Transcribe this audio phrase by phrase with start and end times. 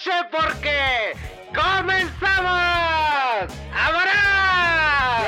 [0.00, 1.12] noche porque
[1.54, 2.50] comenzamos.
[3.74, 4.12] ¡Ahora!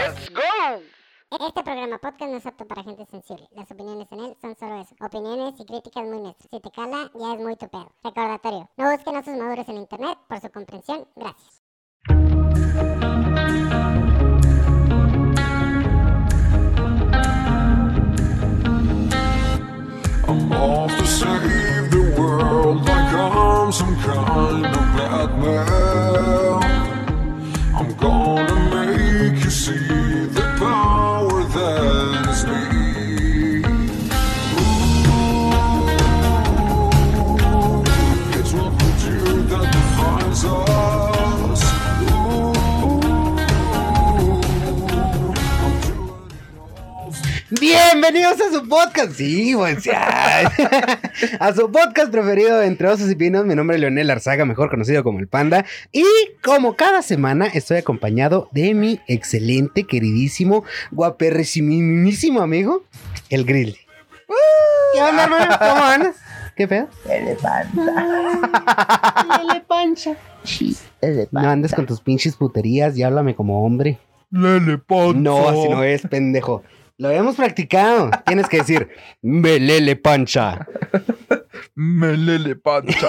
[0.01, 0.83] ¡Let's go!
[1.47, 3.49] Este programa podcast no es apto para gente sensible.
[3.53, 4.95] Las opiniones en él son solo eso.
[5.01, 6.49] Opiniones y críticas muy neutras.
[6.51, 7.93] Si te cala, ya es muy tu pedo.
[8.03, 8.71] Recordatorio.
[8.77, 10.19] No busquen osos maduros en internet.
[10.29, 11.63] Por su comprensión, gracias.
[20.25, 21.02] I'm
[23.23, 25.57] ក្រហមសំខាន់ក្នុងព្រះអត់មើ
[26.11, 26.12] ល
[47.63, 49.13] Bienvenidos a su podcast.
[49.13, 49.81] Sí, güey.
[49.81, 49.91] sí.
[51.39, 53.47] A su podcast preferido entre osos y pinos.
[53.47, 55.65] Mi nombre es Leonel Arzaga, mejor conocido como el Panda.
[55.93, 56.05] Y
[56.43, 62.83] como cada semana estoy acompañado de mi excelente, queridísimo, guaperrísimo amigo,
[63.31, 63.77] el Grill.
[64.93, 65.57] ¿Qué onda, hermano?
[65.57, 66.17] ¿Cómo andas?
[66.57, 66.89] ¿Qué pedo?
[67.07, 69.39] Lele panza.
[69.39, 70.17] Lele pancha.
[71.31, 74.01] No andes con tus pinches puterías y háblame como hombre.
[74.33, 75.21] Lele panza.
[75.21, 76.65] No, así no es, pendejo.
[77.03, 78.11] Lo habíamos practicado.
[78.27, 78.89] Tienes que decir,
[79.23, 80.69] melele pancha.
[81.75, 83.09] Me lele panza.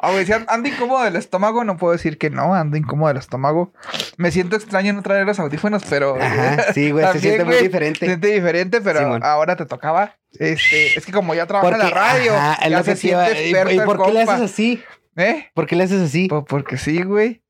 [0.00, 3.16] Ah, si an- ando incómodo del estómago, no puedo decir que no, ando incómodo del
[3.16, 3.72] estómago.
[4.18, 6.16] Me siento extraño no traer los audífonos, pero.
[6.20, 8.00] Ajá, sí, güey, se siente muy diferente.
[8.00, 9.22] Se siente diferente, pero Simón.
[9.24, 10.16] ahora te tocaba.
[10.38, 13.72] Este, es que como ya trabaja en la radio, ajá, ya se siente ¿Y- experto
[13.72, 14.82] ¿Y por qué le haces así?
[15.16, 15.46] ¿Eh?
[15.54, 16.28] ¿Por qué le haces así?
[16.28, 17.42] Pues porque sí, güey.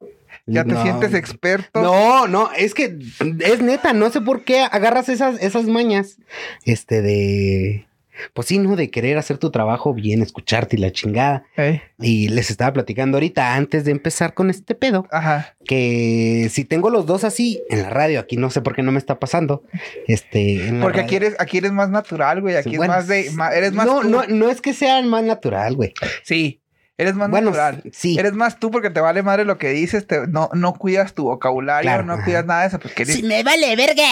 [0.48, 0.82] Ya te No.
[0.82, 1.80] sientes experto.
[1.82, 2.98] No, no, es que
[3.40, 6.16] es neta, no sé por qué agarras esas, esas mañas,
[6.64, 7.86] este, de,
[8.32, 8.74] pues sí, ¿no?
[8.74, 11.44] De querer hacer tu trabajo bien, escucharte y la chingada.
[11.56, 11.82] ¿Eh?
[12.00, 15.54] Y les estaba platicando ahorita, antes de empezar con este pedo, Ajá.
[15.66, 18.90] que si tengo los dos así en la radio, aquí no sé por qué no
[18.90, 19.62] me está pasando,
[20.06, 22.56] este, en la Porque aquí eres, aquí eres más natural, güey.
[22.56, 23.30] Aquí es más de.
[23.54, 23.86] eres más.
[23.86, 24.08] No, tú.
[24.08, 25.92] no, no es que sea más natural, güey.
[26.24, 26.60] Sí.
[26.98, 27.82] Eres más Bueno, natural.
[27.92, 28.18] sí.
[28.18, 31.24] Eres más tú porque te vale madre lo que dices, te- no, no cuidas tu
[31.24, 32.24] vocabulario, Claro, no ajá.
[32.24, 33.14] cuidas nada de eso, porque eres...
[33.14, 34.02] Sí, me vale verga.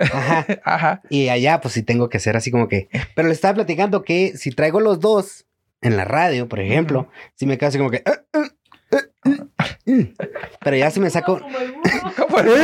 [0.00, 0.46] Ajá.
[0.64, 1.02] Ajá.
[1.10, 2.88] Y allá, pues sí tengo que hacer así como que.
[3.14, 5.44] Pero le estaba platicando que si traigo los dos
[5.82, 8.02] en la radio, por ejemplo, si me quedo así como que.
[8.06, 8.48] "Ah, ah,
[8.92, 8.98] ah,
[9.58, 10.02] ah, mm".
[10.64, 11.40] Pero ya si me saco.
[12.16, 12.54] Como el-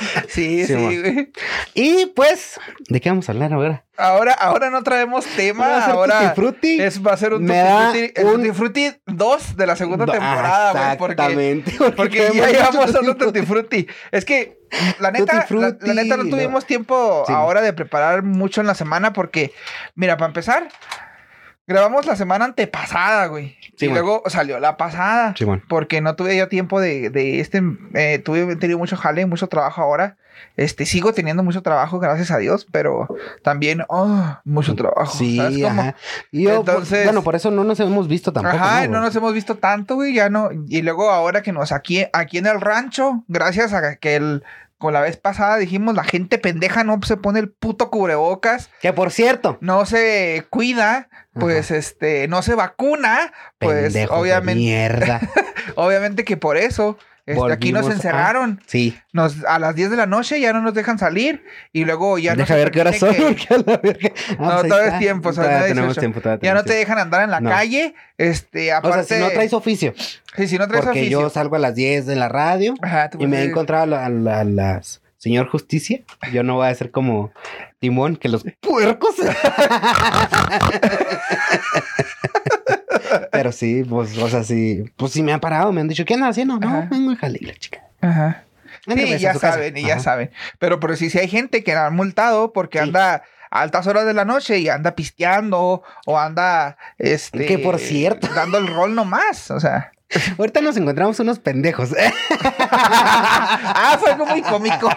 [0.28, 1.32] Sí, sí, güey.
[1.74, 3.84] Y pues, ¿de qué vamos a hablar ahora?
[3.96, 6.80] Ahora, ahora no traemos ¿Va tema, ahora Tutti Frutti?
[6.80, 10.72] es, va a ser un Tutti Frutti, un- Tutti Frutti 2 de la segunda temporada,
[10.72, 11.72] güey, porque, Exactamente.
[11.96, 13.18] porque ya llevamos Frutti.
[13.24, 13.86] Tutti Frutti.
[14.10, 14.58] Es que,
[15.00, 16.30] la neta, la, Frutti, la neta no no.
[16.30, 17.32] tuvimos tiempo Sí.
[17.34, 19.52] ahora de preparar mucho en la semana porque,
[19.96, 20.68] mira, para empezar,
[21.70, 23.56] grabamos la semana antepasada, güey.
[23.76, 25.34] Sí, y luego salió la pasada.
[25.36, 25.62] Simón.
[25.68, 27.62] Porque no tuve ya tiempo de, de este,
[27.94, 30.16] eh, tuve tenido mucho jale, mucho trabajo ahora.
[30.56, 33.08] Este, sigo teniendo mucho trabajo, gracias a Dios, pero
[33.42, 35.16] también, oh, mucho trabajo.
[35.16, 35.80] Sí, ¿sabes cómo?
[35.80, 35.94] ajá.
[36.32, 38.56] Y yo, Entonces- bueno, por eso no nos hemos visto tampoco.
[38.56, 39.02] Ajá, no güey?
[39.02, 40.50] nos hemos visto tanto, güey, ya no.
[40.68, 44.42] Y luego ahora que nos aquí, aquí en el rancho, gracias a que el,
[44.80, 48.94] con la vez pasada dijimos, la gente pendeja no se pone el puto cubrebocas, Que
[48.94, 55.20] por cierto, no se cuida, pues este, no se vacuna, pues pendejo de obviamente, Mierda.
[55.76, 56.96] obviamente que por eso,
[57.32, 58.60] este, aquí nos Volvimos a- encerraron.
[58.66, 58.96] Sí.
[59.12, 62.34] Nos, a las 10 de la noche ya no nos dejan salir y luego ya
[62.34, 63.14] Deja ver qué horas son.
[63.14, 63.62] que- Ah,
[64.38, 64.86] No, pues está.
[64.86, 66.00] es tiempo, Todavía tenemos 18.
[66.00, 66.20] tiempo.
[66.20, 67.50] todavía ya no te dejan andar en la No.
[67.50, 67.94] calle.
[68.18, 69.00] Este, aparte.
[69.00, 69.94] O sea, si no traes oficio.
[70.36, 71.20] Sí, si no traes Porque oficio.
[71.22, 73.86] yo salgo a las 10 de la radio Ajá, tú y me he encontrado a,
[73.86, 76.00] la- a la- a las señor justicia.
[76.32, 77.32] Yo no voy a ser como
[77.78, 79.14] Timón, que los puercos.
[83.32, 86.14] Pero sí, pues, o sea, sí, pues sí me han parado, me han dicho, ¿qué
[86.14, 86.58] andas haciendo?
[86.58, 86.88] No, Ajá.
[86.90, 87.80] vengo a Jale, la chica.
[88.00, 88.44] Ajá.
[88.86, 90.30] Sí, ya saben, y ya saben.
[90.58, 92.84] Pero, pero sí, sí hay gente que la han multado porque Sí.
[92.84, 97.46] anda a altas horas de la noche y anda pisteando o anda, este...
[97.46, 98.28] Que por cierto.
[98.34, 99.92] Dando el rol nomás, o sea...
[100.38, 101.90] Ahorita nos encontramos unos pendejos.
[102.70, 104.90] ah, fue algo muy cómico.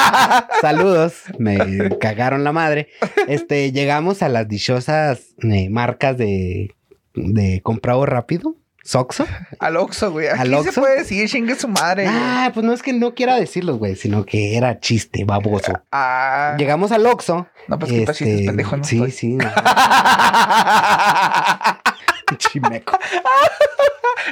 [0.62, 2.88] Saludos, me cagaron la madre.
[3.28, 6.74] Este, llegamos a las dichosas eh, marcas de,
[7.14, 9.26] de comprado rápido, Soxo.
[9.60, 10.28] Al Oxxo, güey.
[10.28, 10.80] Aquí ¿Al se Oxxo?
[10.82, 12.04] puede decir chingue su madre.
[12.04, 12.14] güey.
[12.16, 15.72] Ah, pues no es que no quiera decirlos, güey, sino que era chiste, baboso.
[15.90, 17.46] Ah, Llegamos al Oxxo.
[17.68, 18.84] no, pues qué chistes, este, pendejo, ¿no?
[18.84, 19.28] Sí, Estoy- sí.
[19.36, 19.50] no.
[22.38, 22.98] Chimeco.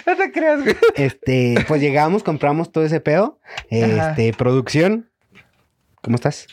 [0.06, 0.76] No te creas, güey.
[0.96, 3.38] Este, pues llegamos, compramos todo ese pedo.
[3.70, 4.10] Ajá.
[4.10, 5.10] Este, producción.
[6.02, 6.46] ¿Cómo estás?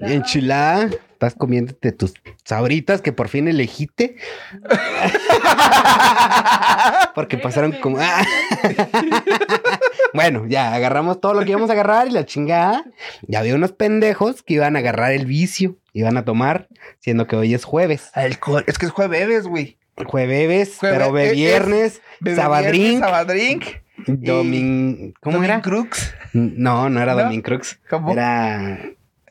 [0.00, 0.88] Enchilada.
[1.20, 2.14] Estás comiéndote tus
[2.46, 4.16] sabritas que por fin elegiste.
[7.14, 7.98] Porque pasaron como.
[8.00, 8.22] ah.
[10.14, 12.84] bueno, ya agarramos todo lo que íbamos a agarrar y la chingada.
[13.28, 16.68] Ya había unos pendejos que iban a agarrar el vicio, iban a tomar,
[17.00, 18.08] siendo que hoy es jueves.
[18.14, 18.64] Alcohol.
[18.66, 19.76] Es que es jueves, güey.
[20.06, 23.64] Jueves, Jueve- pero be viernes, Bebe sabadrink, Sabadrink.
[24.06, 25.12] domin...
[25.20, 25.60] ¿Cómo Domin era?
[25.60, 26.14] Crux.
[26.32, 27.24] No, no era ¿No?
[27.24, 27.78] Domin Crux.
[27.90, 28.10] ¿Cómo?
[28.10, 28.78] Era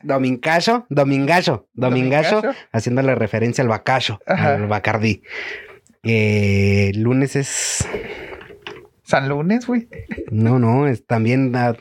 [0.02, 2.58] Domingacho, Domingacho, Domingacho, Domingacho.
[2.72, 4.54] haciéndole referencia al bacacho, Ajá.
[4.54, 5.22] al bacardí.
[6.02, 7.86] Eh, lunes es.
[9.02, 9.88] San Lunes, güey.
[10.30, 11.54] No, no, es también.
[11.56, 11.74] ah,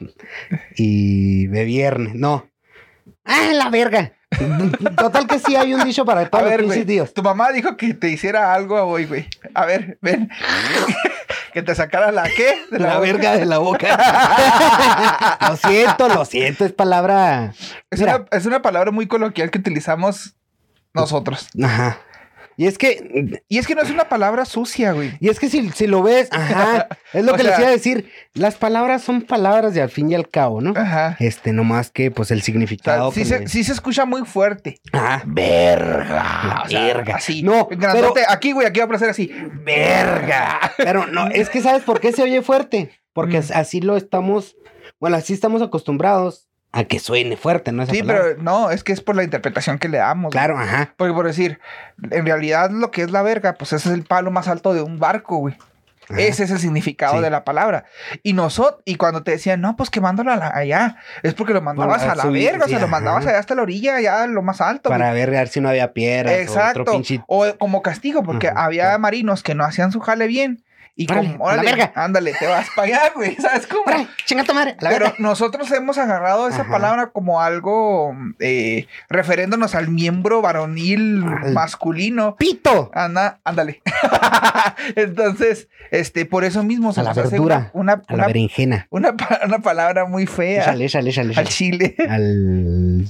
[0.75, 2.49] y de viernes, no.
[3.23, 4.13] ¡Ah, la verga!
[4.95, 7.13] Total que sí hay un dicho para todos los ver, días.
[7.13, 9.27] Tu mamá dijo que te hiciera algo hoy, güey.
[9.55, 10.29] A ver, ven.
[11.53, 12.55] que te sacara la qué?
[12.71, 12.99] De La, boca.
[12.99, 15.37] verga de la boca.
[15.49, 17.53] lo siento, lo siento, es palabra.
[17.89, 20.35] Es una, es una palabra muy coloquial que utilizamos
[20.93, 21.47] nosotros.
[21.61, 21.99] Ajá.
[22.61, 25.13] Y es que Y es que no es una palabra sucia, güey.
[25.21, 27.71] Y es que si, si lo ves, ajá, es lo O que les iba a
[27.71, 28.11] decir.
[28.33, 30.73] Las palabras son palabras de al fin y al cabo, ¿no?
[30.75, 31.15] Ajá.
[31.21, 33.11] Este, no más que pues el O sea, significado.
[33.13, 34.81] sí, que se, sí se escucha muy fuerte.
[34.91, 35.23] Ajá.
[35.25, 36.63] Verga.
[36.65, 37.15] O sea, verga.
[37.15, 37.43] Así.
[37.43, 38.23] No, Grandote.
[38.27, 39.31] Aquí, güey, aquí va a aparecer así.
[39.63, 40.59] Verga.
[40.77, 42.91] Pero no, es que ¿sabes por qué se oye fuerte?
[43.13, 43.39] Porque Mm.
[43.39, 44.57] as- así lo estamos,
[44.99, 47.83] bueno, así estamos acostumbrados a que suene fuerte, ¿no?
[47.83, 48.23] Esa Sí, palabra.
[48.29, 50.31] pero no, es que es por la interpretación que le damos.
[50.31, 50.93] Claro, ajá.
[50.97, 51.59] Porque por decir,
[52.11, 54.81] en realidad lo que es la verga, pues ese es el palo más alto de
[54.83, 55.55] un barco, güey.
[56.09, 56.19] ajá.
[56.21, 57.21] Ese es el significado Sí.
[57.21, 57.85] de la palabra.
[58.23, 61.97] Y nosotros, y cuando te decían, no, pues que mándalo allá, es porque lo mandabas
[61.99, 64.25] Bueno, a la subir, verga, o sí, sea, lo mandabas allá hasta la orilla, allá
[64.27, 64.89] lo más alto.
[64.89, 65.25] Para güey.
[65.27, 66.79] ver, si no había piedras Exacto.
[66.79, 67.21] o otro pinche...
[67.27, 70.63] O como castigo, porque Ajá, había marinos que no hacían su jale bien.
[71.01, 71.93] Y Órale, como, a la órale, verga.
[71.95, 73.33] ándale, te vas para allá, güey.
[73.37, 73.83] ¿Sabes cómo?
[73.87, 74.71] ¡Órale, chinga tu madre!
[74.71, 75.15] a La Pero verga.
[75.19, 76.71] nosotros hemos agarrado esa Ajá.
[76.71, 82.35] palabra como algo eh, referiéndonos al miembro varonil Al- masculino.
[82.35, 82.91] ¡Pito!
[82.93, 83.81] Anda, ándale.
[84.97, 88.87] Entonces, este, por eso mismo se A la verdura, una, una, A la berenjena.
[88.89, 91.33] una una palabra muy fea Échale, échale, échale.
[91.37, 93.05] al chile, Al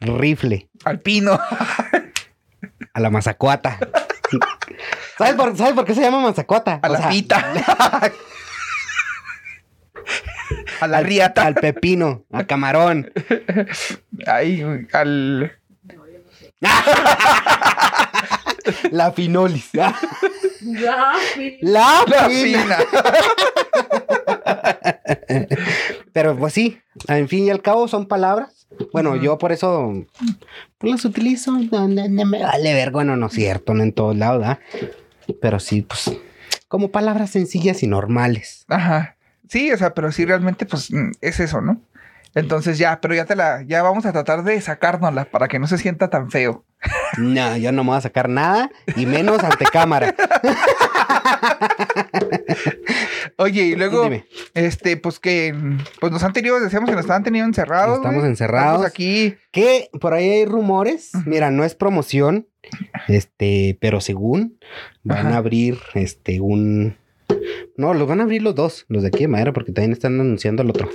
[0.00, 0.68] rifle.
[0.84, 1.36] al pino.
[2.92, 3.76] A la mazacuata.
[5.18, 6.80] ¿Sabes por, ¿Sabes por qué se llama mazacuata?
[6.82, 7.52] A O la sea, pita.
[10.80, 11.42] a la riata.
[11.42, 13.12] Al pepino, a camarón.
[14.26, 15.52] Ay, al.
[18.90, 19.68] La finolis.
[19.74, 19.94] La,
[21.60, 22.28] La fina.
[22.30, 22.78] fina.
[26.12, 28.63] Pero pues sí, en fin y al cabo son palabras.
[28.92, 30.04] Bueno, yo por eso
[30.78, 31.52] pues, las utilizo.
[31.52, 32.90] No, no- no me vale ver.
[32.90, 34.58] Bueno, no es cierto, no en todos lados, ¿verdad?
[35.40, 36.12] Pero sí, pues
[36.68, 38.64] como palabras sencillas y normales.
[38.68, 39.16] Ajá.
[39.48, 41.80] Sí, o sea, pero sí realmente, pues, mm, es eso, ¿no?
[42.34, 45.66] Entonces ya, pero ya te la, ya vamos a tratar de sacárnosla para que no
[45.66, 46.64] se sienta tan feo.
[47.18, 50.14] No, yo no me voy a sacar nada y menos ante cámara.
[53.38, 54.26] Oye, y luego, Dime.
[54.54, 55.54] este, pues que,
[56.00, 57.96] pues nos han tenido, decíamos que nos estaban teniendo encerrados.
[57.98, 58.68] Estamos encerrados.
[58.72, 59.36] Estamos aquí.
[59.50, 61.12] Que por ahí hay rumores.
[61.26, 62.48] Mira, no es promoción.
[63.08, 64.58] Este, pero según
[65.02, 65.34] van Ajá.
[65.34, 66.96] a abrir este un.
[67.76, 70.20] No, los van a abrir los dos, los de aquí de madera, porque también están
[70.20, 70.88] anunciando el otro.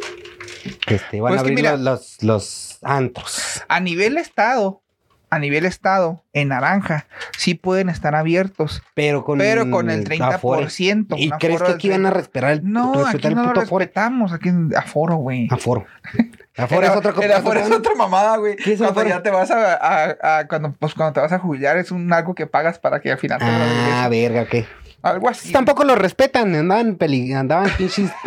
[0.88, 3.64] Este, van Pues a abrir mira- los, los, antros.
[3.68, 4.82] A nivel estado,
[5.30, 7.06] a nivel estado, en naranja,
[7.38, 10.66] sí pueden estar abiertos, Pero con pero con el afore.
[10.66, 11.16] 30%.
[11.18, 12.18] ¿Y un crees aforo que aquí van a 30?
[12.20, 15.48] respetar el, No, aquí respetar no el lo respetamos, aquí en aforo, güey.
[15.52, 15.86] Aforo.
[16.58, 17.26] Aforo El- es otra cosa.
[17.26, 18.58] el aforo es otra mamada, güey.
[18.58, 19.08] ¿Qué es Cuando aforo?
[19.16, 22.12] ya te vas a, a- a- cuando, pues, cuando te vas a jubilar es un
[22.12, 24.66] algo que pagas para que al final te lo Ah, verga, ¿qué?
[25.02, 25.54] Algo así.
[25.54, 28.12] Tampoco lo respetan, andaban peli, andaban pinches.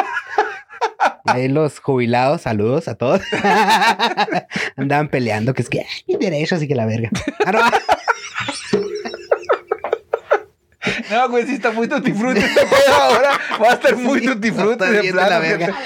[1.26, 3.20] Ahí los jubilados, saludos a todos.
[4.76, 7.10] andaban peleando, que es que ay, mis derechos y que la verga.
[7.46, 7.60] Ah, no.
[11.10, 13.30] No, güey, sí está muy tutti frutti este pedo ahora.
[13.62, 15.30] Va a estar muy Sí, tutti frutti está de plano.
[15.30, 15.76] la verga.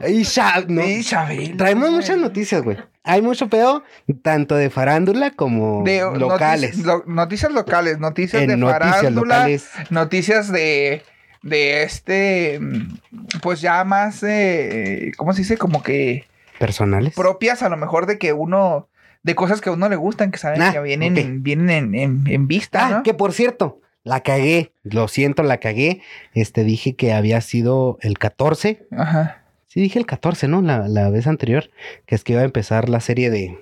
[0.00, 0.82] te- Y ya, no.
[0.82, 2.76] Sí, Chabelo, Traemos muchas noticias, güey.
[3.04, 3.84] Hay mucho pedo,
[4.22, 6.76] tanto de farándula como De locales.
[6.76, 9.68] Noticias, lo- noticias locales, noticias En de noticias farándula, locales.
[9.88, 11.02] noticias de,
[11.42, 12.98] de este, mm,
[13.42, 15.56] pues ya más, eh, ¿cómo se dice?
[15.56, 16.24] Como que
[16.58, 17.14] Personales.
[17.14, 18.88] propias a lo mejor de que uno,
[19.22, 22.24] de cosas que a uno le gustan, que saben Ah, que vienen, vienen en, en-
[22.26, 23.02] en vista, Ah, ¿no?
[23.02, 24.72] que por cierto, la cagué.
[24.84, 26.00] Lo siento, la cagué.
[26.32, 28.86] Este, dije que había sido el 14.
[28.96, 29.42] Ajá.
[29.66, 30.62] Sí, dije el 14, ¿no?
[30.62, 31.70] La, la vez anterior,
[32.06, 33.58] que es que iba a empezar la serie de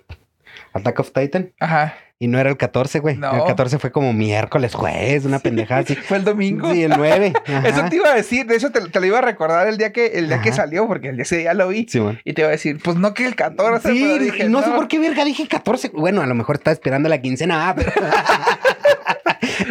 [0.72, 1.52] Attack of Titan.
[1.58, 1.94] Ajá.
[2.18, 3.16] Y no era el 14, güey.
[3.16, 3.34] No.
[3.34, 5.94] El 14 fue como miércoles, jueves, una pendejada así.
[5.94, 6.72] Fue el domingo.
[6.72, 7.32] Sí, el 9.
[7.64, 9.92] Eso te iba a decir, de eso te, te lo iba a recordar el día
[9.92, 11.86] que, el día que salió, porque el día ese día lo vi.
[11.88, 12.20] Simón.
[12.24, 14.88] Y te iba a decir, pues no que el 14, Sí, dije, no, sé por
[14.88, 15.90] qué verga dije 14.
[15.94, 17.92] Bueno, a lo mejor estaba esperando la quincena, ah, pero...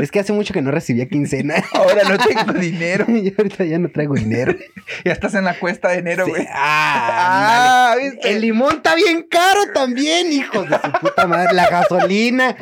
[0.02, 1.56] es que hace mucho que no recibía quincena.
[1.74, 3.06] Ahora no tengo dinero.
[3.10, 4.54] y ahorita ya no traigo dinero.
[5.04, 6.32] Ya estás en la cuesta de enero, Sí.
[6.32, 6.48] güey.
[6.54, 7.96] Ah, Ah.
[8.24, 11.54] El limón está bien caro también, hijos de su puta madre.
[11.54, 12.56] La gasolina.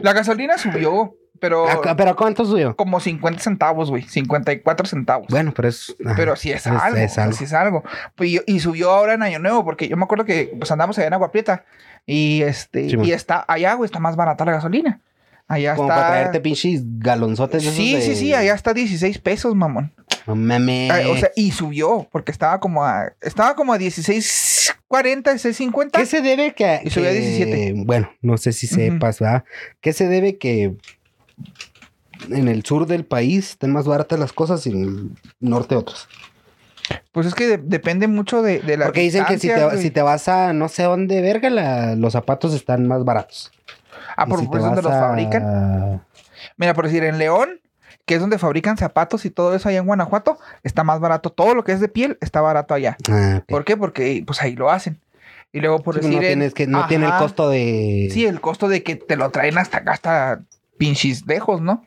[0.00, 2.76] La gasolina subió, pero ¿A- ¿Pero cuánto subió?
[2.76, 4.02] como 50 centavos, güey.
[4.02, 5.26] 54 centavos.
[5.30, 5.96] Bueno, pero es.
[6.16, 7.32] Pero sí es, algo, Es algo.
[7.36, 7.82] sí es algo.
[8.18, 11.06] Y, y subió ahora en Año Nuevo, porque yo me acuerdo que pues andamos allá
[11.08, 11.64] en Agua Prieta
[12.06, 15.00] y este Sí, y está allá, güey, está más barata la gasolina.
[15.52, 17.64] Allá Como está para traerte pinches galonzotes.
[17.64, 19.92] Sí, de- sí, sí, allá está 16 pesos, mamón.
[20.26, 20.90] No mames.
[20.92, 24.78] Ay, o sea, y subió, porque estaba como a estaba como a 16.40,
[25.32, 25.90] 16.50.
[25.98, 26.80] ¿Qué se debe que...
[26.84, 27.72] Y subió a que- 17.
[27.84, 29.42] Bueno, no sé si sepas, ¿verdad?
[29.80, 30.76] ¿Qué se debe que
[32.30, 36.06] en el sur del país estén más baratas las cosas y en el norte otras?
[37.12, 39.90] Pues es que de- depende mucho de, de la Porque dicen que si te, si
[39.90, 43.50] te vas a no sé dónde, verga, la- los zapatos están más baratos.
[44.16, 46.02] Ah, por si por eso donde los a- fabrican.
[46.56, 47.60] Mira, por decir, en León,
[48.06, 51.30] que es donde fabrican zapatos y todo eso allá en Guanajuato, está más barato.
[51.30, 52.96] Todo lo que es de piel está barato allá.
[53.10, 53.42] Ah.
[53.46, 53.76] ¿Por qué?
[53.76, 55.00] Porque pues ahí lo hacen.
[55.52, 56.16] Y luego por Sí, decir...
[56.16, 58.08] no, en- tienes que, no tiene el costo de...
[58.12, 60.40] Sí, el costo de que te lo traen hasta acá, hasta
[60.78, 61.84] pinches lejos, ¿no?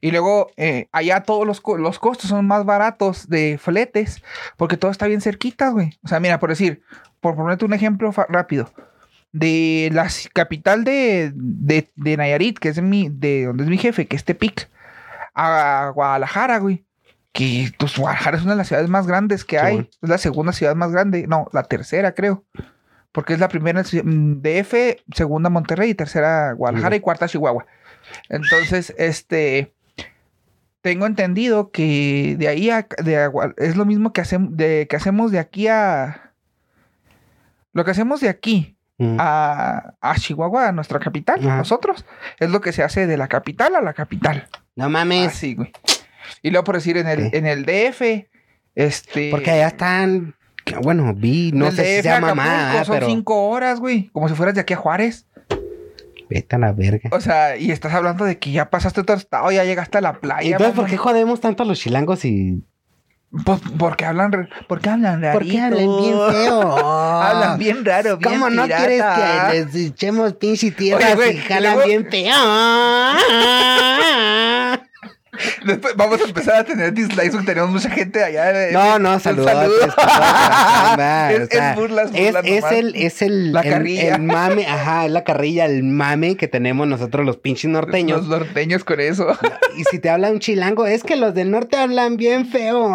[0.00, 4.22] Y luego eh, allá todos los, co- los costos son más baratos de fletes,
[4.56, 5.96] porque todo está bien cerquita, güey.
[6.02, 6.82] O sea, mira, por decir,
[7.20, 8.70] por ponerte un ejemplo rápido,
[9.32, 14.06] de la capital de, de, de Nayarit, que es mi, de donde es mi jefe,
[14.06, 14.70] que es Tepic,
[15.34, 16.84] a Guadalajara, güey.
[17.32, 19.90] Que pues, Guadalajara es una de las ciudades más grandes que Sí, hay.
[20.02, 21.26] Es la segunda ciudad más grande.
[21.26, 22.44] No, la tercera, creo.
[23.10, 24.74] Porque es la primera mm, DF,
[25.14, 27.66] segunda Monterrey tercera Guadalajara y cuarta Chihuahua.
[28.28, 29.74] Entonces, este.
[30.82, 34.96] Tengo entendido que de ahí a, de a es lo mismo que, hacemos de, que
[34.96, 36.34] hacemos de aquí a.
[37.72, 39.16] Lo que hacemos de aquí Mm.
[39.18, 41.56] a, a Chihuahua, a nuestra capital, Ajá.
[41.56, 42.04] nosotros,
[42.38, 44.48] es lo que se hace de la capital a la capital.
[44.76, 45.28] No mames.
[45.28, 45.72] Así, güey.
[46.42, 48.28] Y luego por decir en el, en el DF,
[48.74, 49.30] este.
[49.30, 50.36] Porque allá están...
[50.82, 53.06] Bueno, vi, no sé si DF sea a Acapulco mamá, son pero...
[53.08, 54.08] cinco horas, güey.
[54.12, 55.26] Como si fueras de aquí a Juárez.
[56.30, 57.10] Vete a la verga.
[57.12, 60.20] O sea, y estás hablando de que ya pasaste otro estado, ya llegaste a la
[60.20, 60.52] playa.
[60.52, 62.64] Entonces, ¿por qué jodemos tanto a los chilangos y...
[63.44, 65.38] Pues porque hablan, porque hablan rarito.
[65.38, 66.76] ¿Por qué hablan bien feo?
[67.22, 71.40] Hablan bien raro, bien ¿Cómo no quieres que les echemos pinche tierra Oye, güey, y
[71.40, 72.34] jalan luego- bien feo?
[75.64, 78.52] Después vamos a empezar a tener dislikes porque tenemos mucha gente allá.
[78.52, 79.50] de- No, no, saludos.
[79.50, 79.86] saludo.
[81.30, 82.72] es, Es- es burlas, es, burlas es nomás.
[82.72, 84.14] el, es el, La carrilla.
[84.16, 88.26] el mame, ajá, es la carrilla, el mame que tenemos nosotros los pinches norteños.
[88.26, 89.26] Los norteños con eso.
[89.76, 92.94] Y si te habla un chilango, es que los del norte hablan bien feo.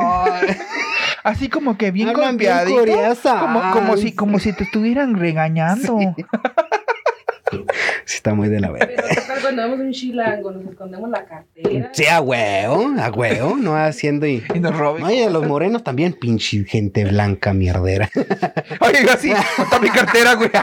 [1.23, 2.79] Así como que bien golpeadito.
[2.79, 3.39] curiosa.
[3.39, 5.97] Como, como, si, como si te estuvieran regañando.
[5.99, 6.25] Sí,
[8.05, 8.87] está muy de la verga.
[8.95, 10.51] Pero ¿qué tal cuando vemos un chilango?
[10.51, 11.89] Nos escondemos la cartera.
[11.93, 14.43] Sí, a huevo, a huevo, no haciendo y...
[14.53, 15.03] Y nos roben.
[15.03, 18.09] Oye, los morenos también, pinche gente blanca mierdera.
[18.81, 20.49] Oye, yo así, está mi cartera, güey.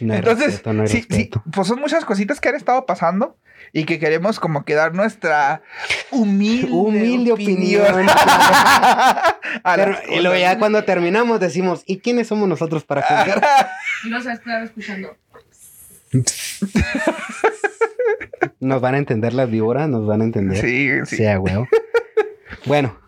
[0.00, 1.42] No Entonces, respeto, no sí, sí, respeto.
[1.50, 3.38] pues son muchas cositas que han estado pasando
[3.72, 5.62] y que queremos como que dar nuestra
[6.10, 8.06] humilde, Humilde opinión.
[9.64, 13.68] Pero, las y luego ya cuando terminamos decimos, ¿y quiénes somos nosotros para juzgar?
[14.04, 15.16] Y no sabes estar escuchando.
[18.60, 20.58] Nos van a entender las víboras, nos van a entender.
[20.58, 21.16] Sí, sí.
[21.16, 21.66] Sí, a huevo.
[22.66, 22.98] Bueno,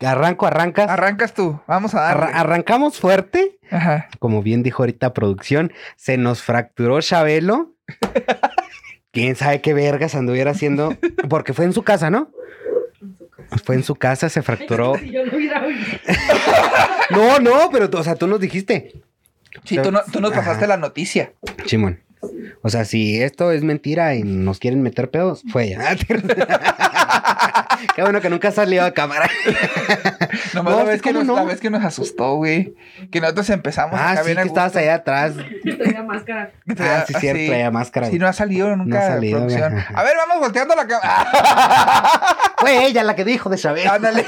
[0.00, 0.88] arranco, arrancas.
[0.88, 2.10] Arrancas tú, vamos a.
[2.10, 3.58] Arra- arrancamos fuerte.
[3.70, 4.08] Ajá.
[4.18, 7.72] Como bien dijo ahorita producción, se nos fracturó Chabelo.
[9.12, 10.96] Quién sabe qué vergas anduviera haciendo.
[11.28, 12.30] Porque fue en su casa, ¿no?
[13.00, 13.56] en su casa.
[13.64, 14.96] Fue en su casa, se fracturó.
[14.98, 15.80] Si yo no hubiera oído.
[17.10, 19.02] No, no, pero tú- o sea, tú nos dijiste.
[19.64, 20.66] Sí, tú, no- tú nos pasaste Ajá.
[20.68, 21.32] la noticia.
[21.66, 22.00] Simón.
[22.62, 25.96] O sea, si esto es mentira y nos quieren meter pedos, fue ella.
[27.96, 29.28] Qué bueno que nunca salió a cámara.
[30.54, 31.34] Nomás No, la, sí, vez que ¿cómo nos, no?
[31.36, 32.74] la vez que nos asustó, güey.
[33.10, 35.34] Que nosotros empezamos Ah, acá sí, que estabas allá atrás.
[35.64, 36.52] Yo tenía máscara.
[36.64, 37.48] Que Ah, sí, cierto, así.
[37.48, 38.06] traía máscara.
[38.08, 39.74] Sí, no ha salido nunca No ha de salido, producción.
[39.94, 41.26] A ver, vamos volteando la cámara.
[42.58, 43.90] Fue ella la que dijo de Chabelo.
[43.92, 44.24] Ándale.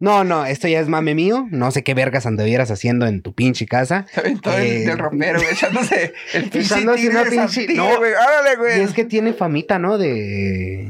[0.00, 1.46] No, no, esto ya es mame mío.
[1.50, 4.06] No sé qué vergas anduvieras haciendo en tu pinche casa.
[4.12, 7.96] Se aventó el Eh, del romero, güey, echándose el pinche Echándose una pinche- no.
[7.98, 8.12] güey.
[8.12, 8.78] Órale, güey.
[8.80, 9.98] Y es que tiene famita, ¿no?
[9.98, 10.88] De.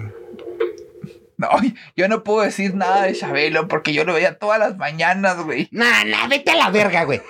[1.38, 1.48] No,
[1.96, 5.68] yo no puedo decir nada de Chabelo porque yo lo veía todas las mañanas, güey.
[5.70, 7.20] Nah, nah, vete a la verga, güey.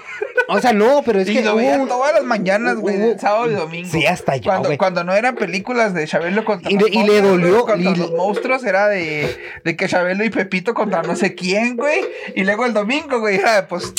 [0.48, 3.18] O sea, no, pero es y que lo veía todas las mañanas, güey, hubo- el
[3.20, 3.88] sábado y domingo.
[3.90, 4.78] Sí, hasta yo, Cuando, güey.
[4.78, 7.90] cuando no eran películas de Chabelo contra Y los le- y le monstruos, dolió, contra
[7.90, 11.76] y le- los monstruos, era de, de que Chabelo y Pepito contra no sé quién,
[11.76, 12.00] güey.
[12.36, 13.92] Y luego el domingo, güey, era pues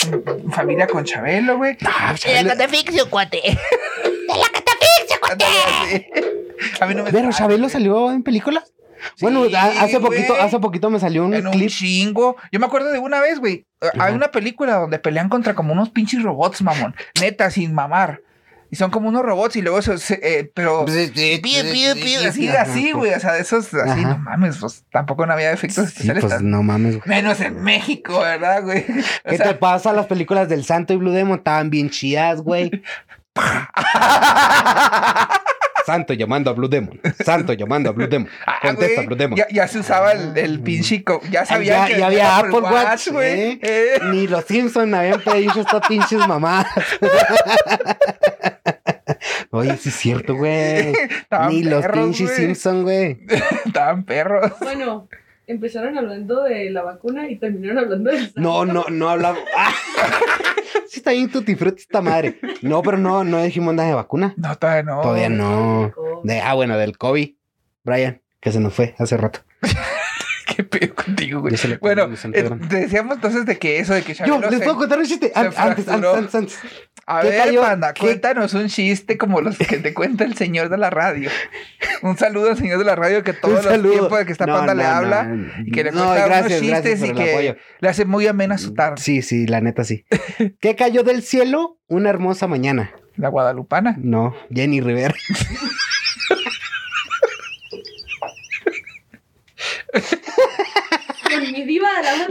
[0.52, 1.78] familia con Chabelo, güey.
[1.86, 3.42] Ah, Chabelo- catafixio, cuate.
[4.04, 6.10] De la catafixio, cuate.
[6.80, 8.72] A mí no me Pero Chabelo salió en películas.
[9.16, 9.44] Sí, bueno,
[9.80, 11.70] hace poquito, hace poquito me salió un En un clip.
[11.70, 12.36] chingo.
[12.52, 13.66] Yo me acuerdo de una vez, güey.
[13.82, 16.96] eh, Hay una película donde pelean contra como unos pinches robots, mamón.
[17.22, 18.22] Neta, sin mamar.
[18.70, 22.50] Y son como unos robots y luego se- eh, pero Pues, Piu, piu, piu, así,
[22.50, 22.96] Ajá, así, pues.
[22.96, 23.14] güey.
[23.14, 24.10] O sea, esos así, Ajá.
[24.10, 26.26] no mames, pues tampoco no había efectos Sí, especiales.
[26.26, 27.08] pues no mames, güey.
[27.08, 28.80] Menos en México, ¿verdad, güey?
[29.26, 29.94] O ¿Qué sea, te pasa?
[29.94, 32.70] Las películas del Santo y Blue Demon estaban bien chidas, güey.
[35.88, 37.00] Santo llamando a Blue Demon.
[37.24, 38.28] Santo llamando a Blue Demon.
[38.46, 39.38] ah, Contesta, güey, Blue Demon.
[39.38, 41.02] Ya, ya se usaba el, el pinche.
[41.32, 43.40] Ya sabía ya, que ya había Apple Watch, güey.
[43.40, 43.60] ¿eh?
[43.62, 44.00] Eh.
[44.12, 46.68] Ni los Simpsons habían pedido estas pinches mamadas.
[49.52, 50.92] Oye, sí es cierto, güey.
[51.48, 52.32] Ni los pinches.
[52.32, 53.20] Simpsons, güey.
[53.66, 54.52] Estaban perros.
[54.60, 55.08] Bueno,
[55.48, 59.42] empezaron hablando de la vacuna y terminaron hablando del No, no, no hablamos.
[59.56, 59.72] ¡Ah!
[61.08, 62.38] Está bien tutti frutti esta madre.
[62.62, 64.34] No, pero no, no dijimos nada de vacuna.
[64.36, 65.00] No, todavía no.
[65.02, 65.94] Todavía no.
[66.26, 67.30] De, ah, bueno, del COVID.
[67.86, 69.40] Brian, que se nos fue hace rato.
[70.54, 71.56] ¿Qué pedo contigo, güey?
[71.80, 74.78] Bueno, eh, te decíamos entonces de que eso de que Yo, Chabelo les se- puedo
[74.80, 75.32] contar un chiste.
[75.34, 76.60] Antes, antes, antes, antes.
[77.10, 77.62] A ¿Qué ver, cayó?
[77.62, 78.02] panda, ¿Qué?
[78.02, 81.30] cuéntanos un chiste como los que te cuenta el señor de la radio.
[82.02, 84.54] Un saludo al señor de la radio que todos los tiempos de que está No,
[84.58, 85.48] panda le no, habla no.
[85.66, 87.56] y que le No, cuenta gracias, unos chistes y que apoyo.
[87.80, 88.98] le hace muy amena su tarde.
[89.02, 90.06] Sí, sí, la neta sí.
[90.60, 92.92] ¿Qué cayó del cielo una hermosa mañana?
[93.16, 93.96] La guadalupana.
[93.98, 95.16] No, Jenny Rivera.
[101.30, 102.28] Con mi diva de la.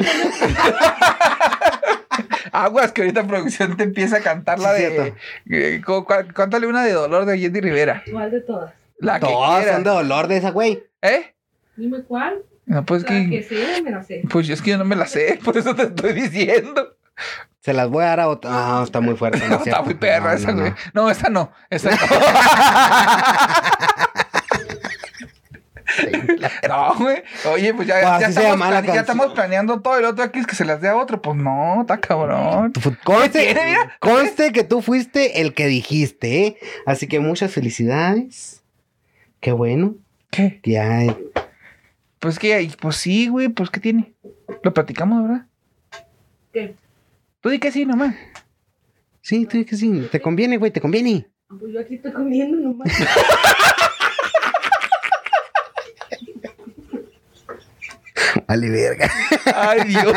[2.52, 5.14] Aguas que ahorita producción te empieza a cantar la Sí, de...
[5.50, 8.02] eh, cu- Cántale una de dolor de Jenny Rivera.
[8.10, 8.72] ¿Cuál de todas?
[8.98, 10.82] La que Todas son de dolor de esa güey.
[11.02, 11.34] ¿Eh?
[11.76, 12.38] Dime cuál.
[12.64, 13.42] No, pues La que que...
[13.42, 14.22] sé, me la sé.
[14.28, 16.96] Pues es que yo no me la sé, por eso te estoy diciendo.
[17.60, 18.50] Se las voy a dar a otra.
[18.52, 19.38] Ah, está muy fuerte.
[19.48, 20.70] no es está muy perra No, esa, no, güey.
[20.70, 20.76] no.
[21.02, 21.52] No, esa no.
[21.68, 21.96] Esa no.
[26.68, 27.22] No, güey.
[27.52, 29.98] Oye, pues ya, Pues ya, estamos, llama la plane- ya estamos planeando todo.
[29.98, 31.20] El otro aquí es que se las dé a otro.
[31.22, 32.72] Pues no, está cabrón.
[33.04, 33.56] Conste,
[34.00, 36.56] conste que tú fuiste el que dijiste, ¿eh?
[36.86, 38.62] Así que muchas felicidades.
[39.40, 39.94] Qué bueno.
[40.30, 40.60] ¿Qué?
[40.62, 41.16] que Ya, eh,
[42.18, 43.48] Pues que, pues sí, güey.
[43.48, 44.12] Pues ¿qué tiene?
[44.62, 45.46] Lo platicamos, ¿verdad?
[46.52, 46.74] ¿Qué?
[47.40, 48.14] Tú di que sí, nomás.
[49.20, 50.08] sí, tú que sí.
[50.10, 51.26] Te conviene, güey, te conviene.
[51.48, 52.88] Pues yo aquí estoy comiendo nomás.
[58.48, 59.10] Vale, verga.
[59.54, 60.12] Ay, Dios.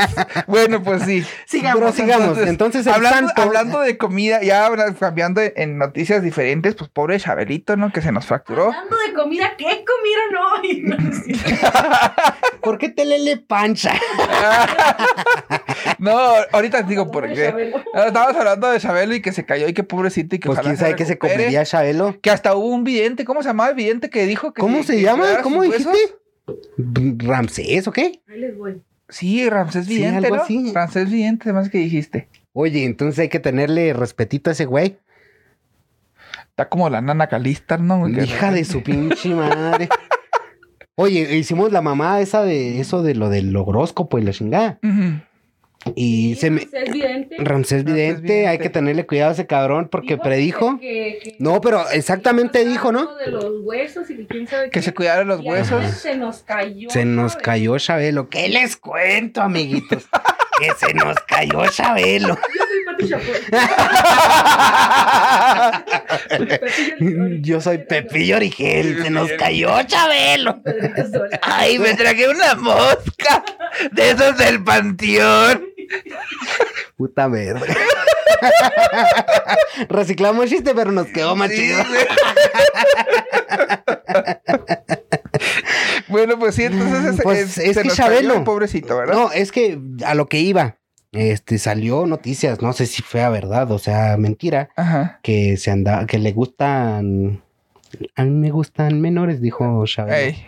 [0.47, 1.25] bueno, pues sí.
[1.45, 1.79] Sigamos.
[1.79, 2.37] Pero sigamos.
[2.37, 7.75] Entonces, el hablando, santo- hablando de comida, ya cambiando en noticias diferentes, pues pobre Chabelito,
[7.77, 7.91] ¿no?
[7.91, 8.65] Que se nos fracturó.
[8.71, 10.83] Hablando de comida, ¿qué comieron hoy?
[10.89, 11.09] No, no.
[12.61, 13.93] ¿Por qué te lele pancha?
[15.97, 16.17] No,
[16.51, 17.73] ahorita te digo por qué.
[17.93, 20.59] No, Estábamos hablando de Chabelo y que se cayó y que pobrecito y que Pues
[20.59, 22.19] quién sabe qué se comería Chabelo.
[22.21, 25.01] Que hasta hubo un vidente, ¿cómo se llamaba el vidente que dijo que ¿Cómo se
[25.01, 25.41] llama?
[25.41, 25.89] ¿Cómo dijiste?
[25.89, 26.15] huesos?
[26.77, 28.21] ¿Ramsés o qué?
[28.27, 28.81] Ahí les voy.
[29.09, 30.43] Sí, Ramsés Sí, Vidente, algo ¿no?
[30.43, 30.71] así.
[30.73, 32.27] Ramsés Vidente, además que dijiste.
[32.53, 34.97] Oye, entonces hay que tenerle respetito a ese güey.
[36.49, 38.07] Está como la nana Calistar, ¿no?
[38.07, 39.89] Hija de su pinche madre.
[40.95, 44.79] Oye, hicimos la mamá esa de eso de lo del horóscopo y la chingada.
[44.83, 45.21] Ujú.
[45.95, 46.61] Y se me.
[46.63, 47.37] Es evidente.
[47.39, 48.47] Ramsés Vidente, Vidente.
[48.47, 50.79] hay que tenerle cuidado a ese cabrón porque Dijo predijo.
[50.79, 52.99] que- que- No, pero exactamente dijo, ¿no?
[52.99, 54.81] algo De los huesos y que quién sabe Que qué.
[54.81, 55.85] se cuidara los huesos.
[55.91, 56.89] Se nos cayó.
[56.89, 58.27] Se nos cayó Chabelo.
[58.29, 60.03] ¿Qué les cuento, amiguitos?
[60.59, 62.37] que se nos cayó Chabelo.
[62.37, 63.09] Yo soy Pati.
[66.47, 69.03] Pepillo- Yo soy Pepillo Origel.
[69.03, 70.61] Se nos cayó Chabelo.
[71.41, 73.43] Ay, me tragué una mosca
[73.91, 75.65] de esos del panteón.
[76.97, 77.61] Puta verga.
[79.89, 81.79] Reciclamos el chiste, pero nos quedó más Sí, chido.
[86.07, 88.33] bueno, pues sí, entonces es, Pues es se que nos cayó Chabelo.
[88.35, 89.13] el pobrecito, ¿verdad?
[89.13, 90.77] No, es que a lo que iba.
[91.11, 95.19] Este salió noticias, no sé si fue a verdad, o sea, mentira, Ajá.
[95.23, 97.41] que se anda, que le gustan.
[98.15, 100.15] A mí me gustan menores, dijo Chabelo.
[100.15, 100.45] Ey.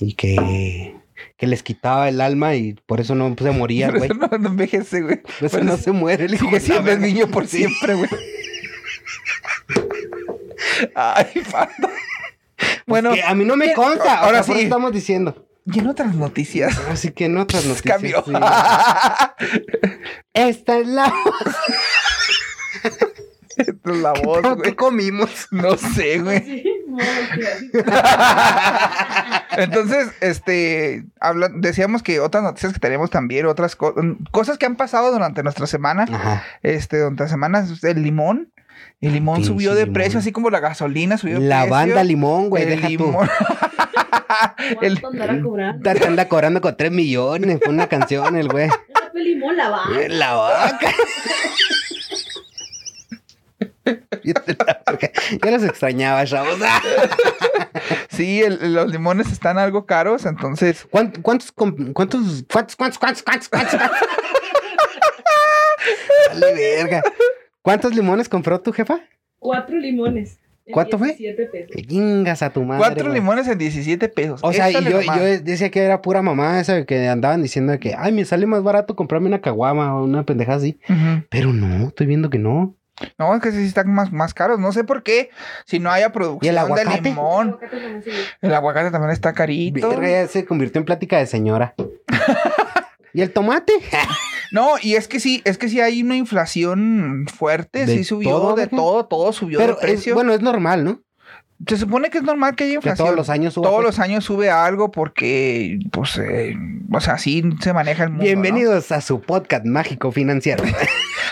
[0.00, 0.96] Y que,
[1.36, 4.10] que les quitaba el alma y por eso no se moría, Por güey.
[4.10, 5.22] eso no, no envejece, güey.
[5.22, 7.06] Por eso Por no se muere la siendo el verga.
[7.06, 7.58] niño por Sí.
[7.58, 8.10] siempre, güey.
[10.94, 11.90] Ay, panda.
[12.86, 14.60] Bueno, Que a mí no me ¿quién- consta, ahora sí sí.
[14.62, 15.46] estamos diciendo.
[15.66, 16.78] y en otras noticias.
[16.88, 17.92] Así que en otras noticias.
[17.94, 18.24] Cambió.
[18.26, 18.32] sí.
[20.34, 21.12] Esta es la
[23.84, 24.74] La voz, ¿Qué güey.
[24.74, 25.48] comimos?
[25.50, 26.64] No sé, güey.
[29.56, 33.94] Entonces, este, habla- decíamos que otras noticias que tenemos también, otras co-
[34.30, 36.44] cosas que han pasado durante nuestra semana, Ajá.
[36.62, 38.52] este, durante la semana, el limón,
[39.00, 39.94] el limón Pinche subió de limón.
[39.94, 41.70] precio, así como la gasolina subió de La precio.
[41.74, 43.28] banda limón, güey, el deja limón.
[44.80, 45.92] El- ¿Cuánto andará cobrando?
[45.92, 48.66] Te anda cobrando con 3 millones por una canción, el güey.
[48.88, 49.82] Era limón la va.
[50.08, 50.90] La vaca.
[53.84, 56.58] Ya los extrañaba, chavos.
[58.10, 62.44] sí, el- los limones están algo caros, entonces, ¿Cuántos, cuántos, cuántos, cuántos,
[62.76, 63.80] cuántos, cuántos, cuántos, cuántos?
[66.38, 67.02] Dale, verga.
[67.62, 69.00] ¿Cuántos limones compró tu jefa?
[69.38, 70.38] Cuatro limones.
[70.72, 71.16] ¿Cuánto fue?
[71.16, 71.76] 17 pesos.
[71.88, 72.78] Chingas a tu madre.
[72.78, 73.14] cuatro güey.
[73.18, 74.40] limones en 17 pesos.
[74.44, 77.94] O sea, y yo, yo decía que era pura mamá esa que andaban diciendo que,
[77.98, 80.78] ay, me sale más barato comprarme una caguama o una pendejada así.
[80.88, 81.24] Ujú.
[81.28, 82.76] Pero no, estoy viendo que no.
[83.18, 84.58] No, es que sí están más, más caros.
[84.58, 85.30] No sé por qué.
[85.66, 86.96] Si no haya producción de aguacate?
[86.98, 87.48] El limón.
[87.48, 88.14] aguacate también subió.
[88.42, 89.88] El aguacate también está carito.
[89.88, 91.74] Verga, ya se convirtió en plática de señora.
[93.12, 93.72] ¿Y el tomate?
[94.52, 98.30] No, y es que sí, es que sí hay una inflación fuerte, ¿De sí subió
[98.30, 100.14] todo, de todo, todo subió Pero de es, precio.
[100.14, 101.02] bueno, es normal, ¿no?
[101.66, 103.06] Se supone que es normal que haya Que inflación.
[103.06, 103.68] todos los años suba.
[103.68, 103.86] Todos pues.
[103.86, 106.56] los años sube algo porque, pues, eh,
[106.90, 108.22] o sea, así se maneja el mundo.
[108.22, 108.26] ¿no?
[108.26, 110.64] Bienvenidos a su podcast mágico financiero.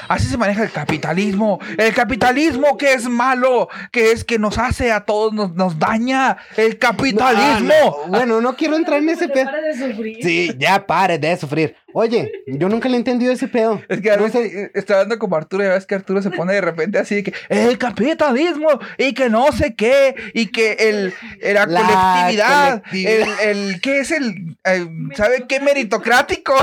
[0.08, 1.58] Así se maneja el capitalismo.
[1.76, 6.38] El capitalismo que es malo, que es que nos hace a todos, nos, nos daña.
[6.56, 7.72] El capitalismo.
[7.74, 8.10] Ah, no.
[8.10, 9.50] Bueno, no quiero entrar en ese pedo.
[9.52, 10.16] de sufrir.
[10.22, 11.76] Sí, ya pare de sufrir.
[11.92, 13.82] Oye, yo nunca le he entendido ese pedo.
[13.88, 16.30] Es que a No veces está hablando como Arturo y a veces que Arturo se
[16.30, 20.72] pone de repente así de que el capitalismo y que no sé qué y que
[20.72, 23.40] el, el- la, La colectividad, colectividad.
[23.42, 26.54] el, el ¿qué es el, eh, ¿sabe qué meritocrático?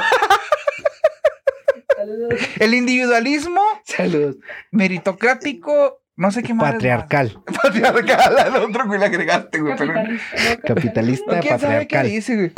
[1.96, 2.40] Saludos.
[2.60, 4.36] El individualismo Saludos.
[4.72, 6.70] meritocrático, no sé qué más.
[6.70, 7.42] es Patriarcal.
[7.48, 7.58] más.
[7.64, 9.76] Patriarcal, al otro güey le agregaste, güey.
[9.78, 10.56] pero- Capitalista.
[10.56, 10.62] ¿no?
[10.76, 12.08] Capitalista No, quién sabe qué patriarcal.
[12.10, 12.52] dice, güey.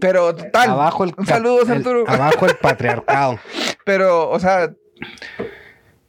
[0.00, 0.70] Pero tal.
[0.70, 2.04] Abajo el, Un saludo, el- Arturo.
[2.08, 3.38] abajo el patriarcado.
[3.84, 4.70] Pero, o sea,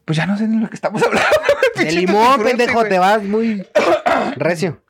[0.10, 1.30] pues ya no sé ni lo que estamos hablando.
[1.76, 3.63] De limón, pendejo, te vas muy
[4.38, 4.82] recio.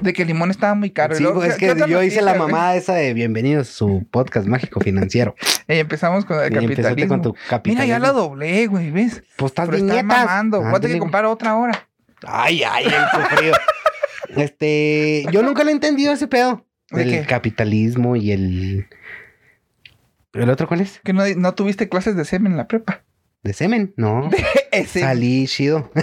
[0.00, 1.16] De que el limón estaba muy caro.
[1.16, 4.06] Sí, luego, pues, es ¿qué- que yo hice la mamada esa de bienvenidos a su
[4.12, 5.34] podcast mágico financiero.
[5.66, 7.08] Y empezamos con el capitalismo.
[7.08, 7.88] con tu Mira, capitalismo.
[7.88, 9.24] ya la doblé, güey, ¿ves?
[9.34, 10.60] Pues estás Pero estás mamando.
[10.62, 11.88] Voy a tener que comprar otra hora.
[12.24, 13.54] Ay, ay, el sufrido.
[14.36, 16.64] Este, yo nunca le he entendido ese pedo.
[16.92, 17.26] ¿De Del qué?
[17.26, 18.86] capitalismo y el...
[20.34, 21.00] ¿El otro cuál es?
[21.02, 23.02] Que no, no tuviste clases de semen en la prepa.
[23.42, 23.92] ¿De semen?
[23.96, 24.30] No.
[24.70, 25.90] Ese, Salí chido.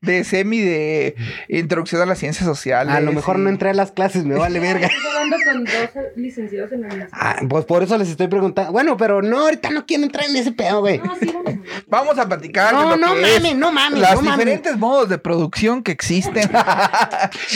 [0.00, 1.14] de semi de
[1.48, 2.94] introducción a las ciencias sociales.
[2.94, 4.88] A lo mejor y- no entré a las clases, me vale verga.
[5.14, 5.72] Hablando con dos
[6.16, 7.18] licenciados en la universidad.
[7.20, 8.70] Ah, pues por eso les estoy preguntando.
[8.72, 10.98] Bueno, pero no, ahorita no quiero entrar en ese pedo, güey.
[10.98, 11.54] No, sí, vamos.
[11.86, 14.32] Vamos a platicar de No, lo no que mames, no mames, no mames.
[14.38, 16.50] diferentes modos de producción que existen.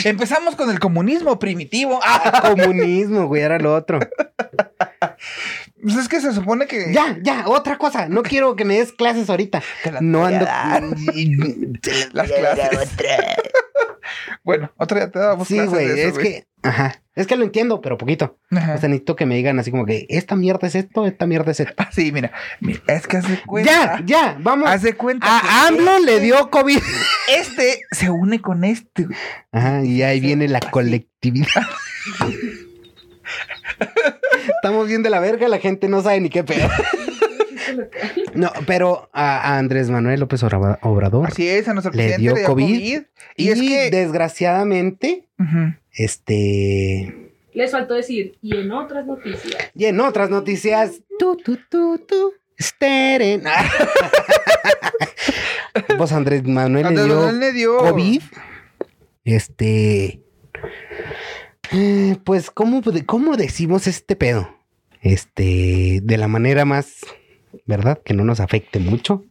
[0.05, 1.99] Empezamos con el comunismo primitivo.
[2.03, 3.99] Ah, Comunismo, güey, era lo otro.
[5.81, 6.93] Pues es que se supone que.
[6.93, 8.07] Ya, ya, otra cosa.
[8.07, 9.61] No quiero que me des clases ahorita.
[9.83, 10.45] Te las No ando.
[12.13, 12.89] Las clases.
[14.43, 16.45] Bueno, otro día te damos Sí, güey, es que.
[16.63, 16.95] Ajá.
[17.15, 18.37] Es que lo entiendo, pero poquito.
[18.51, 18.75] Ajá.
[18.75, 21.51] O sea, necesito que me digan así como que esta mierda es esto, esta mierda
[21.51, 21.73] es esto.
[21.77, 23.71] Ah, Sí, mira, mira, es que haz de cuenta.
[23.71, 24.69] Ya, ya, vamos.
[24.69, 25.27] Haz de cuenta.
[25.27, 26.79] A AMLO le este- dio COVID.
[27.37, 29.07] Este se une con este.
[29.51, 31.63] Ajá, y ahí viene la colectividad.
[34.55, 36.67] Estamos bien de la verga, la gente no sabe ni qué pedo.
[38.33, 42.33] No, pero a, Andrés Manuel López Obra- Obrador Así es, a nuestro Le presidente dio
[42.33, 42.65] le dio COVID.
[42.65, 43.03] COVID.
[43.37, 43.91] Y, es que.
[43.91, 45.27] desgraciadamente,
[45.93, 47.33] este...
[47.53, 49.71] Les faltó decir, y en otras noticias.
[49.75, 53.43] Y en otras noticias, tú, tú, tú, tú, esperen.
[55.97, 57.77] pues Andrés Manuel Andrés le dio Manuel le dio.
[57.77, 58.21] COVID.
[59.25, 60.21] Este.
[62.23, 64.49] Pues, ¿cómo, ¿cómo decimos este pedo?
[65.01, 67.05] Este, de la manera más,
[67.65, 67.99] ¿verdad?
[68.03, 69.23] Que no nos afecte mucho.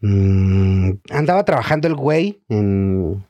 [0.00, 3.24] Mm, andaba trabajando el güey en.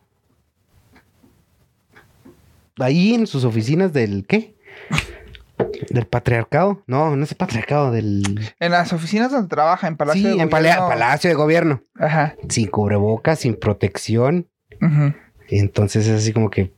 [2.78, 4.54] Ahí en sus oficinas del ¿qué?
[5.90, 6.84] Del patriarcado.
[6.86, 8.22] No, no es el patriarcado, del.
[8.60, 10.88] En las oficinas donde trabaja, en Palacio sí, de en Gobierno.
[10.88, 11.82] Palacio de Gobierno.
[11.96, 12.36] Ajá.
[12.48, 14.46] Sin cubrebocas, sin protección.
[15.48, 16.77] Entonces es así como que.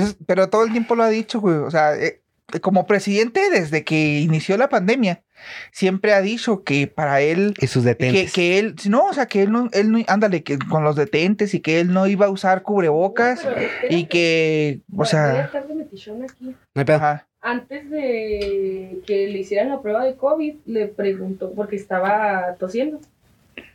[0.00, 1.56] Pues, pero todo el tiempo lo ha dicho, güey.
[1.56, 2.20] O sea, eh,
[2.60, 5.22] como presidente, desde que inició la pandemia,
[5.72, 7.54] siempre ha dicho que para él.
[7.60, 8.32] Y sus Que, detentes.
[8.32, 11.54] que él, no, o sea, que él no, él no, ándale, que con los detentes
[11.54, 13.46] y que él no iba a usar cubrebocas
[13.88, 16.44] y que, o voy a sea, estar de metichón aquí.
[16.46, 16.96] No hay pedo.
[16.96, 23.00] ajá, Antes de que le hicieran la prueba de COVID, le preguntó, porque estaba tosiendo.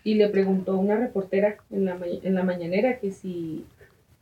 [0.03, 3.65] y le preguntó una reportera en la, ma- en la mañanera que si,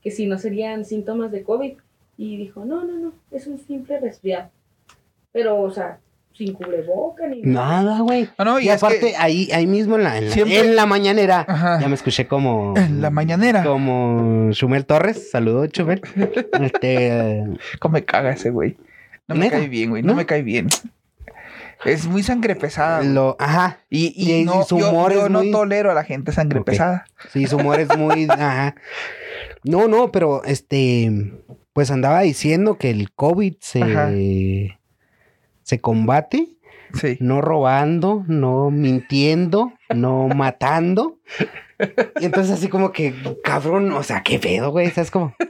[0.02, 1.74] que si no serían síntomas de COVID.
[2.18, 4.50] Y dijo, no, no, no, es un simple resfriado.
[5.32, 6.00] Pero, o sea,
[6.34, 8.28] sin cubreboca ni Nada, güey.
[8.40, 10.86] No, no, y, aparte, que ahí, ahí mismo en la, en la, Siempre- en la
[10.88, 11.80] mañanera, Ajá.
[11.80, 12.74] ya me escuché como...
[12.76, 13.64] En la mañanera.
[13.64, 15.30] Como Chumel Torres.
[15.32, 16.02] Saludos, Chumel.
[16.62, 17.44] Este...
[17.80, 18.78] ¿Cómo me caga ese güey?
[19.28, 19.58] No me ¿Neta?
[19.58, 20.02] cae bien, güey.
[20.04, 20.16] No, ¿No?
[20.18, 20.68] me cae bien.
[21.86, 23.04] Es muy sangre pesada.
[23.04, 23.78] Lo, ajá.
[23.90, 26.62] Y, y, no, su yo- humor yo, es no muy- tolero a la gente sangre
[26.62, 27.06] pesada.
[27.32, 28.26] Sí, su humor es muy.
[28.32, 28.74] Ajá.
[29.63, 31.34] No, no, pero este.
[31.74, 33.84] Pues andaba diciendo que el COVID se.
[33.84, 34.12] Ajá.
[35.63, 36.58] Se combate
[36.93, 37.17] Sí.
[37.20, 41.19] no robando, no mintiendo, no matando.
[42.19, 45.36] Y entonces así como que, cabrón, o sea, qué pedo, güey, ¿sabes cómo?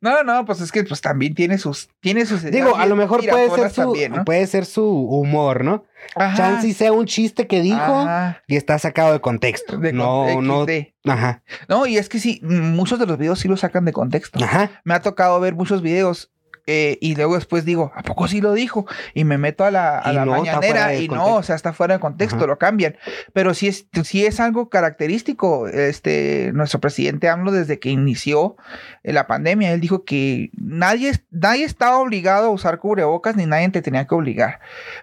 [0.00, 3.26] No, no, pues es que pues también tiene sus, tiene sus Digo, a lo mejor
[3.26, 4.24] puede ser su, también, ¿no?
[4.24, 5.84] puede ser su humor, ¿no?
[6.14, 6.36] Ajá.
[6.36, 8.42] Chance sea un chiste que dijo Ajá.
[8.46, 9.78] y está sacado de contexto.
[9.78, 10.66] De no, con- no,
[11.06, 14.42] ajá, No, y es que sí, muchos de los videos sí lo sacan de contexto.
[14.44, 14.82] ajá.
[14.84, 16.30] Me ha tocado ver muchos videos
[16.66, 18.86] eh, y luego después digo, ¿a poco sí lo dijo?
[19.14, 21.72] Y me meto a la, a Y la no, mañanera y no, o sea, está
[21.72, 22.46] fuera de contexto, Ajá.
[22.46, 22.96] lo cambian.
[23.32, 25.66] Pero sí es, sí es algo característico.
[25.66, 28.56] Este, nuestro presidente AMLO, desde que inició
[29.02, 33.68] eh, la pandemia, él dijo que nadie, nadie estaba obligado a usar cubrebocas ni nadie
[33.70, 34.60] te tenía que obligar.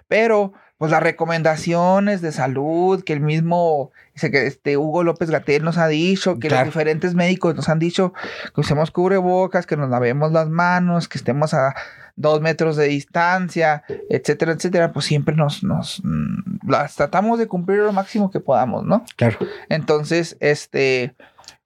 [0.08, 5.86] Pero, pues las recomendaciones de salud que el mismo este Hugo López Gatel nos ha
[5.88, 6.64] dicho, que Claro.
[6.64, 8.14] los diferentes médicos nos han dicho
[8.54, 11.74] que usemos cubrebocas, que nos lavemos las manos, que estemos a
[12.16, 17.80] dos metros de distancia, etcétera, etcétera, pues siempre nos, nos mm, las tratamos de cumplir
[17.80, 19.04] lo máximo que podamos, ¿no?
[19.16, 19.36] Claro.
[19.68, 21.14] Entonces, este,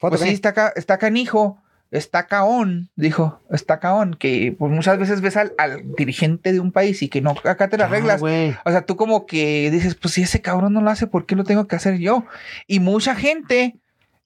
[0.00, 1.58] pues sí, está, ca- está canijo,
[1.94, 6.72] está caón, dijo, está caón, que pues muchas veces ves al, al dirigente de un
[6.72, 8.22] país y que no acate las Ah, reglas.
[8.22, 11.36] O sea, tú como que dices, pues si ese cabrón no lo hace, ¿por qué
[11.36, 12.24] lo tengo que hacer yo?
[12.66, 13.76] Y mucha gente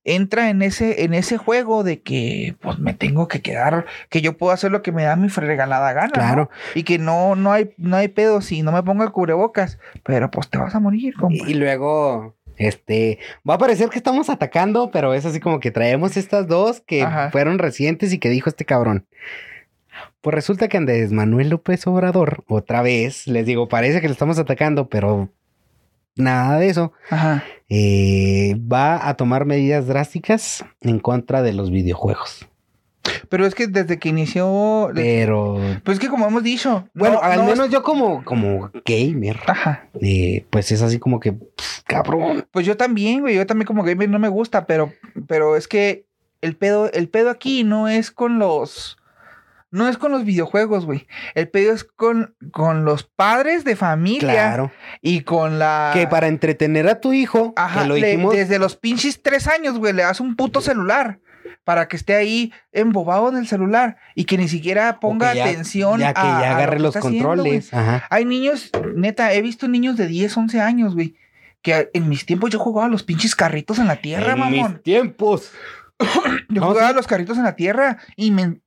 [0.04, 4.38] entra en ese, en ese juego de que pues me tengo que quedar, que yo
[4.38, 6.07] puedo hacer lo que me da mi regalada gana.
[6.07, 6.12] ¿no?
[6.12, 6.50] Claro.
[6.74, 10.31] Y que no, no hay, no hay pedo si no me pongo el cubrebocas, pero
[10.31, 11.44] pues te vas a morir, compa.
[11.46, 13.18] Y luego, este,
[13.49, 17.03] va a parecer que estamos atacando, pero es así como que traemos estas dos que
[17.03, 17.31] Ajá.
[17.31, 19.07] fueron recientes y que dijo este cabrón.
[20.21, 24.38] Pues resulta que Andrés Manuel López Obrador, otra vez, les digo, parece que lo estamos
[24.38, 25.31] atacando, pero
[26.16, 27.44] nada de eso, Ajá.
[27.68, 32.49] eh, va a tomar medidas drásticas en contra de los videojuegos.
[33.29, 37.23] Pero es que desde que inició, Pero, pues es que como hemos dicho, bueno, no-
[37.23, 39.88] al no- menos yo como, como gamer, Ajá.
[40.01, 42.47] eh, pues es así como que, pff, cabrón.
[42.51, 44.92] Pues yo también, güey, yo también como gamer no me gusta, pero,
[45.27, 46.07] pero es que
[46.40, 48.97] el pedo, el pedo aquí no es con los,
[49.71, 51.07] no es con los videojuegos, güey.
[51.35, 54.73] El pedo es con, con los padres de familia Claro.
[55.03, 55.90] y con la...
[55.92, 59.47] Que para entretener a tu hijo, Ajá, que lo le- dijimos, desde los pinches tres
[59.49, 61.18] años, güey, le das un puto celular
[61.65, 66.01] para que esté ahí embobado en el celular y que ni siquiera ponga ya- atención
[66.01, 67.73] ya que a- ya agarre los haciendo, controles.
[67.75, 68.05] Ajá.
[68.11, 71.17] Hay niños, neta, he visto niños de 10, 11 años, güey,
[71.63, 74.73] que en mis tiempos yo jugaba a los pinches carritos en la tierra, en mamón.
[74.75, 75.51] mis tiempos.
[76.49, 76.93] Yo No, jugaba sí.
[76.93, 78.61] a los carritos en la tierra y me...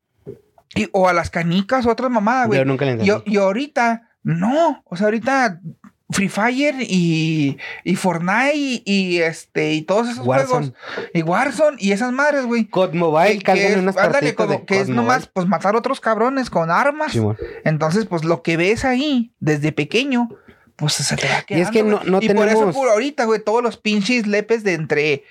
[0.76, 2.60] y- o a las canicas o otras mamadas, güey.
[2.60, 3.08] Yo nunca le entendí.
[3.10, 4.84] Yo, y ahorita, no.
[4.86, 5.62] O sea, ahorita
[6.12, 10.72] Free Fire y, y Fortnite y, y, este y todos esos Warzone.
[10.72, 11.10] juegos.
[11.14, 12.66] Y Warzone y esas madres, güey.
[12.66, 16.50] COD Mobile, Que- es, unas ándale, como de que es nomás pues matar otros cabrones
[16.50, 17.14] con armas.
[17.64, 20.30] Entonces, pues lo que ves ahí desde pequeño,
[20.76, 23.26] pues se te va Y es que quedando, no, no y por eso por ahorita,
[23.26, 25.24] güey, todos los pinches lepes de entre.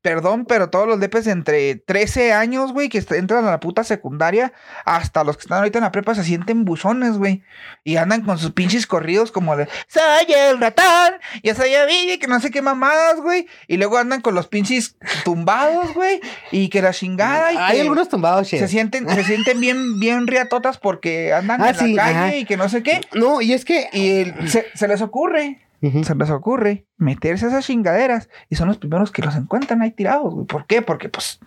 [0.00, 3.82] Perdón, pero todos los lepes de entre 13 años, güey, que entran a la puta
[3.84, 4.52] secundaria,
[4.84, 7.42] hasta los que están ahorita en la prepa se sienten buzones, güey.
[7.82, 12.26] Y andan con sus pinches corridos como de Soy el ratón, yo soy Vivi, que
[12.28, 13.46] no sé qué mamadas, güey.
[13.66, 16.20] Y luego andan con los pinches tumbados, güey.
[16.50, 17.52] Y que la chingada.
[17.52, 18.68] Y Hay que algunos tumbados, se che.
[18.68, 22.36] sienten, se sienten bien, bien riatotas porque andan Ah, en sí, la calle ajá.
[22.36, 23.00] y que no sé qué.
[23.14, 23.88] No, y es que.
[23.92, 28.68] Y el- se, se les ocurre, Se les ocurre meterse a esas chingaderas y son
[28.68, 30.46] los primeros que los encuentran ahí tirados, güey.
[30.46, 30.80] ¿Por qué?
[30.80, 31.40] Porque, pues,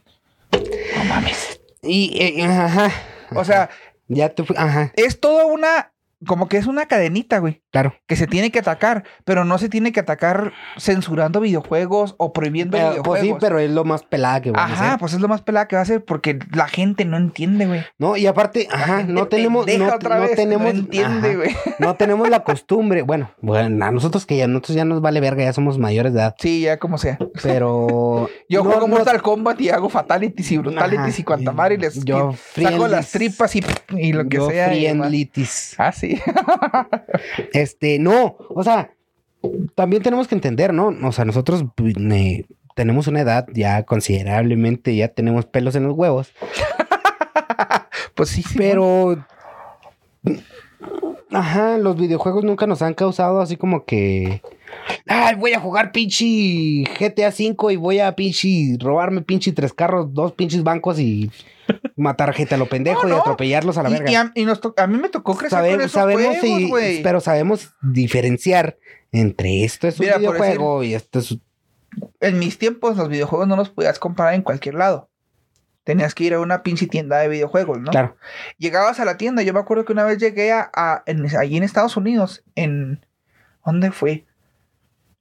[0.52, 1.62] no mames.
[1.82, 2.92] Y, eh, ajá.
[3.34, 3.70] O sea,
[4.08, 4.44] Ya te.
[4.56, 5.94] Ajá, es toda una,
[6.28, 7.96] como que es una cadenita, güey, claro.
[8.08, 12.78] que se tiene que atacar, pero no se tiene que atacar censurando videojuegos o prohibiendo
[12.78, 13.06] videojuegos.
[13.08, 15.00] pues sí, pero es lo más pelada que vamos a Ajá, hacer.
[15.00, 17.82] pues es lo más pelada que va a hacer porque la gente no entiende, güey.
[17.98, 19.66] No, y aparte, ajá, no tenemos.
[19.68, 20.74] No, otra no vez, tenemos.
[20.74, 21.56] no entiende, ajá, güey.
[21.80, 23.02] No tenemos la costumbre.
[23.02, 26.20] Bueno, bueno, a nosotros que ya, nosotros ya nos vale verga, ya somos mayores de
[26.20, 26.36] edad.
[26.40, 27.18] Sí, ya como sea.
[27.44, 28.30] Pero.
[28.50, 31.76] Yo no- juego no- Mortal Kombat y hago fatalities y brutalities Ajá, y cuanta madre
[31.76, 33.64] y les yo saco las tripas y,
[33.98, 34.68] y lo que yo sea.
[34.68, 35.76] friendlitis.
[35.78, 36.20] Ah, sí.
[37.66, 38.92] Este, no, o sea,
[39.74, 40.96] también tenemos que entender, ¿no?
[41.08, 41.66] O sea, nosotros
[42.12, 46.32] eh, tenemos una edad ya considerablemente, ya tenemos pelos en los huevos,
[48.14, 48.54] Pues sí, sí.
[48.56, 49.18] pero...
[51.32, 54.44] Ajá, los videojuegos nunca nos han causado así como que...
[55.08, 60.14] Ay, voy a jugar pinche GTA V y voy a pinche robarme pinche tres carros,
[60.14, 61.32] dos pinches bancos y
[61.96, 64.12] matar gente a lo pendejo No, y atropellarlos a la verga.
[64.12, 66.82] y a, y nos to- a mí me tocó crecer Sabe- con esos sabemos juegos,
[66.84, 68.78] y- pero sabemos diferenciar
[69.12, 71.38] entre esto es un Mira, videojuego y esto es
[72.20, 75.10] En mis tiempos los videojuegos no los podías comprar en cualquier lado.
[75.86, 77.92] Tenías que ir a una pinche tienda de videojuegos, ¿no?
[77.92, 78.18] claro
[78.58, 79.44] Llegabas a la tienda.
[79.44, 83.06] Yo me acuerdo que una vez llegué a, a- en- allí en Estados Unidos, en
[83.66, 84.26] ¿dónde fue?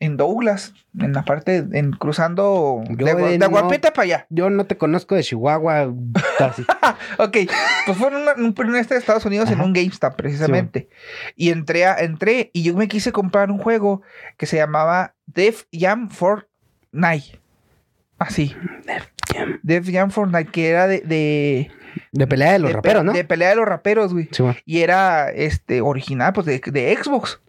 [0.00, 4.26] En Douglas, en la parte, en cruzando Yo de, de no- Guapeta para allá.
[4.28, 5.94] yo no te conozco de Chihuahua
[6.38, 6.62] casi
[7.18, 7.36] Ok,
[7.86, 10.88] pues fue en, una- en un este de Estados Unidos en un GameStop precisamente.
[11.36, 14.02] y entré, a- entré y yo me quise comprar un juego
[14.36, 17.40] que se llamaba Def Jam Fortnite.
[18.18, 18.54] Así.
[19.62, 21.00] Def Jam Fortnite, que era de...
[21.00, 21.70] de
[22.10, 24.28] de pelea de los de pe- raperos no De pelea de los raperos, güey.
[24.32, 24.42] Sí.
[24.64, 27.40] Y era este original, pues de, de Xbox.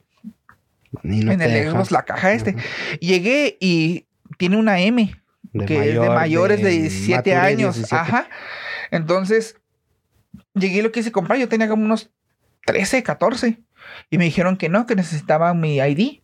[1.03, 1.69] No en el.
[1.69, 2.55] Xbox, la caja este.
[2.99, 4.05] Llegué y
[4.37, 5.15] tiene una M,
[5.53, 7.75] De que es de mayor, mayores de 17 mature años.
[7.75, 7.95] 17.
[7.95, 8.27] Ajá.
[8.91, 9.57] Entonces,
[10.53, 11.39] llegué y lo quise comprar.
[11.39, 12.11] Yo tenía como unos
[12.65, 13.59] 13, 14.
[14.09, 16.21] Y me dijeron que no, que necesitaba mi ID.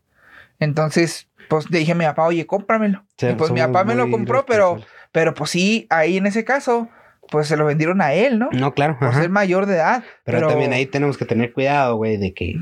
[0.60, 3.04] Entonces, pues le dije a mi papá, oye, cómpramelo.
[3.18, 4.80] Sí, y pues mi papá me lo compró, pero,
[5.12, 6.90] pero pues sí, ahí en ese caso,
[7.30, 8.50] pues se lo vendieron a él, ¿no?
[8.52, 9.22] no claro Por ajá.
[9.22, 10.04] ser mayor de edad.
[10.24, 12.56] pero, también ahí tenemos que tener cuidado güey de que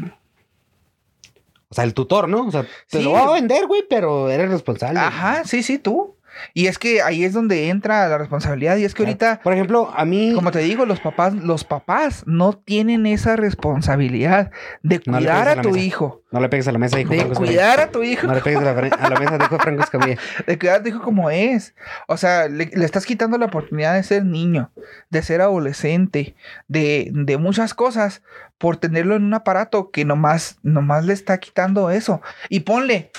[1.71, 3.03] o sea el tutor no o sea te Sí.
[3.03, 6.15] lo va a vender güey pero eres responsable Ajá, sí, sí, tú.
[6.54, 8.78] Y es que ahí es donde entra la responsabilidad.
[8.78, 12.23] Y es que ahorita, por ejemplo a mí como te digo, los papás, los papás
[12.25, 14.52] no tienen esa responsabilidad
[14.84, 15.80] de cuidar a tu mesa.
[15.80, 16.23] hijo.
[16.32, 18.28] no le pegues a la mesa dijo De Franco cuidar a tu hijo.
[18.28, 20.89] no le pegues a la, a la mesa dijo Franco Escamilla De cuidar a tu
[20.89, 21.75] hijo como es.
[22.08, 24.71] O sea, le, le estás quitando la oportunidad de ser niño,
[25.10, 26.36] de ser adolescente,
[26.67, 28.21] de, de muchas cosas
[28.58, 32.21] por tenerlo en un aparato que nomás, nomás le está quitando eso.
[32.49, 33.12] Y ponle,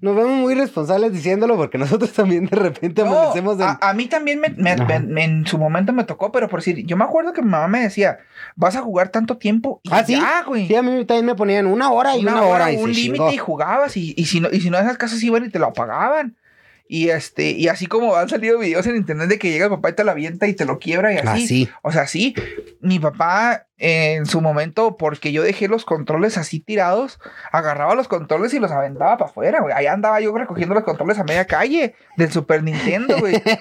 [0.00, 3.62] Nos vemos muy responsables diciéndolo porque nosotros también de repente No, amanecemos en...
[3.62, 4.98] a, a mí también me, me- Ajá.
[5.00, 7.68] me- en su momento me tocó, pero por decir, yo me acuerdo que mi mamá
[7.68, 8.18] me decía,
[8.54, 10.12] vas a jugar tanto tiempo y Ah, ¿sí?
[10.12, 10.66] ya, güey.
[10.68, 13.38] Sí, a mí también me ponían una hora y una, hora, y un límite y
[13.38, 16.36] jugabas y, y si no, y si no esas casas iban y te lo apagaban.
[16.86, 19.90] Y este, y así como han salido videos en internet de que llega el papá
[19.90, 21.44] y te la avienta y te lo quiebra y así.
[21.44, 21.70] Así.
[21.82, 22.34] O sea, sí,
[22.80, 27.18] mi papá en su momento, porque yo dejé los controles así tirados,
[27.52, 29.74] agarraba los controles y los aventaba para afuera, güey.
[29.74, 33.42] Ahí andaba yo recogiendo los controles a media calle del Super Nintendo, güey.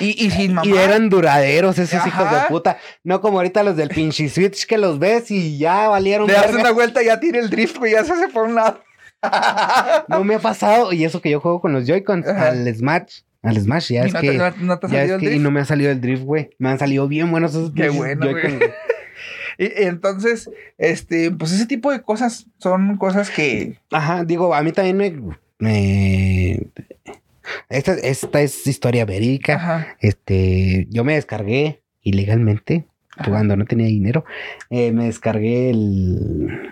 [0.00, 0.68] Y, y sin mamá.
[0.68, 2.08] Y eran duraderos esos Ajá.
[2.08, 2.78] hijos de puta.
[3.02, 6.26] No como ahorita los del pinche Switch que los ves y ya valieron.
[6.26, 8.54] Le das una vuelta y ya tira el drift, güey, ya se hace por un
[8.54, 8.80] lado.
[10.08, 10.92] No me ha pasado.
[10.92, 13.20] Y eso que yo juego con los Joy-Cons al Smash.
[13.42, 14.30] Al Smash, ya y es no, que.
[14.30, 16.50] te, no, te ya es y no me ha salido el drift, güey.
[16.58, 18.58] Me han salido bien buenos esos Qué bueno, güey.
[19.60, 23.76] Y, entonces, este, pues ese tipo de cosas son cosas que.
[23.90, 25.10] Ajá, digo, a mí también me.
[25.58, 26.68] me-
[27.68, 29.54] Esta, esta es historia verídica.
[29.56, 29.96] Ajá.
[30.00, 33.30] Este, yo me descargué ilegalmente, Ajá.
[33.30, 34.24] cuando no tenía dinero,
[34.70, 36.70] eh, me descargué el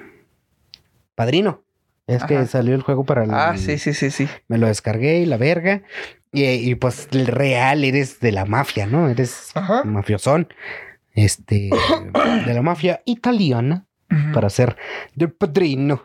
[1.16, 1.64] Padrino.
[2.06, 3.30] Es que salió el juego para el...
[3.32, 4.28] Ah, sí, sí, sí, sí.
[4.48, 5.82] Me lo descargué y la verga.
[6.32, 9.08] Y, y, pues el real eres de la mafia, ¿no?
[9.08, 9.82] Eres Ajá.
[9.84, 10.48] mafiosón.
[11.14, 11.70] Este,
[12.46, 13.86] de la mafia italiana
[14.34, 14.76] para ser
[15.14, 16.04] del padrino.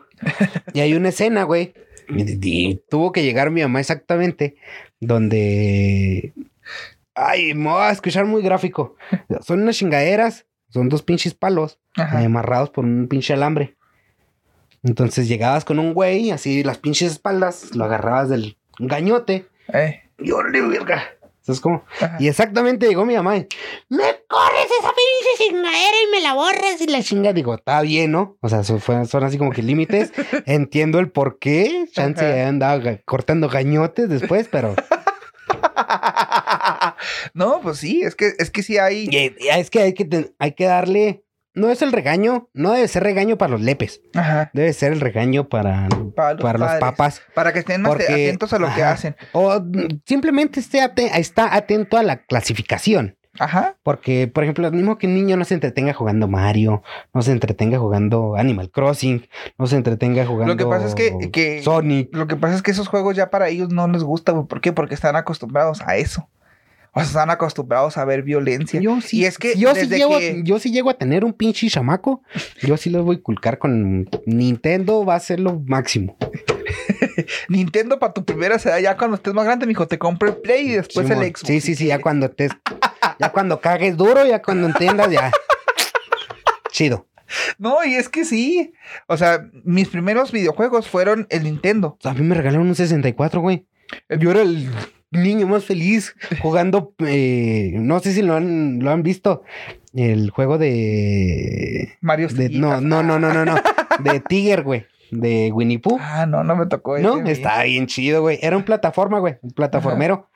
[0.72, 1.74] y hay una escena, güey.
[2.08, 4.56] Y, tuvo que llegar mi mamá exactamente.
[5.00, 6.32] Donde.
[7.14, 8.96] Ay, me voy a escuchar muy gráfico.
[9.42, 10.46] Son unas chingaderas.
[10.70, 12.20] Son dos pinches palos Ajá.
[12.20, 13.76] amarrados por un pinche alambre.
[14.82, 19.46] Entonces llegabas con un güey, así las pinches espaldas, lo agarrabas del gañote.
[19.72, 21.04] Eh, Y órale, verga.
[21.40, 21.84] Entonces, como.
[22.00, 22.16] ajá.
[22.20, 23.36] Y exactamente llegó mi mamá.
[23.36, 23.48] y,
[23.88, 27.32] me corres esa pinche chingadera y me la borras y la chinga.
[27.32, 28.36] Digo, está bien, ¿no?
[28.40, 30.12] O sea, fue- son así como que límites.
[30.46, 31.86] Entiendo el por qué.
[31.92, 32.48] Chance Ajá.
[32.48, 34.74] andaba cortando gañotes después, pero.
[37.34, 39.08] no, pues sí, es que, es que sí hay.
[39.56, 41.24] Es que hay que, hay que darle.
[41.54, 44.00] No es el regaño, no debe ser regaño para los lepes.
[44.14, 44.50] Ajá.
[44.54, 45.86] Debe ser el regaño para,
[46.16, 46.80] Para los, para los padres.
[46.80, 47.22] papas.
[47.34, 49.16] Para que estén más Porque- atentos a lo que hacen.
[49.32, 53.16] O mm, simplemente esté ate- está atento a la clasificación.
[53.38, 53.76] Ajá.
[53.82, 56.82] Porque, por ejemplo, lo mismo que un niño no se entretenga jugando Mario,
[57.14, 59.26] no se entretenga jugando Animal Crossing,
[59.58, 62.14] no se entretenga jugando Lo que pasa es que- que- Sonic.
[62.14, 64.34] Lo que pasa es que esos juegos ya para ellos no les gusta.
[64.44, 64.72] ¿Por qué?
[64.72, 66.28] Porque están acostumbrados a eso.
[66.94, 68.78] O sea, están acostumbrados a ver violencia.
[68.80, 71.32] Yo sí, Y es que yo sí, llego, que- yo sí llego a tener un
[71.32, 72.22] pinche chamaco.
[72.62, 76.16] Yo sí lo voy a culcar con Nintendo, va a ser lo máximo.
[77.48, 80.68] Nintendo para tu primera edad, ya cuando estés más grande, mijo, te compro el Play
[80.68, 81.40] y después el Xbox.
[81.46, 82.48] Sí, sí, sí, ya cuando te,
[83.18, 85.30] ya cuando cagues duro, ya cuando entiendas, ya.
[86.70, 87.06] Chido.
[87.58, 88.72] No, y es que sí.
[89.06, 91.96] O sea, mis primeros videojuegos fueron el Nintendo.
[92.04, 93.66] A mí me regalaron un 64, güey.
[94.18, 94.68] Yo era el
[95.12, 96.94] niño más feliz jugando.
[97.06, 99.42] eh, no sé si lo han, lo han visto.
[99.94, 101.94] El juego de.
[102.00, 103.54] Mario de- no, no, no, no, no, no.
[104.02, 104.86] De Tiger, güey.
[105.10, 105.98] De Winnie Pooh.
[106.00, 108.38] Ah, no, no me tocó ese, No, está bien chido, güey.
[108.40, 109.36] Era un plataforma, güey.
[109.42, 110.30] Un plataformero.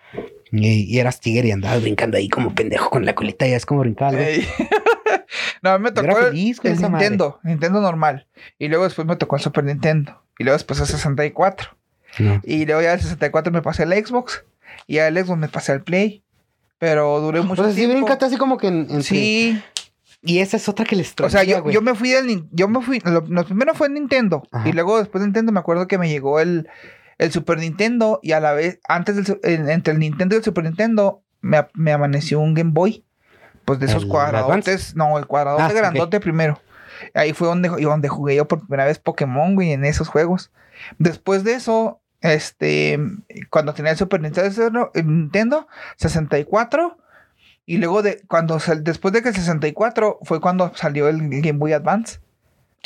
[0.53, 3.47] Y, y eras Tiger y andabas brincando ahí como pendejo con la colita.
[3.47, 4.13] Ya es como brincaba,
[5.63, 7.05] no, a mí me tocó era el, feliz con el esa madre.
[7.05, 8.27] Nintendo, Nintendo normal.
[8.59, 10.23] Y luego después me tocó el Super Nintendo.
[10.39, 11.71] Y luego después el 64.
[12.19, 12.41] No.
[12.45, 14.45] Y luego ya el 64 me pasé el Xbox.
[14.87, 16.23] Y al Xbox me pasé el Play.
[16.79, 17.97] Pero duré O mucho sea, sí tiempo.
[17.97, 19.63] brincaste así como que en, entre- Sí.
[20.23, 22.69] Y esa es otra que les O sea, traía, yo, yo me fui del yo
[22.69, 24.69] me fui, lo, lo primero fue Nintendo Ajá.
[24.69, 26.69] y luego después de Nintendo me acuerdo que me llegó el,
[27.19, 30.45] el Super Nintendo y a la vez, antes del, en- entre el Nintendo y el
[30.45, 33.05] Super Nintendo me, me amaneció un Game Boy,
[33.65, 36.61] pues de esos ¿El cuadradotes, no, el cuadradote Ah, grandote primero.
[37.15, 40.51] Ahí fue donde, donde jugué yo por primera vez Pokémon, güey, en esos juegos.
[40.99, 42.99] Después de eso, este,
[43.51, 46.99] cuando tenía el Super Nintendo, Nintendo 64,
[47.67, 51.73] y luego de cuando después de que el 64 fue cuando salió el Game Boy
[51.73, 52.21] Advance.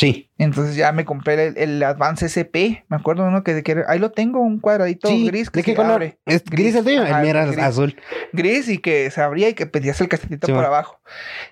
[0.01, 0.31] Sí.
[0.39, 2.87] Entonces ya me compré el, el Advance SP.
[2.89, 5.27] Me acuerdo uno que, que ahí lo tengo, un cuadradito sí.
[5.27, 5.93] gris que ¿De qué color?
[5.93, 6.19] abre.
[6.25, 7.05] ¿Es gris, el tuyo?
[7.05, 7.59] El mío era gris.
[7.59, 7.95] azul.
[8.33, 10.99] Gris y que se abría y que pedías el casetito Sí, por abajo.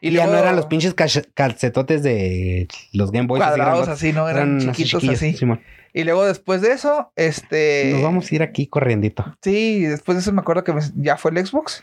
[0.01, 3.43] Y, ya no eran los pinches calcetotes de los Game Boys.
[3.43, 4.03] así cuadrados grandotes.
[4.03, 5.61] así, no eran, así chiquitos chiquillos, así.
[5.93, 7.91] Y luego después de eso, este.
[7.93, 9.37] Nos vamos a ir aquí corriendito.
[9.43, 11.83] Sí, después de eso me acuerdo que me- ya fue el Xbox.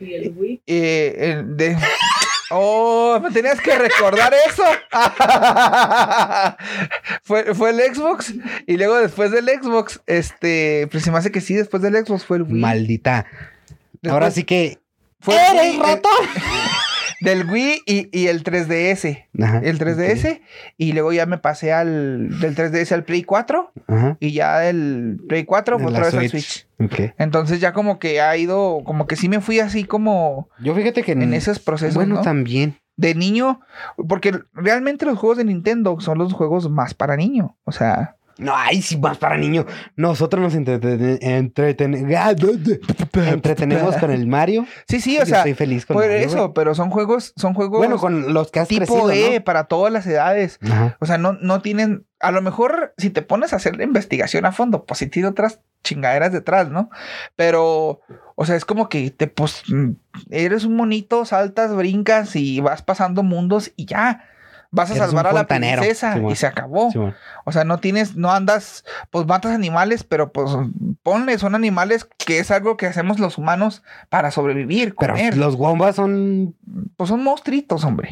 [0.00, 0.62] Y el Wii.
[0.66, 1.76] Eh, el de...
[2.54, 4.62] Oh, me tenías que recordar eso.
[7.22, 8.34] fue, fue el Xbox.
[8.66, 12.26] Y luego después del Xbox, este, pues se me hace que sí, después del Xbox
[12.26, 12.60] fue el Wii.
[12.60, 13.24] Maldita.
[13.92, 14.78] Después Ahora sí que.
[15.20, 16.12] fue el ¡Eres ratón!
[17.24, 19.26] el- del Wii y, y el 3DS.
[19.42, 20.40] Ajá, El 3DS.
[20.76, 23.72] Y luego ya me pasé al del 3DS al Play 4.
[23.74, 23.82] ok.
[23.90, 24.16] Ajá.
[24.20, 26.66] Y ya del Play 4 En otra vez al Switch.
[26.78, 27.00] Switch.
[27.08, 27.14] Ok.
[27.18, 31.02] Entonces ya como que ha ido, como que sí me fui así como Yo fíjate
[31.02, 32.20] que en esos procesos, Bueno, ¿no?
[32.22, 32.76] también.
[32.96, 33.60] de niño,
[34.08, 37.56] porque realmente los juegos de Nintendo son los juegos más para niño.
[37.64, 39.66] O sea, No, ay, sí, más para niño.
[39.96, 42.06] Nosotros nos entreten- entreten-
[43.32, 44.66] entretenemos con el Mario.
[44.88, 47.54] sí, sí, Yo o sea, estoy feliz con por Mario, eso, pero son juegos, son
[47.54, 49.44] juegos Bueno, con los que has tipo crecido, E ¿no?
[49.44, 50.58] para todas las edades.
[50.62, 50.96] Ajá.
[51.00, 54.44] O sea, no, no tienen, a lo mejor si te pones a hacer la investigación
[54.46, 56.90] a fondo, pues sí tiene otras chingaderas detrás, ¿no?
[57.36, 58.00] Pero,
[58.36, 59.62] o sea, es como que te, pues,
[60.30, 64.24] eres un monito, saltas, brincas y vas pasando mundos y ya.
[64.74, 66.90] Vas a salvar a la princesa y se acabó.
[66.90, 66.98] Sí.
[67.44, 70.50] O sea, no tienes, no andas, pues matas animales, pero pues
[71.02, 75.36] ponle, son animales que es algo que hacemos los humanos para sobrevivir, Pero comer.
[75.36, 76.56] los wombas son.
[76.96, 78.08] Pues son monstruitos, hombre,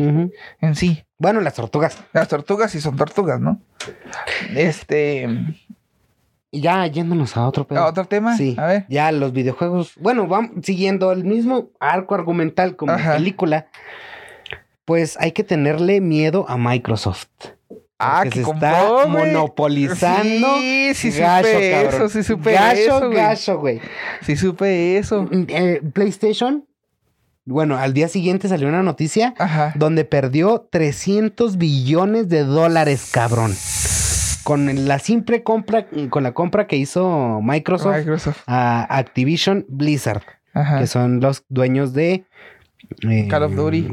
[0.61, 1.02] en sí.
[1.18, 1.96] Bueno, las tortugas.
[2.12, 3.58] Las tortugas sí son tortugas, ¿no?
[4.54, 5.28] Este,
[6.50, 7.80] Y ya yéndonos a otro pedo.
[7.80, 8.56] ¿a otro tema, Sí.
[8.58, 8.86] a ver.
[8.88, 9.92] Ya los videojuegos.
[9.98, 13.14] Bueno, vamos siguiendo el mismo arco argumental como Ajá.
[13.14, 13.66] película.
[14.91, 17.28] Pues hay que tenerle miedo a Microsoft.
[17.97, 20.49] Ah, que que se está monopolizando.
[20.59, 21.95] Sí, sí gacho, supe cabrón.
[21.95, 23.12] eso, sí supe gacho, eso, güey.
[23.16, 23.80] gacho, güey.
[24.22, 25.28] Sí supe eso.
[25.47, 26.66] Eh, PlayStation.
[27.45, 29.74] Bueno, al día siguiente salió una noticia Ajá.
[29.76, 33.55] donde perdió 300 billones de dólares, cabrón.
[34.43, 38.43] Con la simple compra, con la compra que hizo Microsoft Microsoft.
[38.49, 40.80] a Activision Blizzard, Ajá.
[40.80, 42.24] que son los dueños de
[43.09, 43.88] eh, Call of Duty.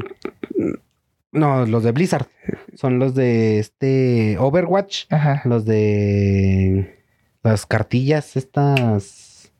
[1.38, 2.26] No, los de Blizzard.
[2.74, 5.42] Son los de este Overwatch, Ajá.
[5.44, 7.04] los de
[7.42, 9.52] las cartillas estas.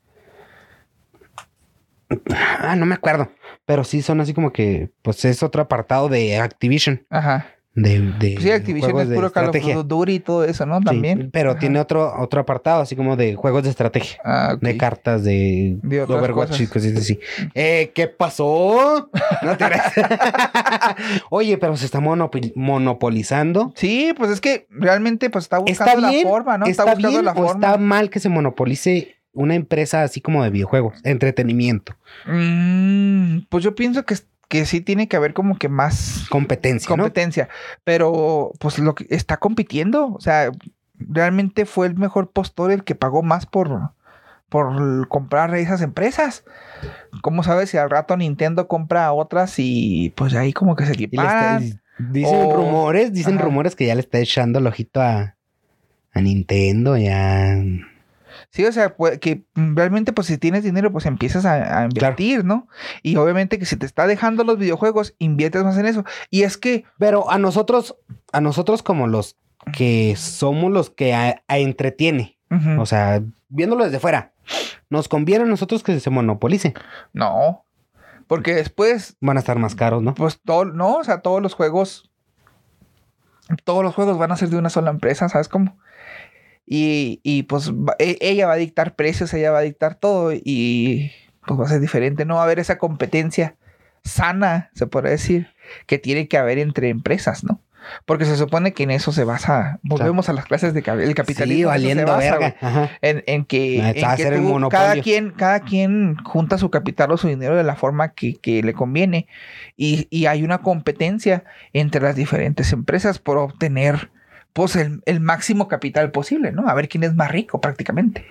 [2.59, 3.31] Ah, no me acuerdo.
[3.65, 7.05] Pero sí son así como que, pues es otro apartado de Activision.
[7.09, 7.45] Ajá.
[7.81, 10.79] De, de Sí, Activision juegos es puro Call of Duty y todo eso, ¿no?
[10.79, 11.29] Sí, También.
[11.31, 11.59] pero Ajá.
[11.59, 14.19] tiene otro, otro apartado, así como de juegos de estrategia.
[14.23, 14.61] Ah, ok.
[14.61, 16.61] De cartas, de, De Overwatch cosas.
[16.61, 17.19] y cosas así.
[17.55, 19.09] Eh, ¿Qué pasó?
[19.43, 19.65] No te.
[21.29, 21.99] Oye, pero se está
[22.55, 23.71] monopolizando.
[23.75, 26.23] Sí, pues es que realmente pues está buscando ¿Está bien?
[26.23, 26.65] la forma, ¿no?
[26.65, 27.51] ¿Está, buscando bien la o forma.
[27.67, 30.95] está mal que se monopolice una empresa así como de videojuegos?
[31.03, 31.93] Entretenimiento,
[32.25, 34.15] Mm, pues yo pienso que,
[34.49, 37.03] que sí tiene que haber como que más competencia, ¿no?
[37.03, 37.47] competencia.
[37.85, 40.07] Pero pues lo que está compitiendo.
[40.13, 40.51] O sea,
[40.97, 43.91] realmente fue el mejor postor el que pagó más por,
[44.49, 46.43] por comprar esas empresas.
[47.21, 51.61] ¿Cómo sabes si al rato Nintendo compra otras y pues ahí como que se equiparan?
[51.63, 53.43] está- dicen O- rumores, dicen Ajá.
[53.45, 55.35] rumores que ya le está echando el ojito a,
[56.11, 57.55] a Nintendo, ya.
[58.51, 62.43] Sí, o sea, pues, que realmente, pues si tienes dinero, pues empiezas a, a invertir,
[62.43, 62.67] ¿no?
[63.03, 66.03] Y obviamente que si te está dejando los videojuegos, inviertes más en eso.
[66.31, 67.95] Y es que, Pero a nosotros,
[68.31, 69.37] a nosotros como los
[69.73, 72.39] que somos los que a- a entretiene,
[72.79, 74.31] o sea, viéndolo desde fuera,
[74.89, 76.73] nos conviene a nosotros que se monopolice.
[77.13, 77.65] no,
[78.25, 80.13] porque después, Van a estar más caros, ¿no?
[80.15, 82.09] pues todo, no, o sea, todos los juegos,
[83.63, 85.77] todos los juegos van a ser de una sola empresa, ¿sabes cómo?
[86.71, 90.31] Y, y pues va- e- ella va a dictar precios, ella va a dictar todo
[90.33, 91.11] y
[91.47, 93.55] pues va a ser diferente, no va a haber esa competencia
[94.03, 95.47] sana, se podría decir,
[95.87, 97.61] que tiene que haber entre empresas, ¿no?
[98.05, 101.73] Porque se supone que en eso se basa, volvemos a las clases de el capitalismo.
[101.73, 102.37] Sí, en eso se valiendo basa, verga.
[102.59, 102.71] güey.
[102.71, 102.89] Ajá.
[103.01, 104.05] En, en que, en
[104.43, 108.35] tú- cada quien, cada quien junta su capital o su dinero de la forma que,
[108.35, 109.27] que le conviene.
[109.77, 114.11] Y, y hay una competencia entre las diferentes empresas por obtener
[114.53, 116.67] pues el, el máximo capital posible, ¿no?
[116.67, 118.25] A ver quién es más rico prácticamente.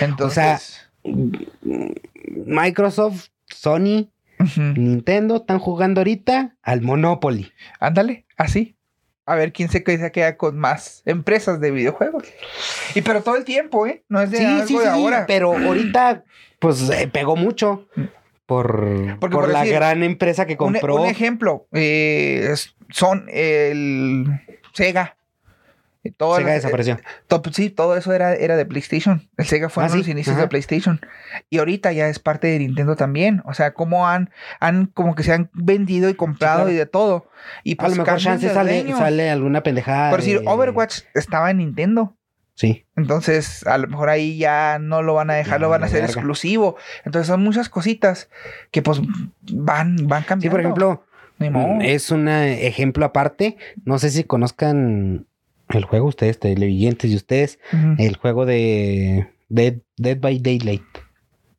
[0.00, 0.88] Entonces,
[2.46, 4.08] Microsoft, Sony,
[4.56, 7.52] Nintendo están jugando ahorita al Monopoly.
[7.80, 8.74] ándale, así.
[9.28, 12.22] A ver quién se queda, con más empresas de videojuegos.
[12.94, 14.04] Y pero todo el tiempo, ¿eh?
[14.08, 15.24] No es de Sí, algo sí, de sí, ahora.
[15.26, 16.22] pero ahorita
[16.60, 17.88] pues eh, pegó mucho
[18.46, 18.86] por,
[19.18, 21.02] Porque por por la decir, gran empresa que Un, compró.
[21.02, 22.54] un ejemplo, eh,
[22.90, 24.26] son el
[24.72, 25.15] Sega.
[26.06, 26.98] Eh, todas Sega las- desapareció.
[27.28, 29.28] Top- sí, todo eso era, era de PlayStation.
[29.36, 30.42] El Sega fue Ah, en sí, los inicios ajá.
[30.42, 31.00] de PlayStation.
[31.50, 33.42] Y ahorita ya es parte de Nintendo también.
[33.44, 34.30] O sea, como han,
[34.60, 36.70] han como que se han vendido y comprado claro.
[36.70, 37.28] y de todo.
[37.64, 40.10] Y a pues lo mejor chance de sale, sale alguna pendejada.
[40.10, 42.16] Por decir, de- Overwatch estaba en Nintendo.
[42.54, 42.86] Sí.
[42.96, 46.02] Entonces, a lo mejor ahí ya no lo van a dejar, lo van a hacer
[46.04, 46.76] exclusivo.
[47.04, 48.30] Entonces, son muchas cositas
[48.70, 49.02] que pues
[49.52, 50.50] van, van Sí, cambiando.
[50.54, 51.04] por ejemplo,
[51.82, 53.58] es un eh, ejemplo aparte.
[53.84, 55.26] No sé si conozcan
[55.70, 57.58] el juego ustedes, televidentes y ustedes,
[57.98, 60.82] el juego de Dead, Dead by Daylight.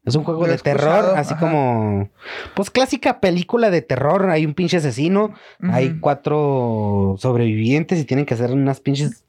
[0.05, 1.39] Es un juego Lo de terror, escuchado, así ajá.
[1.41, 2.09] como,
[2.55, 4.29] pues clásica película de terror.
[4.29, 9.25] Hay un pinche asesino, hay cuatro sobrevivientes y tienen que hacer unas pinches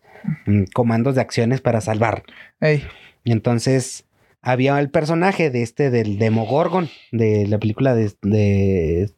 [0.47, 2.23] mm, comandos de acciones para salvar.
[2.61, 2.85] Ey.
[3.25, 4.05] Y entonces
[4.41, 9.11] había el personaje de este, del Demogorgon, de la película de, de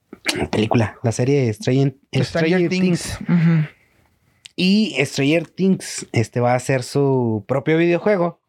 [0.50, 3.18] película, la serie Stranger, Stranger Things.
[3.22, 3.66] Ujú.
[4.62, 8.42] Y Stranger Things este, va a hacer su propio videojuego.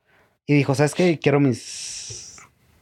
[0.45, 1.17] Y dijo, ¿sabes qué?
[1.19, 2.37] Quiero mis...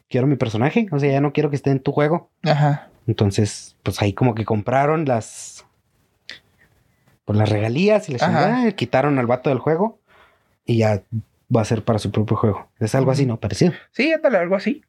[0.10, 0.88] Quiero mi personaje.
[0.92, 2.32] O sea, ya no quiero que esté en tu juego.
[2.42, 2.90] Ajá.
[3.06, 5.64] Entonces, pues ahí como que compraron las...
[7.24, 8.26] Por las regalías y Ajá.
[8.26, 10.00] chingada, quitaron al vato del juego.
[10.66, 11.04] Y ya
[11.56, 12.72] va a ser para su propio juego.
[12.80, 13.40] Es algo así, ¿no?
[13.40, 13.74] Parecido.
[13.92, 14.82] Sí, ándale, algo así.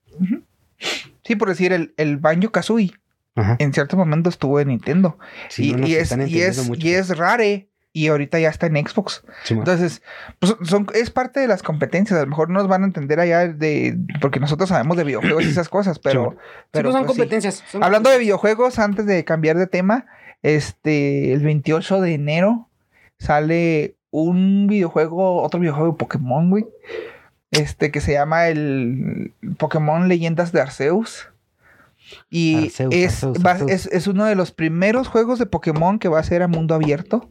[1.24, 2.95] Sí, por decir, el, el Banjo Kazooie
[3.34, 3.57] Ajá.
[3.59, 5.18] en cierto momento estuvo en Nintendo.
[5.51, 6.86] Sí, y, no y es, y, es, mucho.
[6.86, 7.70] y es rare.
[7.93, 9.24] Y ahorita ya está en Xbox.
[9.49, 10.01] Entonces,
[10.38, 12.18] pues, son, es parte de las competencias.
[12.18, 13.99] A lo mejor no nos van a entender allá de.
[14.20, 16.30] Porque nosotros sabemos de videojuegos y esas cosas, pero.
[16.30, 16.36] Sí,
[16.70, 17.20] pero pues son pues, sí.
[17.20, 17.64] competencias.
[17.68, 20.07] son Hablando de videojuegos, antes de cambiar de tema,
[20.43, 22.68] este, el 28 de enero
[23.18, 26.66] sale un videojuego, otro videojuego de Pokémon, güey.
[27.51, 31.28] Este, que se llama el Pokémon Leyendas de Arceus.
[32.30, 33.70] Y Arceus, es, Arceus, va- Arceus.
[33.72, 36.76] es, es uno de los primeros juegos de Pokémon que va a ser a mundo
[36.76, 37.28] abierto.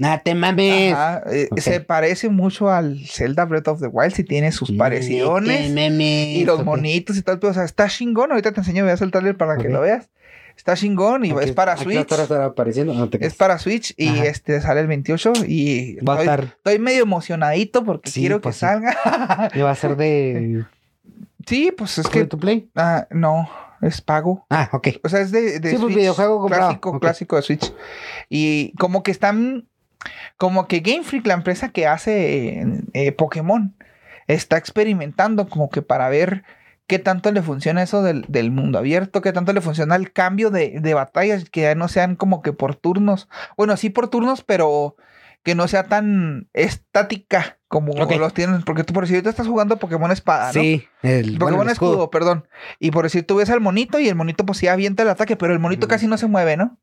[0.00, 0.94] Nah, te mames.
[0.94, 1.48] Ajá, eh.
[1.58, 5.70] Se parece mucho al Zelda Breath of the Wild, si tiene sus pareciones.
[5.70, 6.64] Y los Ok.
[6.64, 8.30] monitos y tal, pero o sea, está chingón.
[8.30, 10.08] Ahorita te enseño, voy a hacer el trailer para que lo veas.
[10.56, 11.98] Está chingón y es para Switch.
[11.98, 12.94] estar- estar apareciendo.
[12.94, 14.24] No te Es para Switch y Ajá.
[14.24, 16.44] este sale el 28 y Va a estar.
[16.44, 18.66] estoy medio emocionadito porque Sí, quiero pues que sí.
[18.66, 19.50] salga.
[19.54, 20.64] Y va a ser de.
[21.46, 22.68] sí, pues es ¿Free que to play?
[22.76, 23.48] ah, no,
[23.80, 24.44] es pago.
[24.50, 24.88] Ah, ok.
[25.02, 26.66] O sea, es de, de Sí, pues, Switch, videojuego comprado.
[26.68, 27.72] clásico, clásico de Switch.
[28.28, 29.66] Y como que están,
[30.40, 32.64] como que Game Freak, la empresa que hace
[32.94, 33.76] eh, Pokémon,
[34.26, 36.44] está experimentando como que para ver
[36.86, 40.50] qué tanto le funciona eso del, del mundo abierto, qué tanto le funciona el cambio
[40.50, 43.28] de, de batallas, que ya no sean como que por turnos.
[43.58, 44.96] Bueno, sí por turnos, pero
[45.42, 48.62] que no sea tan estática como los tienen.
[48.62, 50.52] Porque tú, por decir, ahorita estás jugando Pokémon Espada, ¿no?
[50.62, 52.08] Sí, el Pokémon bueno, el escudo.
[52.08, 52.48] perdón.
[52.78, 55.36] Y por decir, tú ves al monito y el monito pues sí avienta el ataque,
[55.36, 56.78] pero el monito casi no se mueve, ¿no?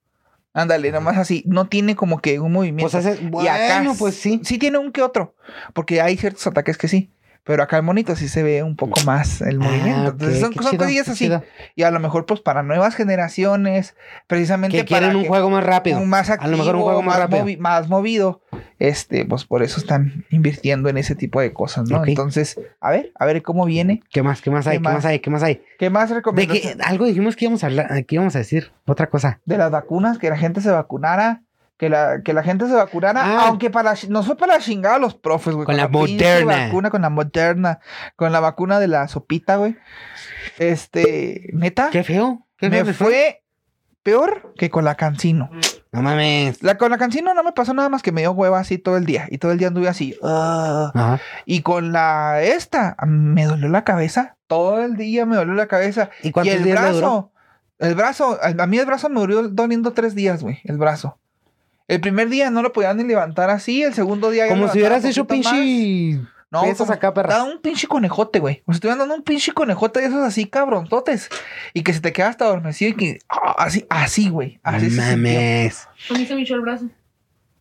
[0.57, 1.43] Ándale, nomás así.
[1.45, 2.91] No tiene como que un movimiento.
[2.91, 4.41] Pues hace, y acá bueno, pues sí.
[4.43, 5.35] Sí tiene un que otro.
[5.75, 7.11] Porque hay ciertos ataques que sí.
[7.47, 10.01] Pero acá el monito sí se ve un poco más el movimiento.
[10.01, 11.25] Ah, Entonces ok, son, son chido, cosillas así.
[11.25, 11.43] chido.
[11.75, 13.95] Y a lo mejor pues para nuevas generaciones,
[14.27, 15.99] precisamente Que quieren para un que- juego más rápido.
[16.05, 17.45] más a activo, lo mejor un juego más rápido.
[17.45, 18.41] movi- más movido.
[18.79, 22.05] Este, pues por eso están invirtiendo en ese tipo de cosas, ¿no?
[22.05, 24.03] Entonces, a ver, a ver cómo viene.
[24.11, 24.41] ¿Qué más?
[24.41, 24.77] ¿Qué más hay?
[24.77, 25.05] ¿Qué ¿Qué más más?
[25.05, 25.19] hay?
[25.19, 25.61] ¿Qué más hay?
[25.79, 26.59] ¿Qué más De recomiendas?
[26.59, 29.39] que algo dijimos que íbamos a hablar, que íbamos a decir otra cosa.
[29.45, 31.41] de las vacunas, que la gente se vacunara,
[31.77, 33.47] que la, que la gente se vacunara, Ah.
[33.47, 35.65] aunque para la- nos fue para la chingada a los profes, güey.
[35.65, 36.65] Con la pinche Moderna.
[36.65, 37.79] vacuna, con la moderna,
[38.15, 39.75] con la vacuna de la sopita, güey.
[40.57, 42.45] Este, neta, Qué feo.
[42.57, 43.43] Qué me feo fue
[44.03, 45.49] peor que con la cancino.
[45.91, 46.61] No mames.
[46.63, 48.97] La, con la cancino no me pasó nada más que me dio hueva así todo
[48.97, 49.27] el día.
[49.29, 50.17] Y todo el día anduve así.
[51.45, 54.37] Y con la esta, me dolió la cabeza.
[54.47, 56.09] Todo el día me dolió la cabeza.
[56.23, 57.31] ¿Y el brazo,
[57.79, 61.19] el brazo, a mí el brazo me duró doliendo tres días, güey, el brazo.
[61.87, 64.79] El primer día no lo podía ni levantar así, el segundo día ya Como si
[64.79, 65.49] hubieras hecho pinche
[66.17, 66.27] más.
[66.49, 67.29] No, pesas acá, perra.
[67.35, 68.61] Daba un pinche conejote, güey.
[68.65, 71.29] O sea, estuvieran dando un pinche conejote de esos así cabrontotes.
[71.73, 74.59] Y que se te queda hasta adormecido y que ah, así, así, güey.
[74.63, 75.87] Así No se mames.
[76.09, 76.89] A mí se me hinchó el brazo.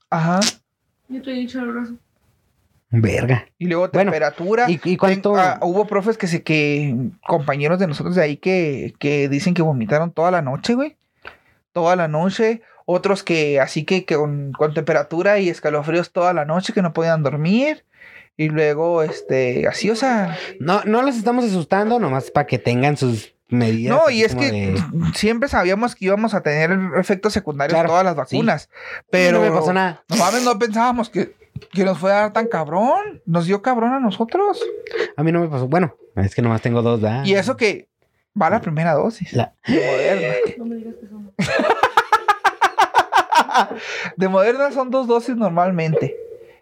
[0.08, 0.40] Ajá.
[1.08, 1.94] Yo estoy hinchado el brazo.
[2.90, 3.46] Verga.
[3.58, 4.70] Y luego Bueno, temperatura.
[4.70, 5.32] ¿Y, y cuánto?
[5.32, 6.94] Ten- ah, hubo profes que se que
[7.26, 10.96] compañeros de nosotros de ahí que, que dicen que vomitaron toda la noche, güey.
[11.72, 12.62] Toda la noche.
[12.86, 16.92] Otros que así que, que con, con temperatura y escalofríos toda la noche que no
[16.92, 17.84] podían dormir.
[18.38, 20.38] Y luego, este, así, o sea.
[20.60, 23.96] No, no los estamos asustando, nomás para que tengan sus medidas.
[23.96, 24.82] No, y es que de-
[25.14, 28.36] siempre sabíamos que íbamos a tener efectos secundarios Claro, todas las sí.
[28.36, 28.70] vacunas.
[29.10, 30.04] Pero no me pasó nada.
[30.08, 31.34] no mames, no pensábamos que,
[31.72, 33.22] que nos fuera a dar tan cabrón.
[33.24, 34.62] Nos dio cabrón a nosotros.
[35.16, 35.66] A mí no me pasó.
[35.66, 37.24] Bueno, es que nomás tengo dos, ¿verdad?
[37.24, 37.88] Y eso que
[38.40, 39.32] va la primera dosis.
[39.32, 40.34] La- De Moderna.
[40.58, 41.32] No me digas que son.
[44.16, 46.16] De Moderna son dos dosis normalmente.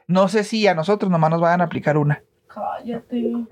[0.06, 2.22] No sé si a nosotros nomás nos vayan a aplicar una.
[2.48, 3.32] Cállate.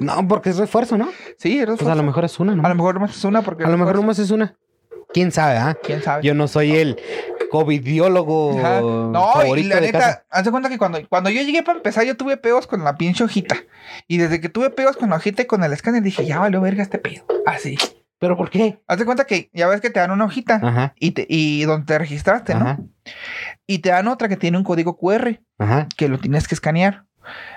[0.00, 1.08] No, porque es refuerzo, ¿no?
[1.38, 2.64] Sí, es Pues a lo mejor es una, ¿no?
[2.64, 4.54] a lo mejor nomás es una porque A lo mejor refuerzo, nomás es una.
[5.12, 5.76] ¿Quién sabe, ah?
[5.82, 6.22] quién sabe.
[6.22, 7.00] Yo no soy el
[7.50, 8.80] covidiólogo Ajá.
[8.80, 10.06] No, y favorito la de casa.
[10.06, 12.84] neta, haz de cuenta que cuando, cuando yo llegué para empezar, yo tuve pedos con
[12.84, 13.56] la pinche hojita.
[14.06, 16.60] Y desde que tuve pedos con la hojita y con el escáner, dije, ya valió
[16.60, 17.24] verga este pedo.
[17.46, 17.76] Así.
[18.18, 18.82] ¿Pero por qué?
[18.86, 21.62] Haz de cuenta que ya ves que te dan una hojita Ajá, y, te, y
[21.64, 22.88] donde te registraste, ¿no?
[23.66, 25.88] Y te dan otra que tiene un código QR ajá.
[25.96, 27.04] que lo tienes que escanear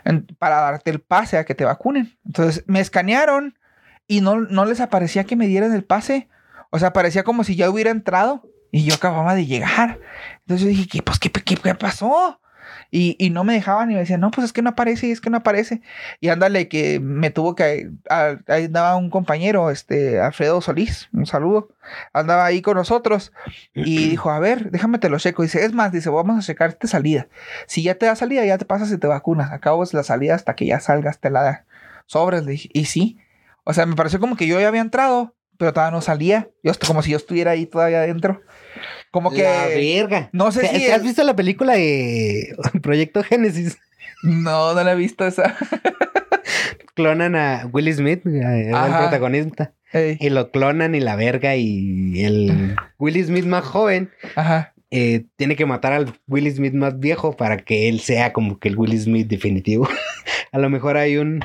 [0.06, 2.18] en- para darte el pase a que te vacunen.
[2.26, 3.58] Entonces me escanearon
[4.08, 6.30] y no, no les aparecía que me dieran el pase.
[6.70, 10.00] O sea, parecía como si ya hubiera entrado y yo acababa de llegar.
[10.42, 12.40] Entonces yo dije, ¿qué, pues, ¿qué, qué, qué pasó?
[12.90, 15.22] Y, y no me dejaban y me decían, no, pues es que no aparece, es
[15.22, 15.82] que no aparece.
[16.20, 17.90] Y ándale, que me tuvo que.
[18.10, 21.70] a- Ahí andaba un compañero, este, Alfredo Solís, un saludo.
[22.14, 23.32] Andaba ahí con nosotros
[23.74, 25.44] y dijo, a ver, déjame te lo checo.
[25.44, 27.28] Dice, es más, dice, vamos a checar esta salida.
[27.68, 29.52] Si ya te da salida, ya te pasas y te vacunas.
[29.52, 31.66] Acabas la salida hasta que ya salgas, te la da.
[32.06, 33.18] Sobres, le dije, y sí.
[33.64, 36.50] O sea, me pareció como que yo ya había entrado, pero todavía no salía.
[36.64, 38.42] Yo, como si yo estuviera ahí todavía adentro.
[39.12, 39.44] Como que.
[39.44, 40.30] La verga.
[40.32, 43.78] No sé ¿Te- si te ¿Has visto la película de Proyecto Génesis?
[44.24, 45.56] No, no la he visto esa.
[46.94, 49.74] Clonan a Will Smith, eh, el protagonista.
[49.94, 54.74] Ey, Y lo clonan y la verga y el Will Smith más joven Ajá.
[54.90, 58.70] eh, tiene que matar al Will Smith más viejo para que él sea como que
[58.70, 59.90] el Will Smith definitivo.
[60.54, 61.44] a lo mejor hay un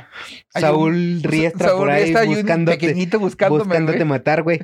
[0.54, 4.08] Hay Saúl un- Riestra Saúl por ahí Riestra buscándote, pequeñito buscándome, buscándote güey.
[4.08, 4.60] matar, güey.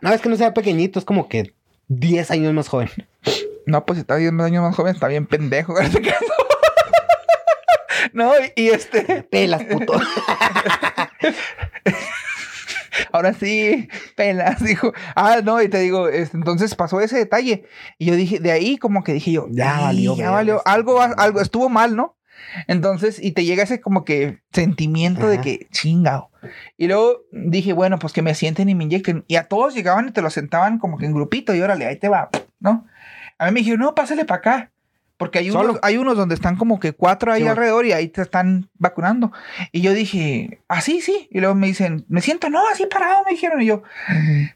[0.00, 1.54] No, es que no sea pequeñito, es como que
[1.98, 2.90] 10 años más joven.
[3.66, 5.72] No, pues si está 10 años más joven, está bien pendejo.
[5.74, 5.88] güey.
[8.12, 9.92] No, y, este, Pelas, puto.
[13.12, 14.92] ahora sí, pelas, dijo.
[15.14, 17.64] Ah, no, y te digo, este, entonces pasó ese detalle.
[17.98, 20.68] Y yo dije, de ahí como que dije yo, Ya "Y, valió ya valió, esto".
[20.68, 22.16] algo, algo estuvo mal, ¿no?
[22.66, 26.30] Entonces, y te llega ese como que sentimiento de que chingado.
[26.76, 29.24] Y luego dije, bueno, pues que me sienten y me inyecten.
[29.28, 31.96] Y a todos llegaban y te lo sentaban como que en grupito y órale, ahí
[31.96, 32.30] te va,
[32.60, 32.86] ¿no?
[33.38, 34.72] A mí me dijeron, no, pásale para acá.
[35.16, 38.08] Porque hay unos, hay unos donde están como que cuatro ahí Sí, alrededor y ahí
[38.08, 39.30] te están vacunando.
[39.70, 41.28] Y yo dije, así, sí.
[41.30, 43.62] Y luego me dicen, me siento, no, así parado, me dijeron.
[43.62, 43.84] Y yo,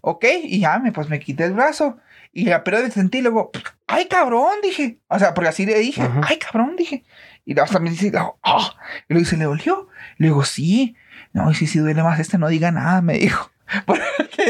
[0.00, 0.24] ok.
[0.42, 1.98] Y ya, me, pues me quité el brazo.
[2.32, 3.52] Y apenas sentí, luego,
[3.86, 4.98] ay, cabrón, dije.
[5.06, 6.22] O sea, porque así le dije, Ajá.
[6.24, 7.04] ay, cabrón, dije.
[7.46, 8.74] Y hasta me dice, "Ah".
[9.08, 9.88] Y luego dice, ¿le dolió?
[10.18, 10.96] Y le digo, sí.
[11.32, 13.50] No, y sí, sí duele más este, no diga nada, me dijo.
[13.86, 14.02] Porque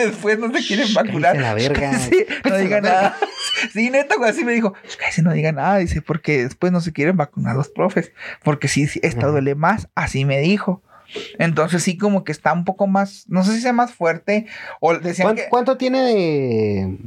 [0.06, 1.36] después no se quieren vacunar.
[1.36, 1.92] La verga.
[1.98, 3.16] Sí, no diga nada.
[3.72, 5.78] Sí, neta, güey, así me dijo, cállese, no diga nada.
[5.78, 8.12] Dice, porque después no se quieren vacunar los profes.
[8.42, 9.88] Porque sí, sí, esta duele más.
[9.94, 10.82] Así me dijo.
[11.38, 14.46] Entonces sí, como que está un poco más, no sé si sea más fuerte.
[14.80, 16.98] O decían ¿Cuánto, que cuánto tiene de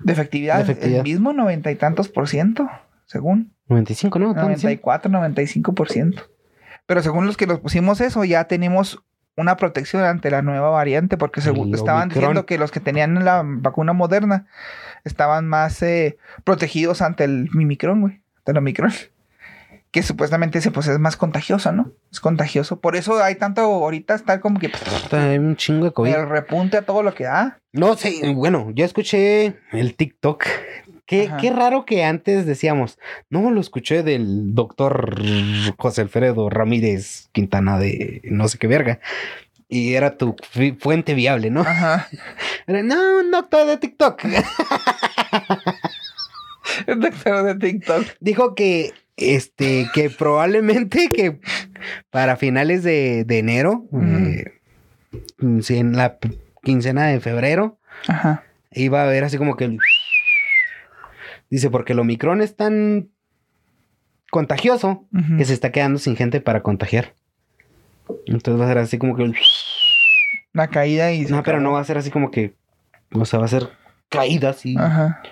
[0.00, 0.98] de efectividad, de efectividad?
[0.98, 2.68] el mismo noventa y tantos por ciento,
[3.10, 3.52] según.
[3.68, 4.26] 95, no?
[4.26, 4.70] ¿Cuánto decían?
[4.70, 6.22] 94, 95 por ciento.
[6.86, 9.02] Pero según los que nos pusimos eso, ya tenemos
[9.36, 12.20] una protección ante la nueva variante, porque según El estaban Omicron.
[12.20, 14.46] diciendo que los que tenían la vacuna moderna
[15.04, 18.20] estaban más eh, protegidos ante el Mimicron, güey.
[18.46, 18.92] del Omicron.
[19.92, 21.90] Que supuestamente ese pues es más contagioso, ¿no?
[22.12, 22.78] Es contagioso.
[22.78, 26.14] Por eso hay tanto ahorita estar como que Está un chingo de COVID.
[26.14, 27.58] el repunte a todo lo que da.
[27.72, 30.44] No sé, bueno, yo escuché el TikTok.
[31.10, 32.96] Qué, qué raro que antes decíamos,
[33.30, 35.20] no lo escuché del doctor
[35.76, 39.00] José Alfredo Ramírez Quintana de no sé qué verga.
[39.68, 40.36] Y era tu
[40.78, 41.62] fuente viable, ¿no?
[41.62, 42.06] Ajá.
[42.68, 44.22] Era, no, un doctor de TikTok.
[46.86, 48.06] El doctor de TikTok.
[48.20, 51.40] Dijo que, este, que probablemente que
[52.10, 54.60] para finales de, de enero, eh,
[55.60, 56.18] si en la
[56.62, 58.44] quincena de febrero, Ajá.
[58.70, 59.80] iba a haber así como que el...
[61.50, 63.10] Dice, porque el Omicron es tan
[64.30, 67.14] contagioso que se está quedando sin gente para contagiar.
[68.26, 69.32] Entonces va a ser así como que...
[70.52, 71.22] La caída y.
[71.22, 71.60] No, pero acabó.
[71.60, 72.54] no va a ser así como que...
[73.12, 73.68] O sea, va a ser
[74.08, 74.76] caídas y...
[74.78, 75.22] Ajá.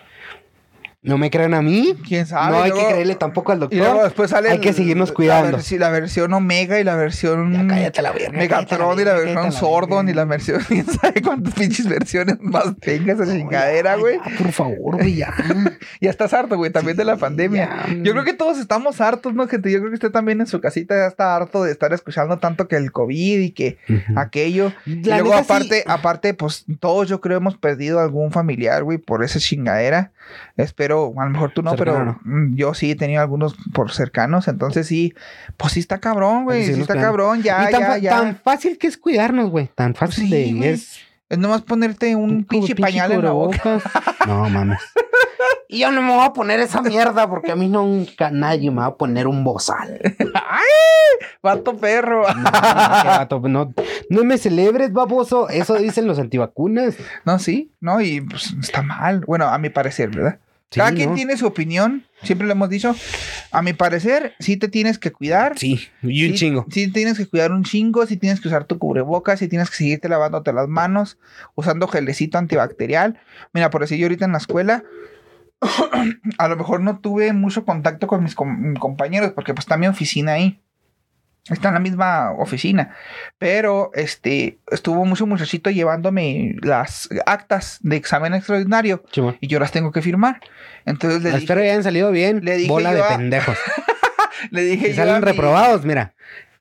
[1.00, 1.94] No me crean a mí.
[2.06, 2.50] ¿Quién sabe?
[2.56, 4.04] no hay Luego- que creerle tampoco al Y luego doctor.
[4.04, 4.48] después sale.
[4.48, 5.58] Hay el- que seguirnos la cuidando.
[5.58, 7.52] versi- La, versión Omega y la versión.
[7.52, 8.36] Ya cállate la verga.
[8.36, 10.60] Megatron y la versión Sordon y la versión.
[10.68, 14.16] ¿Quién sabe cuántas pinches versiones más tenga esa chingadera, güey?
[14.16, 15.32] ya, por favor, güey, ya.
[16.00, 17.84] Ya estás harto, güey, también de la pandemia.
[17.88, 17.94] ya.
[18.02, 19.70] Yo creo que todos estamos hartos, ¿no, gente?
[19.70, 22.66] Yo creo que usted también en su casita ya está harto de estar escuchando tanto
[22.68, 24.18] que el COVID y que Ujú.
[24.18, 24.72] aquello.
[24.84, 25.40] Y La luego, sí.
[25.44, 30.10] aparte, aparte, pues todos yo creo hemos perdido algún familiar, güey, por esa chingadera.
[30.56, 33.92] Espero, a lo mejor tú no, Cercano, pero mm, yo sí he tenido algunos por
[33.92, 34.48] cercanos.
[34.48, 35.14] Entonces sí,
[35.56, 36.64] pues sí está cabrón, güey.
[36.64, 38.10] Sí está cabrón, ya, Y tan, ya, ya.
[38.10, 39.68] tan fácil que es cuidarnos, güey.
[39.74, 40.68] Tan fácil Sí, de güey.
[40.70, 43.80] es Es nomás ponerte un pinche pañal en la boca.
[44.26, 44.78] No mames.
[45.70, 48.78] Y yo no me voy a poner esa mierda porque a mí nunca nadie me
[48.78, 50.00] va a poner un bozal.
[51.42, 52.22] Vato perro.
[52.28, 53.72] No, no, vato, no,
[54.10, 55.48] no me celebres, baboso.
[55.48, 56.96] Eso dicen los antivacunas.
[57.24, 59.20] No, sí, no, y pues está mal.
[59.26, 60.38] Bueno, a mi parecer, ¿verdad?
[60.70, 61.14] Sí, Cada quien ¿no?
[61.14, 62.94] tiene su opinión, siempre lo hemos dicho.
[63.52, 65.58] A mi parecer, sí te tienes que cuidar.
[65.58, 66.66] Sí, y un Sí- chingo.
[66.70, 69.76] Sí tienes que cuidar un chingo, sí tienes que usar tu cubrebocas, sí tienes que
[69.76, 71.16] seguirte lavándote las manos,
[71.54, 73.18] usando gelecito antibacterial.
[73.54, 74.84] Mira, por decir yo ahorita en la escuela,
[76.38, 79.86] a lo mejor no tuve mucho contacto con mis com- compañeros, porque pues está mi
[79.86, 80.60] oficina ahí.
[81.48, 82.94] Está en la misma oficina.
[83.38, 89.02] Pero este estuvo mucho muchachito llevándome las actas de examen extraordinario
[89.40, 90.40] y yo las tengo que firmar.
[90.84, 92.44] Entonces le dije, Espero que hayan salido bien.
[92.44, 93.56] le dije Bola de a- pendejos.
[94.50, 96.14] le dije Si salen mi- reprobados, mira.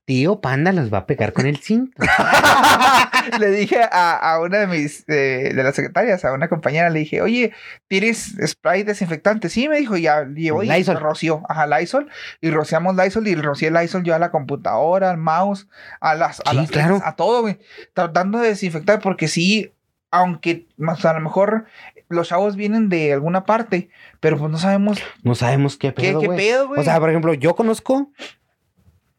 [0.06, 1.92] Tío Panda los va a pegar con el cinto.
[3.40, 7.00] le dije a, a una de mis, eh, de las secretarias, a una compañera, le
[7.00, 7.54] dije, oye,
[7.88, 9.50] ¿tienes spray desinfectante?
[9.50, 11.00] Sí, me dijo, ya llevó y Lysol.
[11.00, 12.10] roció, ajá, Lysol,
[12.42, 15.68] y rociamos Lysol y rocié Lysol yo a la computadora, al mouse,
[16.02, 17.02] a las, a Sí, las claro.
[17.04, 17.60] a todo, güey,
[17.94, 19.72] tratando de desinfectar, porque sí,
[20.12, 21.66] aunque, o sea, a lo mejor
[22.10, 23.90] los chavos vienen de alguna parte,
[24.22, 26.80] pero pues no sabemos No sabemos qué pedo, qué pedo, güey.
[26.80, 28.12] O sea, por ejemplo, yo conozco,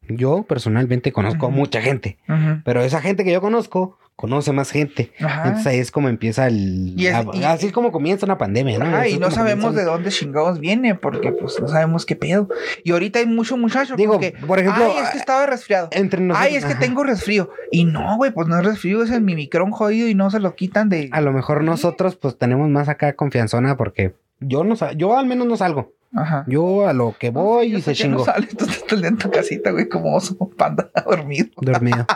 [0.09, 1.57] yo personalmente conozco a Ujú.
[1.57, 2.17] mucha gente,
[2.65, 5.13] pero esa gente que yo conozco conoce más gente.
[5.21, 5.43] Ajá.
[5.45, 6.93] Entonces ahí es como empieza el...
[6.99, 8.83] Y es- a- y- así es como comienza una pandemia, ¿no?
[8.83, 12.49] Ajá, y no sabemos de dónde chingados viene, porque pues no sabemos qué pedo.
[12.83, 15.87] Y ahorita hay mucho muchacho Digo, como que, por ejemplo, ay, es que estaba resfriado.
[15.93, 16.49] Entre nosotros...
[16.51, 16.81] Ay, es que ajá.
[16.81, 17.49] tengo resfrío.
[17.71, 20.53] Y no, güey, pues no es resfrío, es el mimicrón jodido y no se lo
[20.53, 21.07] quitan de...
[21.13, 25.47] A lo mejor nosotros pues tenemos más acá confianzona porque yo no yo al menos
[25.47, 25.93] no salgo.
[26.15, 26.43] Ajá.
[26.47, 28.25] Yo a lo que voy y se que no chingó.
[28.25, 31.49] sales, tú estás en tu casita, güey, como oso panda dormido.
[31.57, 32.05] Dormido.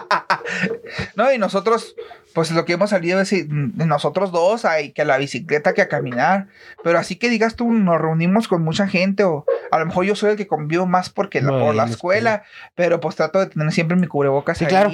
[1.16, 1.96] No, y nosotros,
[2.34, 5.82] pues lo que hemos salido es eh, nosotros dos, hay que a la bicicleta, que
[5.82, 6.48] a caminar.
[6.84, 10.16] Pero así que digas tú, nos reunimos con mucha gente, o a lo mejor yo
[10.16, 12.44] soy el que convivo más porque la, por la escuela,
[12.76, 14.92] pero pues trato de tener siempre mi cubrebocas Sí, ahí, claro.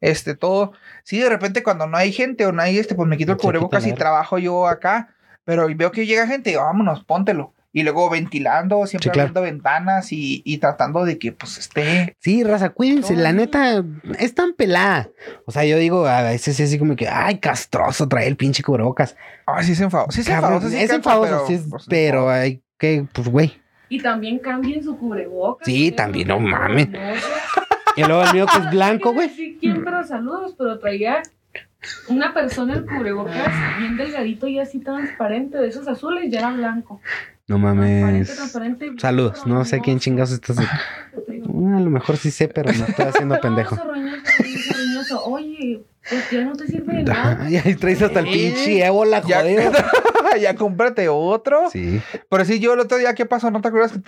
[0.00, 0.72] este, todo.
[1.04, 3.38] Sí, de repente cuando no hay gente o no hay este, pues me quito el
[3.38, 5.10] cubrebocas y trabajo yo acá.
[5.44, 7.54] Pero veo que llega gente y digo, vámonos, póntelo.
[7.78, 9.28] Y luego ventilando, siempre Sí, claro.
[9.30, 12.16] abriendo ventanas y, y tratando de que pues esté.
[12.18, 13.14] Sí, raza, cuídense.
[13.14, 13.84] La neta,
[14.18, 15.10] es tan pelada.
[15.46, 18.62] O sea, yo digo, a veces es así como que, ay, castroso trae el pinche
[18.62, 19.16] cubrebocas.
[19.46, 20.10] Ah, sí es enfadoso.
[20.12, 22.28] Sí es Cabrón, enfadoso, sí es enfadoso, sí es- pues, pero no.
[22.30, 23.52] hay que, pues, güey.
[23.88, 25.64] Y también cambien su cubrebocas.
[25.64, 26.88] Sí, también, no mames.
[27.96, 29.28] Y luego el mío que es blanco, güey.
[29.28, 31.22] sé quién, pero saludos, pero traía
[32.08, 33.48] una persona el cubrebocas
[33.78, 37.00] bien delgadito y así transparente, de esos azules, ya era blanco.
[37.48, 38.34] No mames.
[38.34, 38.92] transparente.
[38.98, 40.56] Saludos, no sé quién chingados estás.
[41.50, 43.76] Mm, A lo mejor sí sé, pero no estoy haciendo pendejo.
[45.24, 47.32] Oye, pues ya no te sirve de nada.
[47.32, 49.72] Ajá, Y ahí traes hasta el pinche ébola, Ya, jodido.
[50.40, 51.70] ya cómprate otro.
[51.70, 52.00] Sí.
[52.30, 53.50] Pero sí, yo el otro día, ¿qué pasó?
[53.50, 53.98] ¿No te acuerdas?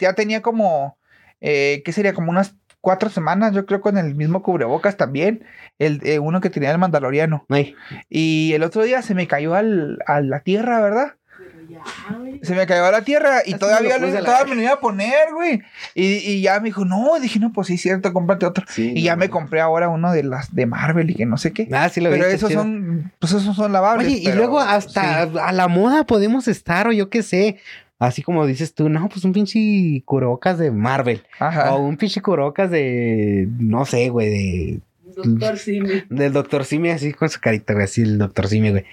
[0.00, 0.98] Ya tenía como,
[1.40, 2.14] eh, ¿qué sería?
[2.14, 5.44] Como unas cuatro semanas, yo creo, con el mismo cubrebocas también.
[5.78, 7.44] El, eh, uno que tenía el mandaloriano.
[7.48, 7.74] Ay,
[8.08, 11.14] Y el otro día se me cayó al, a la tierra, ¿verdad?
[11.68, 11.82] Ya,
[12.16, 12.40] güey.
[12.42, 14.72] Se me cayó la tierra y Así todavía, me lo a todavía me lo iba
[14.72, 15.62] a poner, güey.
[15.94, 18.64] Y, y ya me dijo, no, dije, no, pues sí, cierto, cómprate otro.
[18.68, 19.32] Sí, y no, ya me no.
[19.32, 21.68] compré ahora uno de las de Marvel y que no sé qué.
[21.72, 22.62] Ah, sí lo pero esos chido.
[22.62, 24.06] son, pues esos son lavables.
[24.06, 25.38] Oye, y luego hasta sí.
[25.40, 27.58] a la moda podemos estar, o yo qué sé.
[27.98, 31.22] Así como dices tú, no, pues un pinche curocas de Marvel.
[31.38, 31.72] Ajá.
[31.72, 34.80] O un pinche curocas de, no sé, güey, de
[35.16, 36.02] Doctor Simi.
[36.10, 38.84] Del Doctor Simi, así con su carita, güey, así el Doctor Simi, güey.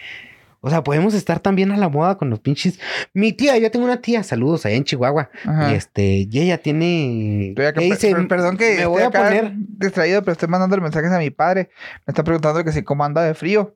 [0.66, 2.80] O sea, podemos estar también a la moda con los pinches.
[3.14, 5.30] Mi tía, yo tengo una tía, saludos allá en Chihuahua.
[5.46, 5.72] Ajá.
[5.72, 7.50] Y este, y ella tiene.
[7.50, 8.16] Estoy acá- ¿qué dice?
[8.16, 9.52] per- perdón que me voy a acá poner.
[9.58, 11.70] distraído, pero estoy mandando mensajes a mi padre.
[12.08, 13.76] Me está preguntando que si cómo anda de frío.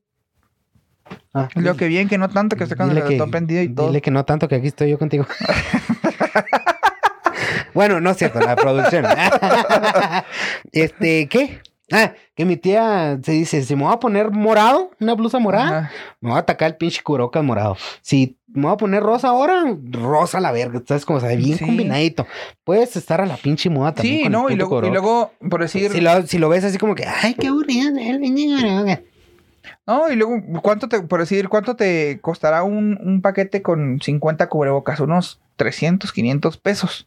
[1.34, 3.68] Ah, Lo que bien, que no tanto, que estoy con el dile que, prendido y
[3.68, 3.88] todo.
[3.88, 5.28] dile que no tanto, que aquí estoy yo contigo.
[7.74, 9.06] bueno, no es cierto, la producción.
[10.72, 11.60] este, ¿qué?
[11.92, 15.80] Ah, que mi tía se dice, si me voy a poner morado, una blusa morada,
[15.80, 15.92] Ajá.
[16.22, 17.76] Me voy a atacar el pinche curocas morado.
[18.02, 20.82] Si me voy a poner rosa ahora, rosa la verga.
[20.88, 21.36] ¿Sabes cómo se ve?
[21.36, 21.66] Bien Sí.
[21.66, 22.28] combinadito.
[22.64, 24.18] Puedes estar a la pinche moda también.
[24.18, 24.50] Sí, con el ¿no?
[24.52, 27.06] Y puto luego, y luego, por decir, Si lo, si lo ves así como que,
[27.06, 29.00] ay, qué aburrido el pinche Kurokaz".
[29.88, 34.48] no, y luego, ¿cuánto te, por decir, cuánto te costará un, un paquete con 50
[34.48, 35.00] cubrebocas?
[35.00, 37.06] Unos 300, 500 pesos.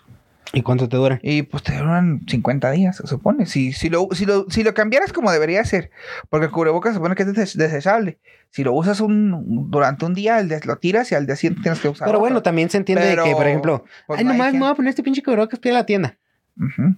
[0.53, 1.21] ¿Y cuánto te dura?
[1.23, 3.47] Y pues te duran 50 días, se supone.
[3.47, 5.91] Si, si, lo, si, lo, si lo cambiaras como debería ser,
[6.29, 8.19] porque el cubrebocas se supone que es des- desechable.
[8.51, 11.63] Si lo usas un, durante un día, el des- lo tiras y al día siguiente
[11.63, 12.07] tienes que usar.
[12.07, 12.21] Pero otro.
[12.21, 14.71] bueno, también se entiende de que, Pero, por ejemplo, pues, ay, no nomás me voy
[14.71, 16.19] a poner este pinche curocas pide la tienda.
[16.59, 16.97] Ujú.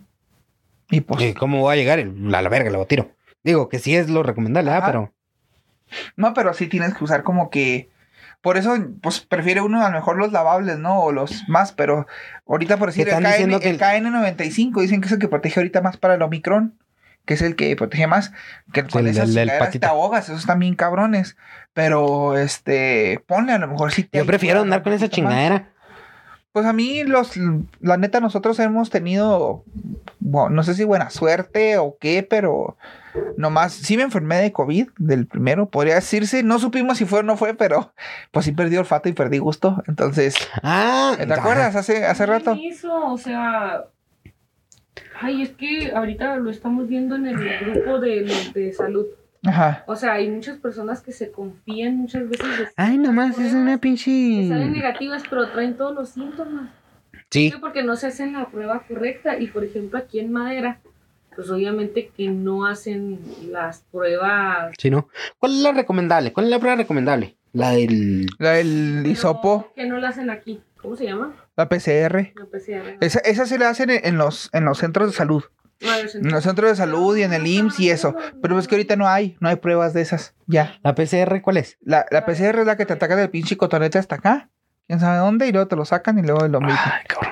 [0.90, 1.98] Y pues, ¿Y ¿Cómo voy a llegar?
[1.98, 3.10] A la verga, lo tiro.
[3.44, 4.82] Digo que sí es lo recomendable, ¿ah?
[4.86, 5.12] Pero.
[6.16, 7.90] no, pero sí tienes que usar como que.
[8.42, 11.00] Por eso, pues prefiere uno a lo mejor los lavables, ¿no?
[11.00, 12.06] O los más, pero
[12.46, 15.80] ahorita por decir, el, KN, el el- KN95 dicen que es el que protege ahorita
[15.80, 16.76] más para el Omicron,
[17.24, 18.32] que es el que protege más,
[18.72, 19.86] que con El esas del- del chingaderas patito.
[19.86, 21.36] te ahogas, esos bien cabrones,
[21.72, 25.10] pero este, ponle a lo mejor sí te Yo prefiero andar con esa más.
[25.12, 25.68] chingadera.
[26.50, 27.32] Pues a mí, los,
[27.80, 29.64] la neta, nosotros hemos tenido,
[30.18, 32.76] bueno, no sé si buena suerte o qué, pero
[33.36, 36.42] nomás, sí me enfermé de COVID, del primero, podría decirse.
[36.42, 37.92] No supimos si fue o no fue, pero
[38.30, 39.82] pues sí perdí olfato y perdí gusto.
[39.86, 41.76] Entonces, Ah, ¿te acuerdas?
[41.76, 42.56] Hace, hace rato.
[42.62, 43.84] Eso, o sea.
[45.20, 49.06] Ay, es que ahorita lo estamos viendo en el grupo de, de salud.
[49.44, 49.84] Ajá.
[49.86, 53.72] O sea, hay muchas personas que se confían muchas veces de Ay, nomás, es una
[53.72, 54.48] que pinche.
[54.48, 56.70] salen negativas, pero traen todos los síntomas.
[57.30, 57.50] Sí.
[57.50, 59.38] Sí, porque no se hacen la prueba correcta.
[59.38, 60.80] Y por ejemplo, aquí en Madera,
[61.34, 63.20] pues obviamente que no hacen
[63.50, 64.74] las pruebas.
[64.78, 65.08] Sí, ¿no?
[65.38, 66.32] ¿Cuál es la recomendable?
[66.32, 67.36] ¿Cuál es la prueba recomendable?
[67.52, 68.26] La del.
[68.38, 70.60] La del pero hisopo, Que no la hacen aquí.
[70.80, 71.34] ¿Cómo se llama?
[71.56, 72.32] la PCR.
[72.34, 72.96] La PCR.
[73.00, 75.44] Esa, esa se la hacen en, los, en los centros de salud.
[75.80, 78.14] No, yo En los centros de salud y en el IMSS y eso.
[78.40, 80.34] Pero es que ahorita no hay, no hay pruebas de esas.
[80.46, 80.78] Ya.
[80.82, 81.76] ¿La PCR cuál es?
[81.80, 84.48] La, la PCR es la que te ataca del pinche cotonete hasta acá.
[84.86, 86.78] Quién sabe dónde, y luego te lo sacan y luego lo mismo.
[86.84, 87.31] Ay, cabrón.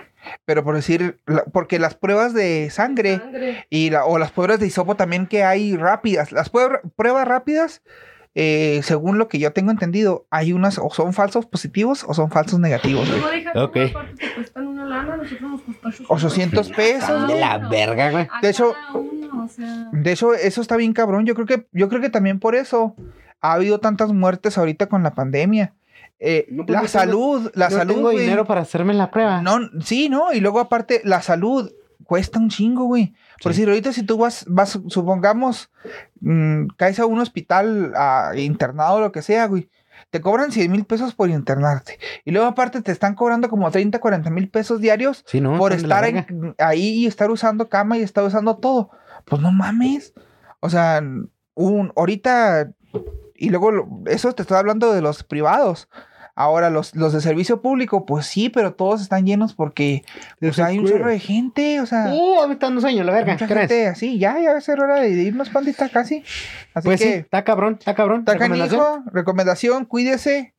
[0.50, 3.66] Pero por decir, la- porque las pruebas de sangre Sangre.
[3.70, 6.32] y la, o las pruebas de hisopo también que hay rápidas.
[6.32, 7.82] Las pruebas, pruebas rápidas,
[8.34, 12.32] eh, según lo que yo tengo entendido, hay unas o son falsos positivos o son
[12.32, 13.08] falsos negativos.
[13.08, 13.46] güey.
[13.54, 13.72] Ok.
[13.74, 17.08] que aparte te cuestan una lana, nosotros nos costó 800 pesos.
[17.28, 17.40] De güey.
[17.40, 18.26] la verga, güey.
[18.42, 21.26] De hecho- cada uno, o sea, De hecho, eso está bien cabrón.
[21.26, 22.96] Yo creo que, yo creo que también por eso
[23.40, 25.74] ha habido tantas muertes ahorita con la pandemia.
[26.20, 27.94] Eh, No, la tengo- salud, la no salud.
[27.94, 28.18] tengo güey.
[28.20, 29.40] dinero para hacerme la prueba.
[29.42, 30.32] No, sí, ¿no?
[30.32, 31.72] Y luego aparte, la salud
[32.04, 33.14] cuesta un chingo, güey.
[33.42, 33.60] Por Sí.
[33.60, 35.70] decir, ahorita si tú vas, vas supongamos,
[36.20, 39.70] mm, caes a un hospital a, internado o lo que sea, güey.
[40.10, 41.98] Te cobran 100 mil pesos por internarte.
[42.24, 45.56] Y luego aparte te están cobrando como 30, 40 mil pesos diarios Sí, no.
[45.56, 48.90] por estar en- ahí y estar usando cama y estar usando todo.
[49.24, 50.12] Pues no mames.
[50.60, 51.00] O sea,
[51.54, 52.72] un, ahorita,
[53.36, 55.88] y luego eso te estoy hablando de los privados.
[56.34, 60.04] Ahora, los, los de servicio público, pues sí, pero todos están llenos porque
[60.38, 63.32] pues, hay un chorro de gente, o sea, Uh, me está dando sueño, la verga.
[63.34, 63.68] mucha ¿Qué crees?
[63.68, 66.24] gente así, ya, ya va a ser hora de irnos, pandita, casi.
[66.74, 68.20] Así Pues sí, que, está cabrón, está cabrón.
[68.20, 68.80] está ¿Recomendación?
[68.80, 70.54] canijo, recomendación, cuídese.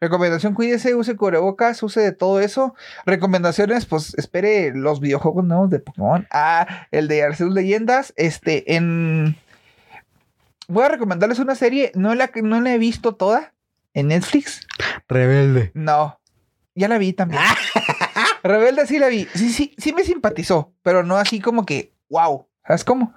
[0.00, 2.74] Recomendación, cuídese, use cubrebocas, use de todo eso.
[3.06, 6.26] Recomendaciones, pues espere los videojuegos nuevos de Pokémon.
[6.30, 8.12] Ah, el de Arceus Leyendas.
[8.16, 9.36] Este, en.
[10.68, 13.52] Voy a recomendarles una serie, no la, que- no la he visto toda.
[13.94, 14.60] En Netflix.
[15.08, 15.70] Rebelde.
[15.74, 16.20] No.
[16.74, 17.40] Ya la vi también.
[18.42, 19.26] Rebelde sí la vi.
[19.34, 22.46] Sí, sí, sí me simpatizó, pero no así como que, wow.
[22.66, 23.14] ¿Sabes cómo?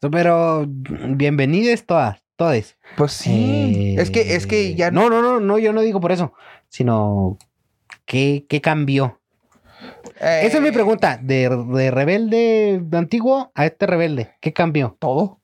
[0.00, 2.76] Pero bienvenidas todas, todas.
[2.96, 3.94] Pues sí.
[3.98, 6.32] es que, es que ya Eh, No, no, no, no, yo no digo por eso.
[6.68, 7.38] Sino,
[8.04, 9.20] ¿qué, qué cambió?
[10.20, 11.18] eh, Esa es mi pregunta.
[11.22, 14.96] De, de rebelde antiguo a este rebelde, ¿qué cambió?
[14.98, 15.40] Todo.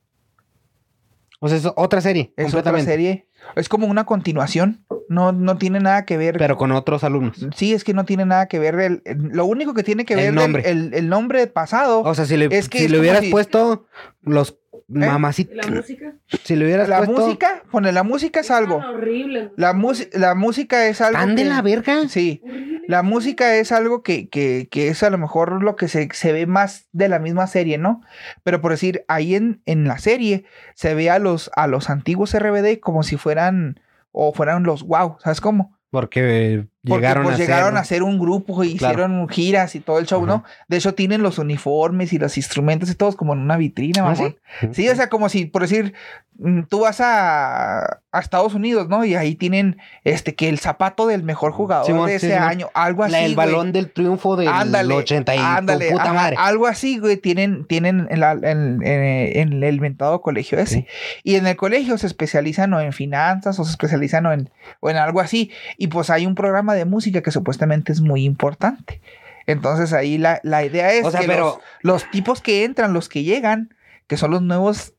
[1.40, 2.90] O sea, es otra serie, Es otra completamente.
[2.90, 3.25] serie.
[3.54, 4.84] Es como una continuación.
[5.08, 6.36] No, no tiene nada que ver.
[6.36, 7.46] Pero con otros alumnos.
[7.54, 8.74] Sí, es que no tiene nada que ver.
[8.80, 10.62] el- el- lo único que tiene que El ver del- nombre.
[10.68, 12.00] el, el nombre pasado.
[12.00, 13.86] O sea, si le, Es que si es le hubieras si- puesto
[14.22, 14.58] los
[14.88, 15.56] ¿Y mamacitos.
[15.56, 16.14] la música?
[16.44, 17.20] Si le hubieras la puesto.
[17.20, 18.76] música, pone la música es algo.
[18.76, 19.50] Horrible.
[19.56, 21.18] La, mus- la música es algo.
[21.18, 22.08] ¿Tan de que- la verga?
[22.08, 22.40] Sí.
[22.44, 22.82] Horrible.
[22.88, 26.32] La música es algo que, que, que es a lo mejor lo que se, se
[26.32, 28.00] ve más de la misma serie, ¿no?
[28.44, 30.44] Pero por decir, ahí en, en la serie
[30.76, 33.80] se ve a los, a los antiguos RBD como si fueran,
[34.12, 35.76] o fueran los wow, ¿sabes cómo?
[35.90, 37.78] Porque Porque llegaron pues a llegaron ser...
[37.78, 38.94] a ser un grupo y Claro.
[38.94, 40.26] hicieron giras y todo el show, Ajá.
[40.26, 40.44] ¿no?
[40.68, 44.14] De hecho, tienen los uniformes y los instrumentos y todos como en una vitrina, ¿Ah,
[44.16, 44.36] sí?
[44.72, 45.94] Sí, o sea, como si, por decir,
[46.38, 49.04] mm, tú vas a, a Estados Unidos, ¿no?
[49.04, 53.12] Y ahí tienen, este, que el zapato del mejor jugador de ese año, algo así,
[53.12, 53.46] La- el güey.
[53.46, 56.36] balón del triunfo del Ándale, 80 y ándale, puta ajá, madre.
[56.38, 60.86] algo así, güey, tienen, tienen en, la- en- en- en el inventado colegio ese.
[61.24, 64.88] Y en el colegio se especializan o en finanzas o se especializan o en, o
[64.90, 65.50] en algo así.
[65.76, 69.00] Y pues hay un programa de música que supuestamente es muy importante.
[69.46, 72.92] Entonces ahí la, la idea es O sea, que pero- los, los tipos que entran,
[72.92, 73.74] los que llegan,
[74.06, 74.94] que son los nuevos,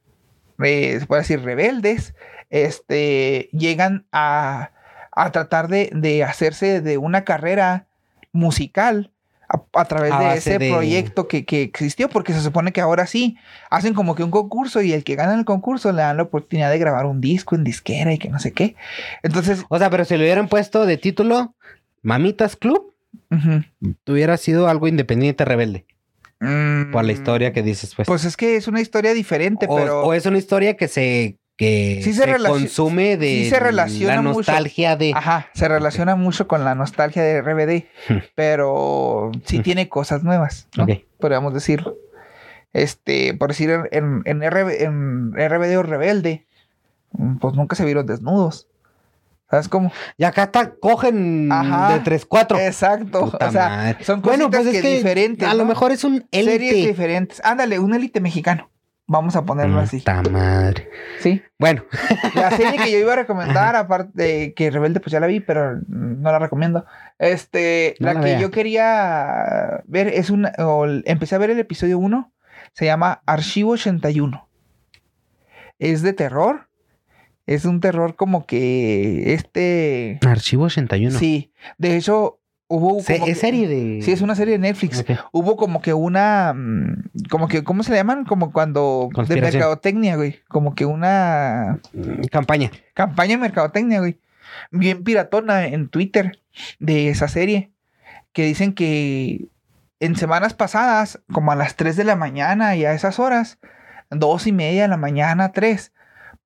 [0.63, 2.13] eh, se puede decir, rebeldes,
[2.49, 4.71] este, llegan a,
[5.11, 7.88] a tratar de, de hacerse de una carrera
[8.32, 9.11] musical
[9.49, 12.82] a, a través A de ese de- proyecto que, que existió, porque se supone que
[12.82, 13.38] ahora sí
[13.69, 16.69] hacen como que un concurso y el que gana el concurso le dan la oportunidad
[16.69, 18.75] de grabar un disco en disquera y que no sé qué.
[19.23, 21.55] Entonces, O sea, pero si le hubieran puesto de título
[22.07, 22.93] Mamitas Club,
[23.29, 23.63] ujú.
[24.07, 25.85] hubiera sido algo independiente rebelde.
[26.39, 28.07] Por la Mm, historia que dices, pues.
[28.07, 30.03] Pues es que es una historia diferente, o, pero...
[30.05, 34.21] o es una historia que se que Sí se consume de sí se relaciona la
[34.21, 34.37] mucho.
[34.37, 37.85] nostalgia de Ajá, se relaciona mucho con la nostalgia de RBD,
[38.35, 40.83] pero sí tiene cosas nuevas, ¿no?
[40.83, 40.91] Ok.
[41.19, 41.97] Podríamos decirlo.
[42.73, 46.45] Este, por decir, en, en, RB en RBD o Rebelde,
[47.13, 48.67] mm, pues nunca se vieron desnudos.
[49.49, 49.91] ¿Sabes cómo?
[50.17, 51.93] y acá está cogen Ajá.
[51.93, 53.31] de 3 4 Exacto.
[53.31, 54.03] Puta o sea, madre.
[54.03, 55.47] son bueno, pues es que, diferentes.
[55.47, 56.87] a lo mejor es un Series élite.
[56.89, 57.41] diferentes.
[57.45, 58.69] Ándale, un élite mexicano.
[59.09, 59.99] Vamos a ponerlo así.
[59.99, 60.89] Puta madre.
[61.21, 61.41] Sí.
[61.57, 61.85] Bueno,
[62.35, 65.39] La serie que yo iba a recomendar, aparte de que Rebelde, pues ya la vi,
[65.39, 66.85] pero no la recomiendo.
[67.17, 68.39] Este, No la, la que vea.
[68.41, 70.51] yo quería ver es una.
[70.59, 72.33] o empecé a ver el episodio 1.
[72.73, 74.49] Se llama Archivo 81.
[75.79, 76.66] Es de terror.
[77.47, 80.19] Es un terror como que este.
[80.27, 81.17] Archivo 81.
[81.17, 81.51] Sí.
[81.77, 82.99] De hecho, hubo.
[83.01, 85.03] Se- como es que- serie de Sí, es una serie de Netflix.
[85.31, 86.53] Hubo como que una.
[86.53, 88.25] mm, Como que, ¿cómo se le llaman?
[88.25, 89.09] Como cuando.
[89.27, 90.39] De mercadotecnia, güey.
[90.49, 92.69] Como que una Mm, campaña.
[92.93, 94.19] campaña de mercadotecnia, güey.
[94.71, 96.39] Bien piratona en Twitter
[96.79, 97.71] de esa serie.
[98.33, 99.47] Que dicen que
[99.99, 103.57] en semanas pasadas, como a las 3 de la mañana y a esas horas,
[104.11, 105.91] dos y media de la mañana, 3,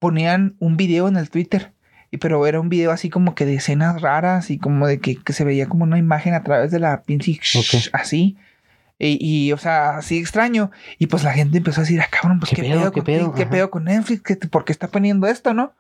[0.02, 1.72] ponían un video en el Twitter.
[2.10, 5.16] Y pero era un video así como que de escenas raras y como de que,
[5.16, 7.90] que se veía como una imagen a través de la pinche Ok.
[7.94, 8.36] así.
[9.00, 10.72] Y, y, o sea, así extraño.
[10.98, 13.02] Y pues la gente empezó a decir, ah, cabrón, pues ¿Qué qué, pedo, pedo, qué
[13.04, 13.34] pedo?
[13.34, 15.74] qué- pedo con Netflix, ¿Qué- ¿por qué está poniendo esto, no?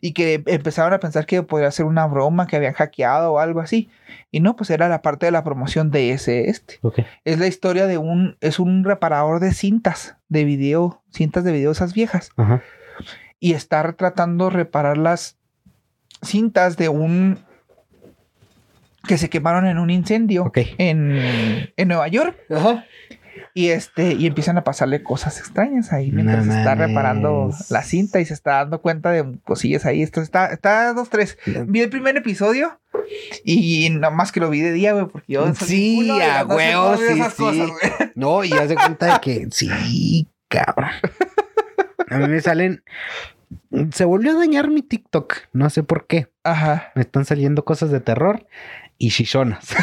[0.00, 3.60] Y que empezaron a pensar que podría ser una broma que habían hackeado o algo
[3.60, 3.90] así.
[4.30, 6.78] Y no, pues era la parte de la promoción de ese este.
[6.80, 7.00] Ok.
[7.26, 11.72] Es la historia de un, es un reparador de cintas de video, cintas de video
[11.72, 12.30] esas viejas.
[12.38, 12.62] Ajá.
[13.40, 15.36] Y está tratando de reparar las
[16.22, 17.38] cintas de un
[19.08, 20.58] que se quemaron en un incendio Ok.
[20.78, 21.18] en,
[21.76, 22.36] en Nueva York.
[22.50, 22.84] Ajá.
[23.54, 27.82] Y este, y empiezan a pasarle cosas extrañas ahí mientras No se está reparando la
[27.82, 30.02] cinta y se está dando cuenta de cosillas ahí.
[30.02, 31.36] Esto está, está dos, tres.
[31.66, 32.78] Vi el primer episodio
[33.44, 36.96] y nada más que lo vi de día, güey, porque yo Sí, culo a huevo,
[36.96, 37.70] sí, cosas.
[38.14, 40.90] No, y haz de cuenta de que sí, cabrón.
[42.10, 42.82] A mí me salen.
[43.92, 45.34] Se volvió a dañar mi TikTok.
[45.52, 46.28] No sé por qué.
[46.44, 46.92] Ajá.
[46.94, 48.46] Me están saliendo cosas de terror
[48.98, 49.74] y chichonas.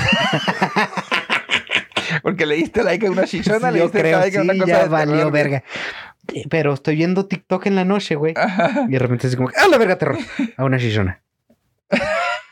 [2.23, 4.53] Porque le diste like a una chichona, le Yo diste creo, like a sí, una
[4.53, 5.63] cosa ya de valió terror, verga.
[6.49, 8.33] Pero estoy viendo TikTok en la noche, güey.
[8.35, 8.85] Ajá.
[8.87, 10.17] Y de repente así como, ¡ah, la verga terror!
[10.57, 11.21] A una chichona.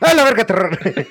[0.00, 0.78] ¡Ah, la verga terror!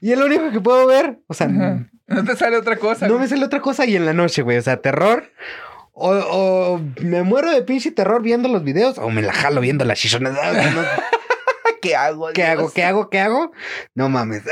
[0.00, 1.18] y es lo único que puedo ver.
[1.26, 1.86] O sea, Ajá.
[2.06, 3.06] No te sale otra cosa.
[3.06, 3.24] no güey.
[3.24, 4.58] me sale otra cosa y en la noche, güey.
[4.58, 5.30] O sea, terror.
[5.92, 9.84] O, o me muero de pinche terror viendo los videos o me la jalo viendo
[9.84, 10.38] las chichonas.
[11.82, 12.28] ¿Qué hago?
[12.32, 12.70] ¿Qué hago?
[12.72, 13.10] ¿Qué hago?
[13.10, 13.52] ¿Qué hago?
[13.94, 14.42] No mames.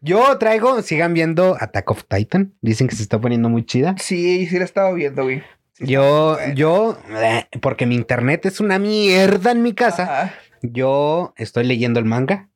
[0.00, 2.54] Yo traigo, sigan viendo Attack of Titan.
[2.60, 3.94] Dicen que se está poniendo muy chida.
[3.98, 5.42] Sí, sí la estaba viendo, güey.
[5.74, 10.02] Sí Yo, yo, eh, porque mi internet es una mierda en mi casa.
[10.02, 10.34] Ajá.
[10.62, 12.48] Yo estoy leyendo el manga.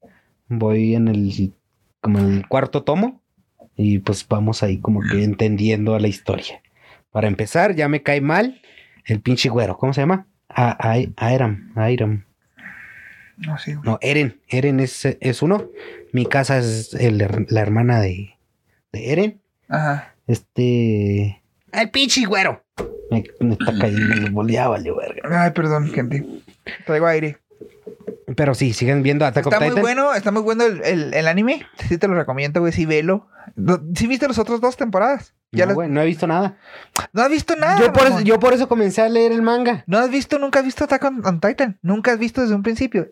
[0.49, 1.55] Voy en el,
[2.01, 3.22] como en el cuarto tomo.
[3.77, 6.61] Y pues vamos ahí como que entendiendo a la historia.
[7.11, 8.61] Para empezar, ya me cae mal
[9.07, 9.77] el pinche güero.
[9.77, 10.27] ¿Cómo se llama?
[10.49, 10.99] A, a.
[13.37, 13.85] No güey.
[13.85, 14.41] No, Eren.
[14.49, 15.68] Eren es, es uno.
[16.12, 17.18] Mi casa es el-
[17.49, 18.35] la hermana de,
[18.93, 19.41] de Eren.
[19.68, 20.14] Ajá.
[20.27, 21.43] Este.
[21.72, 22.62] ¡El pinche güero!
[23.11, 24.14] Me, me está cayendo
[24.49, 25.45] ya valió verga.
[25.45, 26.25] Ay, perdón, gente.
[26.87, 27.39] Traigo aire.
[28.37, 29.82] Pero sí, siguen viendo Attack Está of muy Titan.
[29.82, 31.66] bueno, está muy bueno el, el- el anime.
[31.89, 32.72] Sí te lo recomiendo, güey.
[32.72, 33.28] Sí, velo.
[33.95, 35.35] ¿Sí viste las otras dos temporadas?
[35.53, 36.57] Ya no, las- güey, no he visto nada.
[37.12, 37.78] No has visto nada.
[37.80, 39.85] yo, por eso, yo por eso comencé a leer el manga.
[39.87, 41.78] No has visto, nunca has visto Attack on, on Titan.
[41.82, 43.09] Nunca has visto desde un principio.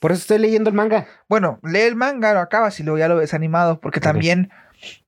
[0.00, 1.06] Por eso estoy leyendo el manga.
[1.28, 3.80] Bueno, lee el manga, lo acabas y luego ya lo ves animado.
[3.80, 4.50] Porque también,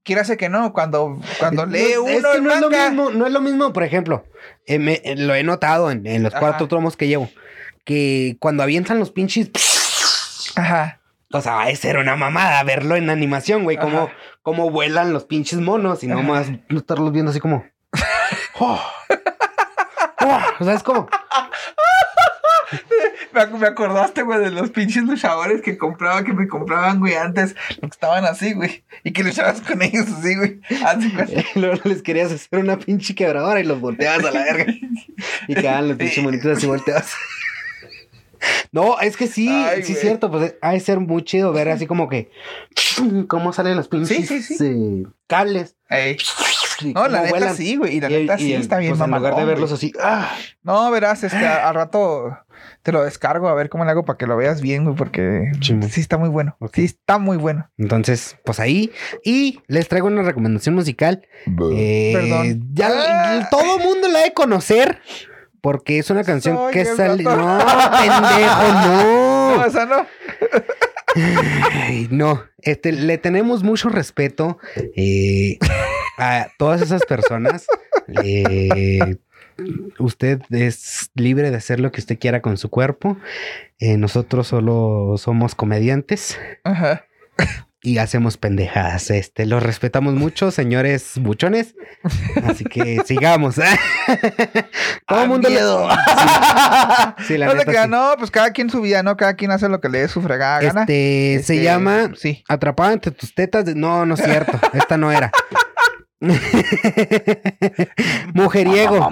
[0.03, 3.11] quieras que no, cuando, cuando lee No, uno es que el no es lo mismo,
[3.11, 4.25] no es lo mismo, por ejemplo,
[4.67, 6.41] eh, me- eh, lo he notado en, en los Ajá.
[6.41, 7.31] cuatro tomos que llevo,
[7.85, 9.51] que cuando avientan los pinches,
[10.57, 11.01] Ajá.
[11.33, 14.13] o sea, esa era una mamada verlo en animación, güey, como, Ajá.
[14.43, 17.65] como vuelan los pinches monos y no más estarlos viendo así como,
[18.59, 18.81] oh,
[20.21, 21.09] oh, o sea, es como,
[23.35, 27.15] Me, ac- me acordaste, güey, de los pinches luchadores que compraba, que me compraban, güey,
[27.15, 27.55] antes.
[27.81, 28.85] Que estaban así, güey.
[29.05, 30.61] Y que luchabas con ellos así, güey.
[30.85, 31.45] Así, güey.
[31.55, 34.67] luego les querías hacer una pinche quebradora y los volteabas a la verga
[35.49, 37.13] y quedaban los pinches monitos así volteados.
[38.73, 41.69] No, es que sí, Ay, sí es cierto, pues ha de ser muy chido ver
[41.69, 42.31] así como que
[43.29, 45.77] cómo salen los pinches Sí, sí, eh, cables.
[45.89, 46.17] Ey.
[46.81, 47.55] y No, la neta vuelan.
[47.57, 47.97] sí, güey.
[47.97, 49.77] Y la Y- neta y sí el- está bien pues, En lugar de verlos güey.
[49.77, 52.37] así, ah, No, verás, este, al rato
[52.83, 55.53] te lo descargo a ver cómo le hago para que lo veas bien, güey, porque
[55.61, 56.57] sí está muy bueno.
[56.73, 57.71] Sí está muy bueno.
[57.79, 58.91] entonces, pues ahí.
[59.25, 61.23] Y les traigo una recomendación musical.
[61.73, 62.71] Eh, Perdón.
[62.73, 63.49] Ya Ah.
[63.51, 65.01] todo mundo la ha de conocer.
[65.63, 67.23] Porque es una canción Soy que ratón.
[67.23, 67.59] No,
[67.99, 69.57] pendejo, no.
[69.57, 70.07] No, o sea, no.
[71.73, 74.59] Ay, no, este, le tenemos mucho respeto
[74.97, 75.59] eh,
[76.19, 77.67] a todas esas personas.
[78.25, 79.17] Eh,
[79.99, 83.17] usted es libre de hacer lo que usted quiera con su cuerpo.
[83.79, 87.07] Eh, nosotros solo somos comediantes Ajá.
[87.83, 89.11] Y hacemos pendejadas.
[89.11, 91.75] Este, los respetamos mucho, señores buchones.
[92.49, 93.57] Así que sigamos.
[93.57, 93.65] Todo
[95.09, 95.49] Ah, el mundo.
[95.49, 95.89] le- miedo.
[97.19, 97.89] Sí, sí, la no neta, sí.
[97.91, 99.17] no, pues cada quien su vida, ¿no?
[99.17, 100.81] Cada quien hace lo que le dé su fregada gana.
[100.83, 102.43] Este, se Este, llama Sí.
[102.49, 103.65] Atrapada entre tus tetas.
[103.65, 104.59] de- No, no es cierto.
[104.73, 105.31] Esta no era.
[108.35, 109.09] Mujeriego.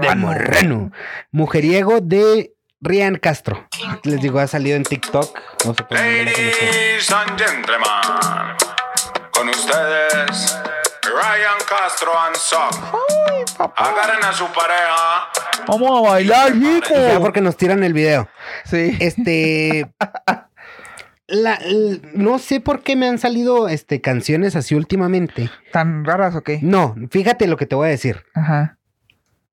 [0.00, 0.92] De Morrano.
[1.30, 3.68] Mujeriego de Rian Castro.
[4.04, 5.38] Les digo, ha salido en TikTok.
[5.66, 5.84] No sé.
[5.90, 8.56] Ladies and gentlemen,
[9.32, 10.58] con ustedes,
[11.02, 13.70] Ryan Castro and Sock.
[13.76, 15.28] Agarren a su pareja.
[15.66, 16.94] Vamos a bailar, hijo.
[16.94, 18.28] Ya porque nos tiran el video.
[18.64, 18.96] Sí.
[18.98, 19.90] Este.
[21.26, 21.58] la-
[22.14, 25.50] no sé por qué me han salido este, canciones así últimamente.
[25.72, 26.60] ¿Tan raras o qué?
[26.62, 28.24] No, fíjate lo que te voy a decir.
[28.34, 28.78] Ajá.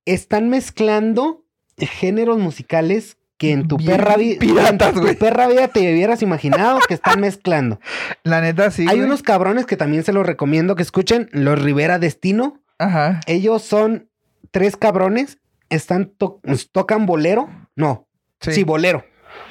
[0.06, 1.44] Están mezclando
[1.78, 4.40] géneros musicales que en tu Bien perra vida.
[4.40, 7.80] piratas, tu perra vida te hubieras imaginado que están mezclando.
[8.24, 8.84] La neta, sí.
[8.90, 9.02] Hay güey.
[9.08, 11.30] unos cabrones que también se los recomiendo que escuchen.
[11.32, 12.62] Los Rivera Destino.
[12.80, 13.20] Ajá.
[13.28, 14.10] Ellos son
[14.52, 15.38] tres cabrones.
[15.70, 16.40] Están to-
[16.72, 17.50] tocan bolero.
[17.76, 18.08] No,
[18.40, 18.54] Sí.
[18.54, 18.64] sí.
[18.64, 19.04] bolero.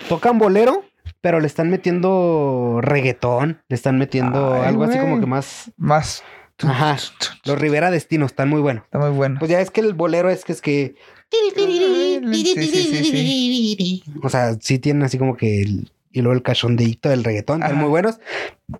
[0.08, 0.84] Tocan bolero,
[1.20, 3.62] pero le están metiendo reggaetón.
[3.68, 5.70] Le están metiendo Ay, algo así como que más.
[5.76, 6.24] Más.
[6.62, 6.96] Ajá.
[7.44, 8.84] Los Rivera Destino están muy buenos.
[8.84, 9.36] Está muy bueno.
[9.38, 10.94] Pues ya es que el bolero es que es que.
[12.32, 15.90] Sí, sí, sí, O sea, sí tienen así como que el.
[16.12, 18.20] Y luego el cachondeíto del reggaetón, están muy buenos.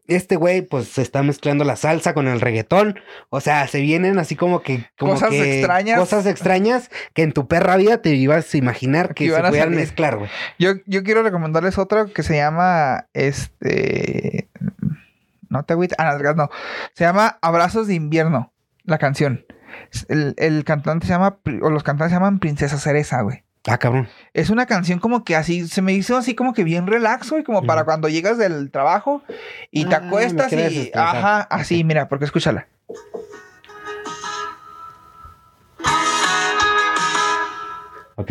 [0.07, 2.99] Este güey, pues se está mezclando la salsa con el reggaetón.
[3.29, 4.87] O sea, se vienen así como que.
[4.99, 5.99] Como Cosas que- extrañas.
[5.99, 9.75] Cosas extrañas que en tu perra vida te ibas a imaginar que Que se pudieran
[9.75, 10.31] mezclar, güey.
[10.59, 14.49] Yo, yo quiero recomendarles otro que se llama este.
[15.51, 15.97] No te agüites.
[15.99, 16.49] Ah, no.
[16.95, 18.51] Se llama Abrazos de invierno.
[18.85, 19.45] La canción.
[20.09, 21.39] El, el cantante se llama.
[21.63, 23.43] O los cantantes se llaman Princesa Cereza, güey.
[23.69, 24.09] Ah, cabrón.
[24.33, 27.43] Es una canción como que así, se me hizo así como que bien relax, güey,
[27.43, 29.23] como para cuando llegas del trabajo
[29.73, 32.69] y te Ah, acuestas y, ajá, así, mira, porque escúchala.
[38.17, 38.31] Ok.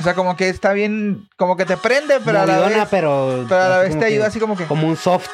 [0.00, 3.46] O sea, como que está bien, como que te prende, pero a la vez, pero.
[3.48, 5.28] pero a la vez te ayuda así como que, Como un soft,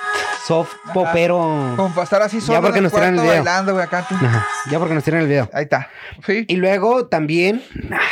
[0.47, 1.75] soft popero.
[1.77, 3.35] como para estar así solo porque en el nos tiran el video.
[3.37, 4.07] bailando, güey, acá.
[4.09, 4.15] tú.
[4.15, 4.47] Ajá.
[4.71, 5.49] Ya porque nos tiran el video.
[5.53, 5.89] Ahí está.
[6.27, 7.63] Sí, Y luego también.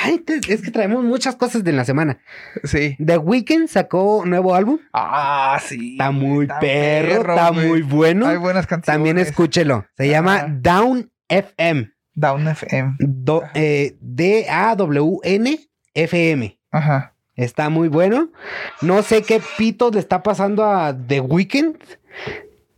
[0.05, 2.19] Ay, te- es que traemos muchas cosas de la semana.
[2.65, 2.97] sí.
[3.05, 4.79] The Weeknd sacó nuevo álbum.
[4.93, 5.93] Ah, sí.
[5.93, 7.67] Está muy Está perro, perro, está güey.
[7.69, 8.27] muy bueno.
[8.27, 8.95] Hay buenas canciones.
[8.97, 9.87] También escúchelo.
[9.97, 10.47] Se llama.
[10.49, 11.91] Down FM.
[12.15, 12.97] Down FM.
[12.99, 15.59] Do- eh, D-A-W-N
[15.95, 16.59] F-M.
[16.71, 17.15] Ajá.
[17.39, 18.31] Está muy bueno.
[18.83, 21.77] No sé qué pitos le está pasando a The Weeknd.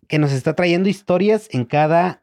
[0.07, 2.23] Que nos está trayendo historias en cada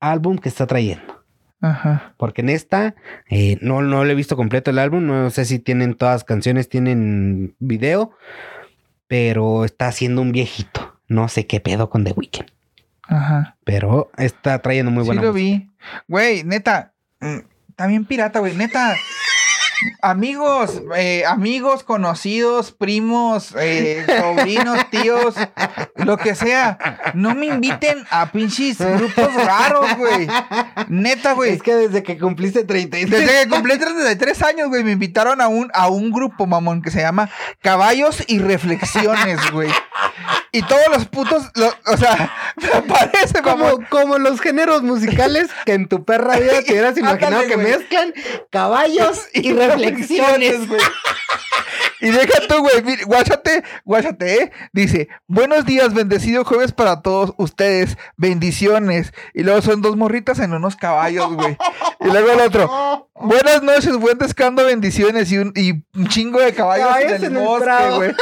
[0.00, 1.22] álbum que está trayendo.
[1.60, 2.14] Ajá.
[2.16, 2.94] Porque en esta
[3.30, 5.06] eh, no, no le he visto completo el álbum.
[5.06, 8.10] No sé si tienen todas las canciones, tienen video.
[9.06, 10.98] Pero está haciendo un viejito.
[11.06, 12.50] No sé qué pedo con The Weeknd.
[13.02, 13.56] Ajá.
[13.64, 15.46] Pero está trayendo muy sí buena lo música.
[15.58, 15.70] vi.
[16.08, 16.92] Güey, neta.
[17.20, 17.38] mm,
[17.76, 18.54] También pirata, güey.
[18.56, 18.96] Neta.
[20.02, 25.34] Amigos, eh, amigos, conocidos, primos, eh, sobrinos, tíos,
[25.96, 26.78] lo que sea.
[27.14, 30.28] No me inviten a pinches grupos raros, güey.
[30.88, 31.54] Neta, güey.
[31.54, 33.10] Es que desde que cumpliste 33.
[33.10, 36.90] Desde que cumplí 33 años, güey, me invitaron a un, a un grupo, mamón, que
[36.90, 37.30] se llama
[37.60, 39.70] Caballos y Reflexiones, güey.
[40.52, 42.32] Y todos los putos, lo- o sea,
[42.88, 43.42] parece.
[43.42, 47.54] Como, como los géneros musicales que en tu perra vida te hubieras imaginado Ándale, que
[47.54, 47.66] güey.
[47.78, 48.14] mezclan
[48.50, 50.66] caballos y reflexiones.
[50.68, 50.80] güey.
[52.00, 54.52] Y deja tú, güey, guáchate, guáchate, ¿eh?
[54.72, 59.12] Dice, buenos días, bendecido jueves para todos ustedes, bendiciones.
[59.34, 61.56] Y luego son dos morritas en unos caballos, güey.
[62.00, 65.32] Y luego el otro, buenas noches, buen descando, bendiciones.
[65.32, 68.14] Y un, y un chingo de caballos, Caballos en el en bosque, güey.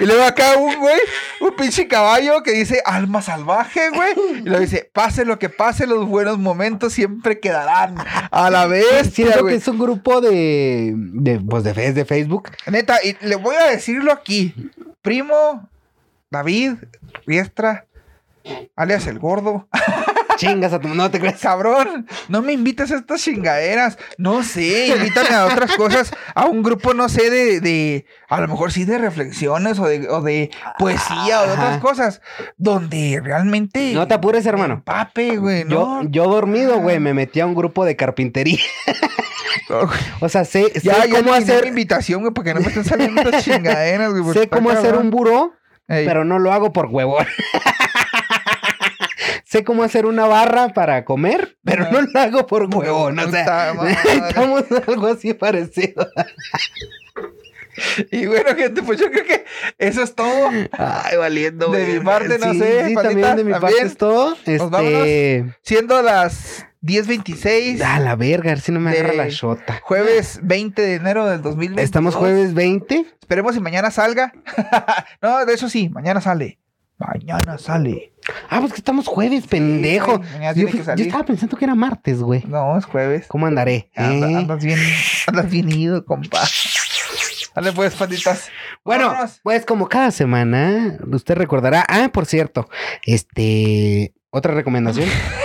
[0.00, 0.98] Y luego acá un güey,
[1.40, 4.12] un pinche caballo que dice alma salvaje, güey.
[4.38, 7.96] Y luego dice, pase lo que pase, los buenos momentos siempre quedarán
[8.30, 9.12] a la vez.
[9.12, 12.50] Siento que es un grupo de, de, pues de, de Facebook.
[12.66, 14.54] Neta, y le voy a decirlo aquí.
[15.02, 15.68] Primo,
[16.30, 16.74] David,
[17.26, 17.86] Riestra,
[18.76, 19.68] alias el gordo.
[20.36, 20.88] Chingas a tu...
[20.88, 21.40] No te crees.
[21.40, 23.98] Cabrón, no me invites a estas chingaderas.
[24.18, 26.12] No sé, invítame a otras cosas.
[26.34, 30.08] A un grupo, no sé, de, de a lo mejor sí de reflexiones o de,
[30.08, 32.20] o de poesía o de otras cosas.
[32.56, 33.92] Donde realmente...
[33.94, 34.82] No te apures, hermano.
[34.84, 38.58] Pape, güey, Yo, yo dormido, güey, me metí a un grupo de carpintería.
[40.20, 42.66] O sea, sé, sé Ya, ya cómo mi hacer, invitación, güey, para que no me
[42.68, 44.22] estén saliendo estas chingaderas, güey.
[44.24, 45.04] porque sé cómo hacer cabrón.
[45.06, 45.52] un buró,
[45.88, 46.06] Ey.
[46.06, 47.26] pero no lo hago por huevón.
[49.44, 53.18] sé cómo hacer una barra para comer, pero no lo hago por huevón.
[53.18, 53.72] O sea,
[54.28, 56.08] estamos algo así parecido.
[58.12, 59.44] Y bueno, gente, pues yo creo que
[59.78, 60.50] eso es todo.
[60.72, 61.98] Ay, valiendo, De güey.
[61.98, 64.36] mi parte, no Sí, sé, Sí, Pandita, también de mi parte es todo.
[64.46, 64.92] Nos vámonos.
[65.00, 65.44] Este.
[65.62, 69.80] Siendo las 10.26, A la verga, a ver si no me agarra la shota.
[69.82, 71.82] jueves 20 de enero del 2020.
[71.82, 73.06] Estamos jueves 20.
[73.20, 74.34] Esperemos si mañana salga.
[75.22, 76.58] no, de eso sí, mañana sale.
[76.98, 78.12] Mañana sale.
[78.50, 80.18] Ah, pues que estamos jueves, pendejo.
[80.18, 81.06] mañana yo, tiene que yo salir.
[81.06, 82.44] estaba pensando que era martes, güey.
[82.46, 83.26] No, es jueves.
[83.28, 83.90] ¿Cómo andaré?
[83.96, 84.36] Anda- eh?
[84.36, 84.78] andas bien,
[85.26, 86.40] andas bien ido, compa.
[87.54, 88.48] Dale pues, panditas.
[88.84, 89.40] Bueno, Vámonos.
[89.42, 91.84] pues como cada semana, usted recordará.
[91.88, 92.68] Ah, por cierto,
[93.04, 94.12] este.
[94.30, 95.08] Otra recomendación.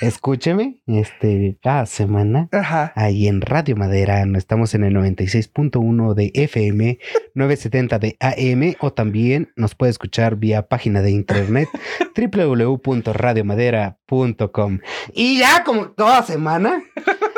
[0.00, 2.48] Escúcheme, este, cada semana.
[2.52, 2.94] Ajá.
[2.96, 6.98] Ahí en Radio Madera, no estamos en el 96.1 de FM,
[7.34, 11.68] 970 de AM o también nos puede escuchar vía página de internet
[12.16, 14.78] www.radiomadera.com.
[15.12, 16.82] Y ya como toda semana,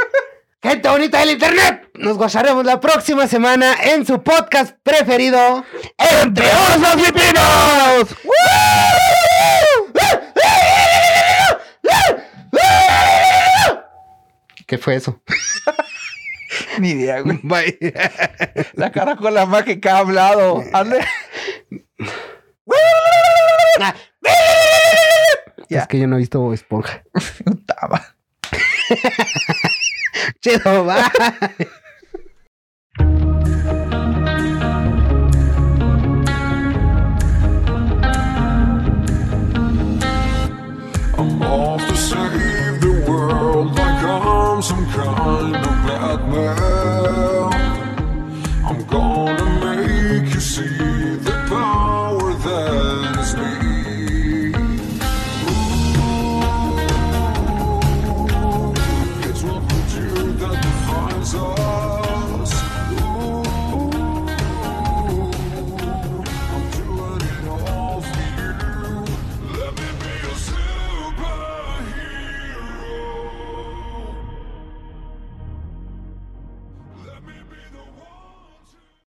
[0.62, 5.64] gente bonita del internet, nos gozaremos la próxima semana en su podcast preferido,
[6.22, 8.16] Entre Osos y Pinos.
[14.72, 15.22] ¿Qué fue eso?
[16.78, 17.38] Ni idea, güey.
[17.42, 17.78] Bye.
[18.72, 20.64] La cara con la mágica ha hablado.
[20.72, 21.04] Hazle.
[25.68, 25.80] Ya.
[25.80, 27.04] Es que yo no he visto Bob Esponja.
[27.66, 28.16] Tama.
[30.40, 31.02] Chido, bye.
[44.62, 46.81] some crime, don't play at me